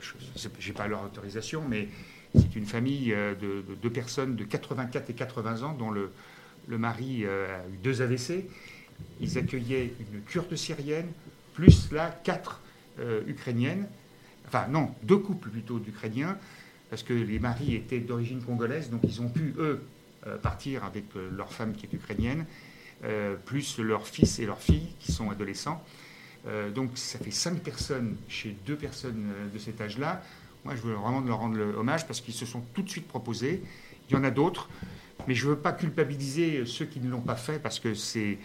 je 0.00 0.68
n'ai 0.68 0.74
pas 0.74 0.88
leur 0.88 1.04
autorisation, 1.04 1.62
mais 1.68 1.88
c'est 2.34 2.56
une 2.56 2.66
famille 2.66 3.12
euh, 3.12 3.34
de, 3.34 3.62
de 3.74 3.88
personnes 3.88 4.36
de 4.36 4.44
84 4.44 5.10
et 5.10 5.14
80 5.14 5.62
ans 5.62 5.72
dont 5.74 5.90
le, 5.90 6.10
mari 6.68 7.24
euh, 7.24 7.46
a 7.46 7.68
eu 7.68 7.76
deux 7.82 8.02
AVC. 8.02 8.46
Ils 9.20 9.38
accueillaient 9.38 9.92
une 10.00 10.22
kurde 10.22 10.54
syrienne, 10.56 11.08
plus 11.54 11.90
là 11.92 12.10
quatre 12.24 12.60
euh, 12.98 13.22
ukrainiennes, 13.26 13.86
enfin 14.46 14.66
non, 14.68 14.94
deux 15.02 15.18
couples 15.18 15.50
plutôt 15.50 15.78
d'Ukrainiens, 15.78 16.38
parce 16.90 17.02
que 17.02 17.12
les 17.12 17.38
maris 17.38 17.74
étaient 17.74 18.00
d'origine 18.00 18.42
congolaise, 18.42 18.90
donc 18.90 19.00
ils 19.04 19.20
ont 19.20 19.28
pu, 19.28 19.54
eux, 19.58 19.82
euh, 20.26 20.38
partir 20.38 20.84
avec 20.84 21.04
leur 21.36 21.52
femme 21.52 21.74
qui 21.74 21.86
est 21.86 21.92
ukrainienne, 21.92 22.46
plus 23.44 23.78
leurs 23.78 24.06
fils 24.08 24.38
et 24.38 24.46
leurs 24.46 24.60
filles 24.60 24.94
qui 24.98 25.12
sont 25.12 25.30
adolescents. 25.30 25.84
Donc 26.74 26.92
ça 26.94 27.18
fait 27.18 27.30
cinq 27.30 27.60
personnes 27.60 28.16
chez 28.26 28.56
deux 28.66 28.76
personnes 28.76 29.26
de 29.52 29.58
cet 29.58 29.82
âge-là. 29.82 30.22
Moi, 30.66 30.74
je 30.74 30.82
veux 30.82 30.94
vraiment 30.94 31.20
leur 31.20 31.38
rendre 31.38 31.56
le 31.56 31.76
hommage 31.76 32.08
parce 32.08 32.20
qu'ils 32.20 32.34
se 32.34 32.44
sont 32.44 32.60
tout 32.74 32.82
de 32.82 32.88
suite 32.88 33.06
proposés. 33.06 33.62
Il 34.10 34.14
y 34.14 34.18
en 34.18 34.24
a 34.24 34.32
d'autres, 34.32 34.68
mais 35.28 35.34
je 35.36 35.46
ne 35.46 35.50
veux 35.52 35.58
pas 35.58 35.70
culpabiliser 35.70 36.66
ceux 36.66 36.86
qui 36.86 36.98
ne 36.98 37.08
l'ont 37.08 37.20
pas 37.20 37.36
fait 37.36 37.60
parce 37.60 37.78
que 37.78 37.94
c'est 37.94 38.38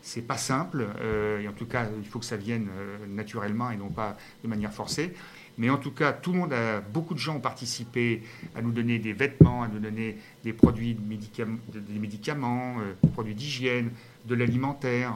c'est 0.00 0.22
pas 0.22 0.36
simple. 0.36 0.86
euh, 1.00 1.40
et 1.40 1.48
en 1.48 1.52
tout 1.52 1.66
cas, 1.66 1.88
il 1.98 2.06
faut 2.06 2.20
que 2.20 2.26
ça 2.26 2.36
vienne 2.36 2.68
euh, 2.78 3.06
naturellement 3.08 3.72
et 3.72 3.76
non 3.76 3.88
pas 3.88 4.16
de 4.44 4.48
manière 4.48 4.72
forcée. 4.72 5.14
Mais 5.58 5.68
en 5.68 5.78
tout 5.78 5.90
cas, 5.90 6.12
tout 6.12 6.30
le 6.30 6.38
monde 6.38 6.52
a, 6.52 6.80
beaucoup 6.80 7.14
de 7.14 7.18
gens 7.18 7.36
ont 7.36 7.40
participé 7.40 8.22
à 8.54 8.62
nous 8.62 8.70
donner 8.70 9.00
des 9.00 9.14
vêtements, 9.14 9.64
à 9.64 9.68
nous 9.68 9.80
donner 9.80 10.18
des 10.44 10.52
produits, 10.52 10.94
des 10.94 11.98
médicaments, 11.98 12.76
euh, 12.78 12.92
des 13.02 13.10
produits 13.10 13.34
d'hygiène, 13.34 13.90
de 14.26 14.36
l'alimentaire. 14.36 15.14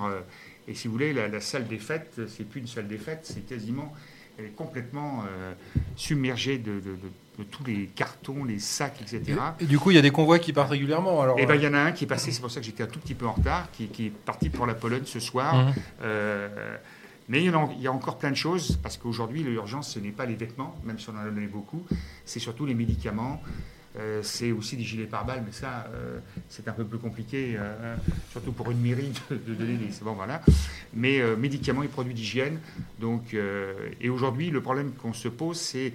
et 0.66 0.74
si 0.74 0.88
vous 0.88 0.94
voulez, 0.94 1.12
la, 1.12 1.28
la 1.28 1.40
salle 1.40 1.68
des 1.68 1.78
fêtes, 1.78 2.20
c'est 2.26 2.48
plus 2.48 2.60
une 2.60 2.66
salle 2.66 2.88
des 2.88 2.98
fêtes, 2.98 3.20
c'est 3.22 3.46
quasiment, 3.46 3.94
elle 4.38 4.46
est 4.46 4.48
complètement 4.56 5.24
euh, 5.28 5.52
submergée 5.96 6.58
de, 6.58 6.74
de- 6.74 6.80
de- 6.80 7.12
de 7.38 7.44
tous 7.44 7.62
les 7.64 7.86
cartons, 7.86 8.42
les 8.44 8.58
sacs, 8.58 9.00
etc. 9.00 9.38
Et, 9.60 9.64
et 9.64 9.66
du 9.66 9.78
coup, 9.78 9.92
il 9.92 9.94
y 9.94 9.98
a 9.98 10.02
des 10.02 10.10
convois 10.10 10.38
qui 10.40 10.52
partent 10.52 10.70
régulièrement. 10.70 11.20
Alors, 11.22 11.38
Et 11.38 11.46
ben, 11.46 11.54
euh, 11.54 11.56
il 11.56 11.62
y 11.62 11.68
en 11.68 11.74
a 11.74 11.78
un 11.78 11.92
qui 11.92 12.02
est 12.04 12.08
passé, 12.08 12.32
c'est 12.32 12.40
pour 12.40 12.50
ça 12.50 12.58
que 12.60 12.66
j'étais 12.66 12.82
un 12.82 12.88
tout 12.88 12.98
petit 12.98 13.14
peu 13.14 13.26
en 13.26 13.32
retard, 13.32 13.70
qui, 13.72 13.86
qui 13.88 14.06
est 14.06 14.10
parti 14.10 14.48
pour 14.48 14.66
la 14.66 14.74
Pologne 14.74 15.02
ce 15.04 15.20
soir. 15.20 15.54
Mhm. 15.66 15.72
Euh, 16.02 16.76
mais 17.28 17.40
il 17.42 17.46
y, 17.46 17.50
en 17.54 17.66
a, 17.68 17.72
il 17.74 17.82
y 17.82 17.86
a 17.86 17.92
encore 17.92 18.18
plein 18.18 18.30
de 18.30 18.36
choses, 18.36 18.78
parce 18.82 18.96
qu'aujourd'hui, 18.96 19.42
l'urgence, 19.44 19.90
ce 19.92 19.98
n'est 20.00 20.10
pas 20.10 20.24
les 20.26 20.34
vêtements, 20.34 20.74
même 20.84 20.98
si 20.98 21.08
on 21.10 21.12
en 21.14 21.18
a 21.20 21.24
donné 21.26 21.46
beaucoup, 21.46 21.84
c'est 22.24 22.40
surtout 22.40 22.64
les 22.66 22.74
médicaments. 22.74 23.40
Euh, 23.98 24.22
c'est 24.22 24.52
aussi 24.52 24.76
des 24.76 24.84
gilets 24.84 25.06
pare-balles, 25.06 25.42
mais 25.44 25.52
ça, 25.52 25.88
euh, 25.92 26.20
c'est 26.48 26.68
un 26.68 26.72
peu 26.72 26.84
plus 26.84 26.98
compliqué, 26.98 27.56
euh, 27.58 27.96
surtout 28.30 28.52
pour 28.52 28.70
une 28.70 28.80
mairie 28.80 29.12
de, 29.30 29.54
donner 29.54 29.76
des. 29.76 29.88
Mais 30.94 31.20
médicaments 31.36 31.82
et 31.82 31.88
produits 31.88 32.14
d'hygiène. 32.14 32.60
Donc, 33.00 33.34
et 34.00 34.08
aujourd'hui, 34.08 34.50
le 34.50 34.60
problème 34.60 34.92
qu'on 34.92 35.12
se 35.12 35.28
pose, 35.28 35.58
c'est 35.58 35.92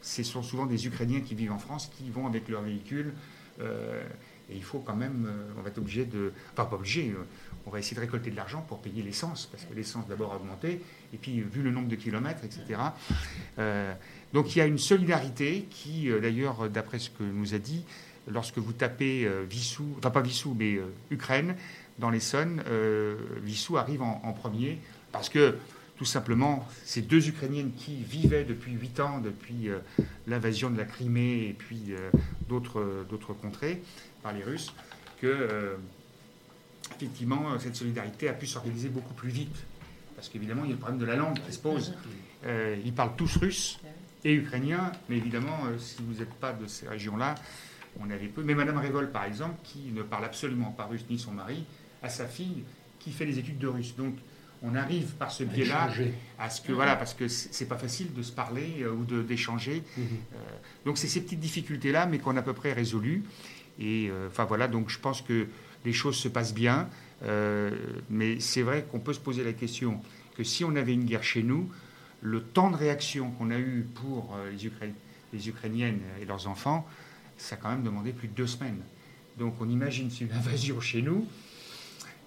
ce 0.00 0.22
sont 0.22 0.42
souvent 0.42 0.66
des 0.66 0.86
Ukrainiens 0.86 1.20
qui 1.20 1.34
vivent 1.34 1.52
en 1.52 1.58
France, 1.58 1.90
qui 1.96 2.08
vont 2.10 2.26
avec 2.26 2.48
leur 2.48 2.62
véhicule, 2.62 3.12
Et 3.60 4.54
il 4.56 4.62
faut 4.62 4.78
quand 4.78 4.96
même, 4.96 5.28
on 5.58 5.62
va 5.62 5.68
être 5.68 5.78
obligé 5.78 6.04
de, 6.04 6.32
enfin 6.52 6.64
pas 6.64 6.76
obligé, 6.76 7.14
on 7.66 7.70
va 7.70 7.78
essayer 7.78 7.96
de 7.96 8.00
récolter 8.00 8.30
de 8.30 8.36
l'argent 8.36 8.64
pour 8.66 8.78
payer 8.78 9.02
l'essence, 9.02 9.46
parce 9.46 9.64
que 9.64 9.74
l'essence 9.74 10.06
d'abord 10.08 10.32
a 10.32 10.36
augmenté, 10.36 10.80
et 11.12 11.16
puis 11.18 11.40
vu 11.40 11.62
le 11.62 11.70
nombre 11.70 11.88
de 11.88 11.96
kilomètres, 11.96 12.44
etc. 12.44 12.80
Euh, 14.28 14.34
donc 14.34 14.54
il 14.54 14.58
y 14.58 14.62
a 14.62 14.66
une 14.66 14.78
solidarité 14.78 15.66
qui, 15.70 16.10
euh, 16.10 16.20
d'ailleurs, 16.20 16.68
d'après 16.68 16.98
ce 16.98 17.10
que 17.10 17.22
nous 17.22 17.54
a 17.54 17.58
dit, 17.58 17.84
lorsque 18.26 18.58
vous 18.58 18.72
tapez 18.72 19.24
euh, 19.24 19.44
Vissou, 19.48 19.94
enfin 19.98 20.10
pas 20.10 20.20
Vissou, 20.20 20.54
mais 20.58 20.74
euh, 20.74 20.86
Ukraine, 21.10 21.56
dans 21.98 22.10
l'Essonne, 22.10 22.62
euh, 22.68 23.16
Vissou 23.42 23.76
arrive 23.76 24.02
en, 24.02 24.20
en 24.24 24.32
premier, 24.32 24.78
parce 25.12 25.28
que 25.28 25.56
tout 25.96 26.04
simplement, 26.04 26.66
ces 26.84 27.02
deux 27.02 27.28
Ukrainiennes 27.28 27.72
qui 27.76 27.96
vivaient 27.96 28.44
depuis 28.44 28.72
huit 28.72 29.00
ans, 29.00 29.18
depuis 29.18 29.68
euh, 29.68 29.78
l'invasion 30.28 30.70
de 30.70 30.78
la 30.78 30.84
Crimée 30.84 31.48
et 31.48 31.54
puis 31.58 31.86
euh, 31.90 32.10
d'autres 32.48 33.04
d'autres 33.10 33.32
contrées 33.32 33.82
par 34.22 34.32
les 34.32 34.44
Russes, 34.44 34.72
que 35.20 35.26
euh, 35.26 35.76
effectivement 36.96 37.58
cette 37.58 37.74
solidarité 37.74 38.28
a 38.28 38.32
pu 38.32 38.46
s'organiser 38.46 38.90
beaucoup 38.90 39.14
plus 39.14 39.30
vite. 39.30 39.56
Parce 40.14 40.28
qu'évidemment, 40.28 40.62
il 40.64 40.70
y 40.70 40.72
a 40.72 40.74
le 40.74 40.80
problème 40.80 41.00
de 41.00 41.06
la 41.06 41.14
langue 41.14 41.38
qui 41.46 41.52
se 41.52 41.60
pose. 41.60 41.94
Euh, 42.44 42.76
ils 42.84 42.92
parlent 42.92 43.14
tous 43.16 43.36
russe 43.36 43.78
et 44.24 44.34
ukrainien, 44.34 44.92
mais 45.08 45.16
évidemment, 45.16 45.58
euh, 45.66 45.78
si 45.78 46.02
vous 46.02 46.18
n'êtes 46.20 46.34
pas 46.34 46.52
de 46.52 46.66
ces 46.66 46.88
régions-là, 46.88 47.34
on 48.00 48.10
avait 48.10 48.26
peu. 48.26 48.42
Mais 48.42 48.54
Madame 48.54 48.78
Révol, 48.78 49.10
par 49.10 49.24
exemple, 49.24 49.56
qui 49.62 49.90
ne 49.92 50.02
parle 50.02 50.24
absolument 50.24 50.70
pas 50.70 50.84
russe 50.84 51.04
ni 51.08 51.18
son 51.18 51.32
mari, 51.32 51.64
a 52.02 52.08
sa 52.08 52.26
fille 52.26 52.64
qui 52.98 53.12
fait 53.12 53.24
les 53.24 53.38
études 53.38 53.58
de 53.58 53.68
russe. 53.68 53.94
Donc, 53.96 54.14
on 54.62 54.74
arrive 54.74 55.14
par 55.14 55.30
ce 55.30 55.44
biais-là 55.44 55.90
à 56.38 56.50
ce 56.50 56.60
que 56.60 56.72
voilà, 56.72 56.96
parce 56.96 57.14
que 57.14 57.28
c'est 57.28 57.68
pas 57.68 57.76
facile 57.76 58.12
de 58.12 58.22
se 58.22 58.32
parler 58.32 58.78
euh, 58.80 58.90
ou 58.90 59.04
d'échanger. 59.04 59.82
Mhm. 59.96 60.04
Euh, 60.04 60.36
donc 60.84 60.98
c'est 60.98 61.06
ces 61.06 61.20
petites 61.20 61.40
difficultés-là, 61.40 62.06
mais 62.06 62.18
qu'on 62.18 62.36
a 62.36 62.40
à 62.40 62.42
peu 62.42 62.54
près 62.54 62.72
résolues. 62.72 63.22
Et 63.78 64.08
euh, 64.10 64.28
enfin 64.28 64.44
voilà, 64.44 64.66
donc 64.66 64.90
je 64.90 64.98
pense 64.98 65.22
que 65.22 65.46
les 65.84 65.92
choses 65.92 66.16
se 66.16 66.28
passent 66.28 66.54
bien. 66.54 66.88
Mais 68.10 68.38
c'est 68.38 68.62
vrai 68.62 68.86
qu'on 68.90 69.00
peut 69.00 69.12
se 69.12 69.20
poser 69.20 69.42
la 69.42 69.52
question 69.52 70.00
que 70.36 70.44
si 70.44 70.64
on 70.64 70.76
avait 70.76 70.94
une 70.94 71.04
guerre 71.04 71.24
chez 71.24 71.42
nous, 71.42 71.68
le 72.20 72.42
temps 72.42 72.70
de 72.70 72.76
réaction 72.76 73.30
qu'on 73.32 73.50
a 73.50 73.58
eu 73.58 73.86
pour 73.94 74.34
euh, 74.36 74.50
les, 74.50 74.66
Ukra- 74.66 74.92
les 75.32 75.48
Ukrainiennes 75.48 76.00
et 76.20 76.24
leurs 76.24 76.48
enfants, 76.48 76.86
ça 77.36 77.54
a 77.54 77.58
quand 77.58 77.70
même 77.70 77.82
demandé 77.82 78.12
plus 78.12 78.28
de 78.28 78.34
deux 78.34 78.46
semaines. 78.46 78.80
Donc 79.38 79.54
on 79.60 79.68
imagine 79.68 80.10
c'est 80.10 80.24
une 80.24 80.32
invasion 80.32 80.80
chez 80.80 81.00
nous, 81.02 81.26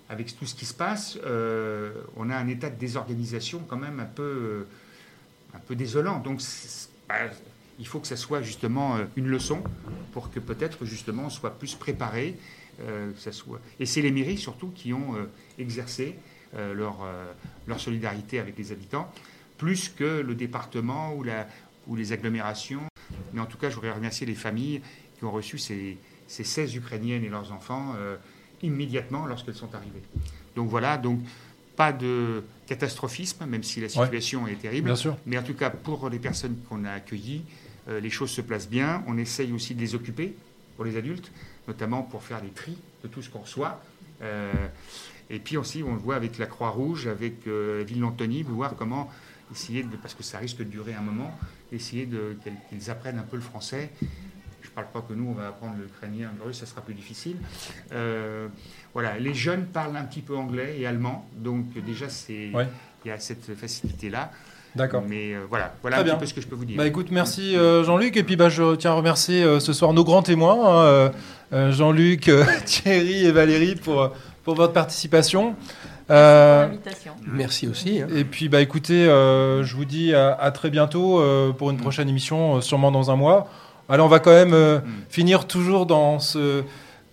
avec 0.08 0.38
tout 0.38 0.46
ce 0.46 0.56
qui 0.56 0.66
se 0.66 0.74
passe, 0.74 1.18
euh, 1.26 1.94
on 2.16 2.30
a 2.30 2.36
un 2.36 2.48
état 2.48 2.70
de 2.70 2.80
désorganisation 2.80 3.60
quand 3.68 3.78
même 3.78 4.00
un 4.00 4.06
peu, 4.06 4.68
euh, 5.70 5.76
désolant. 5.76 6.20
Donc 6.20 6.42
bah, 7.10 7.16
il 7.80 7.88
faut 7.88 8.00
que 8.00 8.08
ça 8.08 8.18
soit 8.18 8.42
justement 8.42 8.98
une 9.16 9.28
leçon 9.28 9.64
pour 10.14 10.32
que 10.32 10.40
peut-être 10.40 10.86
justement 10.86 11.26
on 11.26 11.30
soit 11.30 11.58
plus 11.58 11.76
préparé. 11.76 12.38
ça 13.18 13.32
soit... 13.32 13.60
Et 13.80 13.86
c'est 13.86 14.02
les 14.02 14.12
mairies 14.12 14.38
surtout 14.38 14.70
qui 14.70 14.94
ont 14.94 15.16
exercé 15.58 16.16
leur 16.54 17.80
solidarité 17.80 18.40
avec 18.40 18.58
les 18.58 18.72
habitants, 18.72 19.12
plus 19.62 19.90
que 19.90 20.22
le 20.22 20.34
département 20.34 21.14
ou, 21.14 21.22
la, 21.22 21.48
ou 21.86 21.96
les 21.96 22.14
agglomérations. 22.14 22.82
Mais 23.32 23.40
en 23.40 23.46
tout 23.46 23.60
cas, 23.60 23.70
je 23.70 23.76
voudrais 23.76 23.92
remercier 23.92 24.26
les 24.26 24.34
familles 24.34 24.82
qui 25.20 25.24
ont 25.24 25.30
reçu 25.32 25.60
ces, 25.60 26.00
ces 26.28 26.44
16 26.44 26.76
Ukrainiennes 26.78 27.24
et 27.24 27.30
leurs 27.30 27.52
enfants 27.52 27.94
euh, 27.96 28.18
immédiatement 28.64 29.28
lorsqu'elles 29.28 29.54
sont 29.54 29.76
arrivées. 29.76 30.02
Donc 30.56 30.68
voilà, 30.68 30.98
donc 30.98 31.20
pas 31.76 31.94
de 31.94 32.44
catastrophisme, 32.66 33.46
même 33.46 33.62
si 33.62 33.80
la 33.82 33.90
situation 33.90 34.48
est 34.48 34.56
terrible. 34.56 34.88
Bien 34.88 34.96
sûr. 34.96 35.16
Mais 35.28 35.38
en 35.38 35.44
tout 35.44 35.54
cas, 35.54 35.70
pour 35.70 36.10
les 36.10 36.18
personnes 36.18 36.58
qu'on 36.68 36.84
a 36.84 36.94
accueillies, 36.94 37.44
euh, 37.88 38.00
les 38.00 38.10
choses 38.10 38.32
se 38.32 38.42
placent 38.42 38.70
bien. 38.70 39.04
On 39.06 39.16
essaye 39.20 39.52
aussi 39.52 39.76
de 39.76 39.80
les 39.80 39.94
occuper 39.94 40.34
pour 40.76 40.86
les 40.86 40.98
adultes, 40.98 41.32
notamment 41.68 42.02
pour 42.02 42.24
faire 42.24 42.42
des 42.42 42.50
tris 42.50 42.80
de 43.04 43.08
tout 43.08 43.22
ce 43.22 43.30
qu'on 43.30 43.42
reçoit. 43.42 43.80
Euh, 44.24 44.52
et 45.30 45.38
puis 45.38 45.56
aussi, 45.56 45.84
on 45.84 45.94
le 45.94 46.00
voit 46.00 46.16
avec 46.16 46.40
la 46.40 46.48
Croix-Rouge, 46.48 47.06
avec 47.06 47.46
la 47.46 47.84
ville 47.84 48.00
d'Antony, 48.00 48.42
voir 48.42 48.76
comment 48.76 49.12
essayer, 49.52 49.84
de, 49.84 49.96
parce 49.98 50.14
que 50.14 50.24
ça 50.24 50.38
risque 50.38 50.58
de 50.58 50.64
durer 50.64 50.94
un 50.94 51.02
moment, 51.02 51.32
essayer 51.72 52.08
qu'ils 52.70 52.90
apprennent 52.92 53.20
un 53.20 53.24
peu 53.24 53.36
le 53.38 53.42
français. 53.42 53.90
Je 54.02 54.68
ne 54.70 54.74
parle 54.74 54.88
pas 54.94 55.02
que 55.02 55.14
nous, 55.14 55.28
on 55.30 55.34
va 55.34 55.48
apprendre 55.50 55.76
l'ukrainien, 55.82 56.30
le 56.40 56.46
russe, 56.46 56.60
ça 56.60 56.66
sera 56.66 56.82
plus 56.82 56.94
difficile. 56.94 57.36
Euh, 57.94 58.48
voilà, 58.94 59.18
les 59.20 59.34
jeunes 59.34 59.66
parlent 59.66 59.98
un 59.98 60.04
petit 60.04 60.22
peu 60.22 60.36
anglais 60.38 60.76
et 60.80 60.86
allemand, 60.86 61.28
donc 61.36 61.66
déjà, 61.86 62.08
c'est, 62.10 62.48
il 62.50 62.56
Ouais. 62.56 62.68
y 63.06 63.10
a 63.10 63.20
cette 63.20 63.56
facilité-là. 63.56 64.32
D'accord. 64.74 65.04
Mais 65.06 65.34
euh, 65.34 65.42
voilà, 65.50 65.74
voilà 65.82 65.98
Très 65.98 66.04
un 66.04 66.06
bien. 66.06 66.14
petit 66.14 66.20
peu 66.22 66.26
ce 66.28 66.34
que 66.36 66.40
je 66.42 66.48
peux 66.48 66.56
vous 66.56 66.64
dire. 66.64 66.78
Bah 66.78 66.88
écoute, 66.88 67.08
merci 67.12 67.58
euh, 67.58 67.84
Jean-Luc. 67.84 68.16
Et 68.16 68.24
puis 68.24 68.38
bah, 68.38 68.48
je 68.48 68.76
tiens 68.76 68.92
à 68.92 68.94
remercier 68.94 69.44
euh, 69.44 69.60
ce 69.60 69.74
soir 69.74 69.92
nos 69.92 70.06
grands 70.06 70.22
témoins, 70.24 71.12
hein, 71.52 71.72
Jean-Luc, 71.72 72.32
Thierry 72.66 73.26
et 73.26 73.32
Valérie, 73.34 73.76
pour, 73.76 74.14
pour 74.46 74.56
votre 74.56 74.72
participation. 74.72 75.58
Euh. 76.12 76.68
Merci 77.32 77.68
aussi. 77.68 78.02
hein. 78.02 78.08
et 78.16 78.24
puis 78.26 78.50
bah 78.50 78.62
écoutez, 78.62 79.06
euh, 79.08 79.64
je 79.64 79.76
vous 79.76 79.86
dis 79.86 80.14
à, 80.14 80.34
à 80.34 80.52
très 80.52 80.70
bientôt 80.70 81.20
euh, 81.20 81.52
pour 81.52 81.72
une 81.72 81.78
prochaine 81.78 82.10
émission, 82.10 82.60
sûrement 82.62 82.92
dans 82.92 83.10
un 83.12 83.16
mois. 83.16 83.48
Alors 83.90 84.06
on 84.06 84.10
va 84.10 84.20
quand 84.20 84.32
même 84.32 84.54
euh, 84.54 84.80
finir 85.10 85.48
toujours 85.48 85.86
dans 85.86 86.20
ce, 86.20 86.64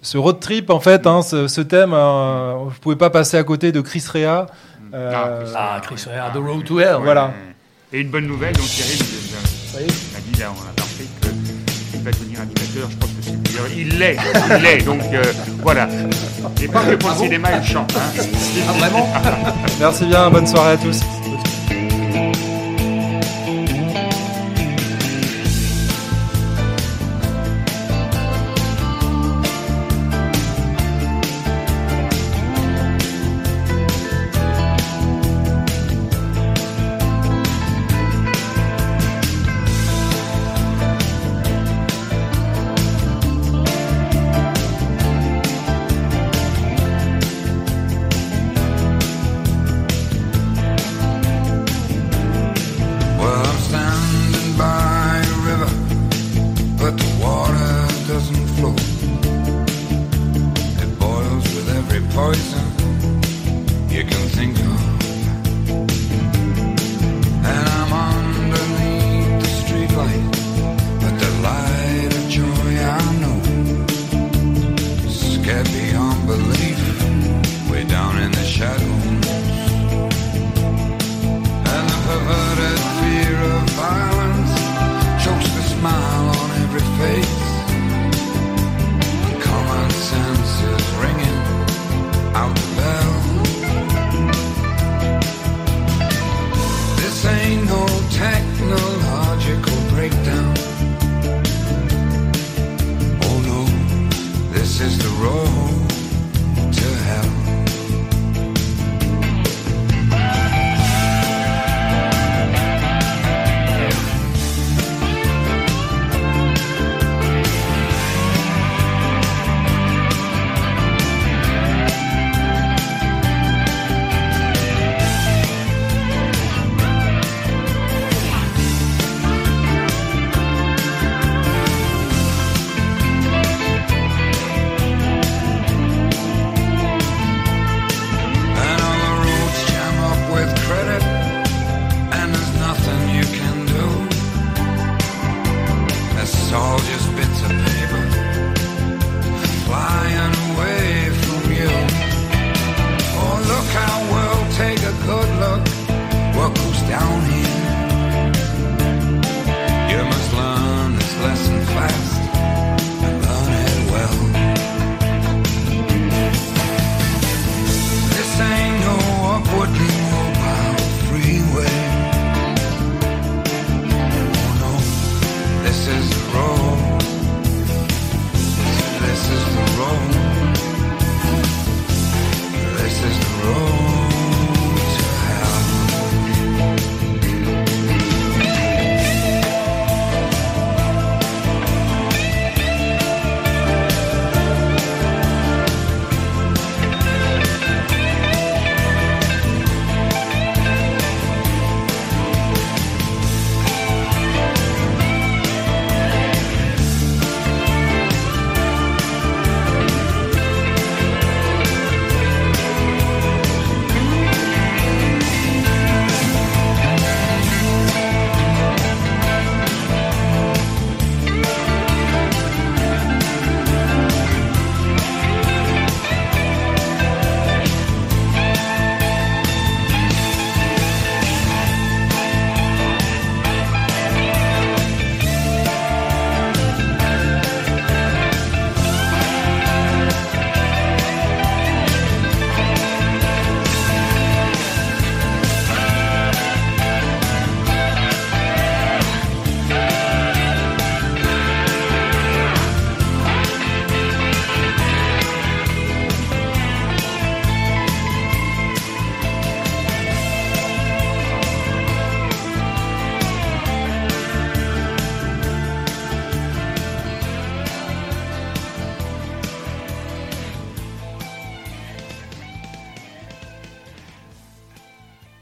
ce 0.03 0.19
road 0.19 0.41
trip 0.41 0.71
en 0.71 0.81
fait, 0.81 1.07
hein, 1.07 1.23
ce, 1.23 1.49
ce 1.49 1.61
thème. 1.61 1.93
Euh, 1.95 2.55
vous 2.67 2.79
pouvez 2.81 2.97
pas 2.97 3.11
passer 3.11 3.37
à 3.37 3.45
côté 3.45 3.73
de 3.73 3.81
Chris 3.81 4.05
Rea. 4.13 4.47
Euh, 4.95 5.45
Ah, 5.57 5.81
Chris 5.83 6.03
Rea, 6.07 6.31
The 6.33 6.39
Road 6.39 6.65
to 6.65 6.81
Hell. 6.81 6.97
Voilà. 7.03 7.33
Et 7.93 8.01
une 8.01 8.09
bonne 8.11 8.27
nouvelle, 8.27 8.55
donc 8.55 8.67
Thierry 8.67 8.99
nous 8.99 9.79
a, 9.79 10.21
dit, 10.21 10.41
là, 10.41 10.47
on 10.51 10.61
a 10.61 10.73
parlé 10.77 10.93
qu'il 10.97 11.18
va 12.11 12.19
devenir 12.19 12.41
animateur. 12.41 12.89
Je 12.91 12.97
pense 12.97 13.11
que 13.11 13.23
c'est 13.23 13.43
d'ailleurs, 13.43 13.67
Il 13.77 13.99
l'est, 13.99 14.17
il 14.51 14.63
l'est. 14.63 14.83
Donc 14.85 15.01
euh, 15.13 15.23
voilà. 15.63 15.89
Et 16.63 16.69
pas 16.69 16.83
que 16.85 16.95
pour 16.95 17.11
le 17.11 17.17
cinéma, 17.17 17.49
il 17.57 17.65
chante. 17.69 17.93
Hein. 17.97 18.23
Ah, 18.69 18.73
vraiment? 18.73 19.09
Merci 19.81 20.07
bien, 20.07 20.31
bonne 20.31 20.47
soirée 20.47 20.73
à 20.73 20.77
tous. 20.77 21.01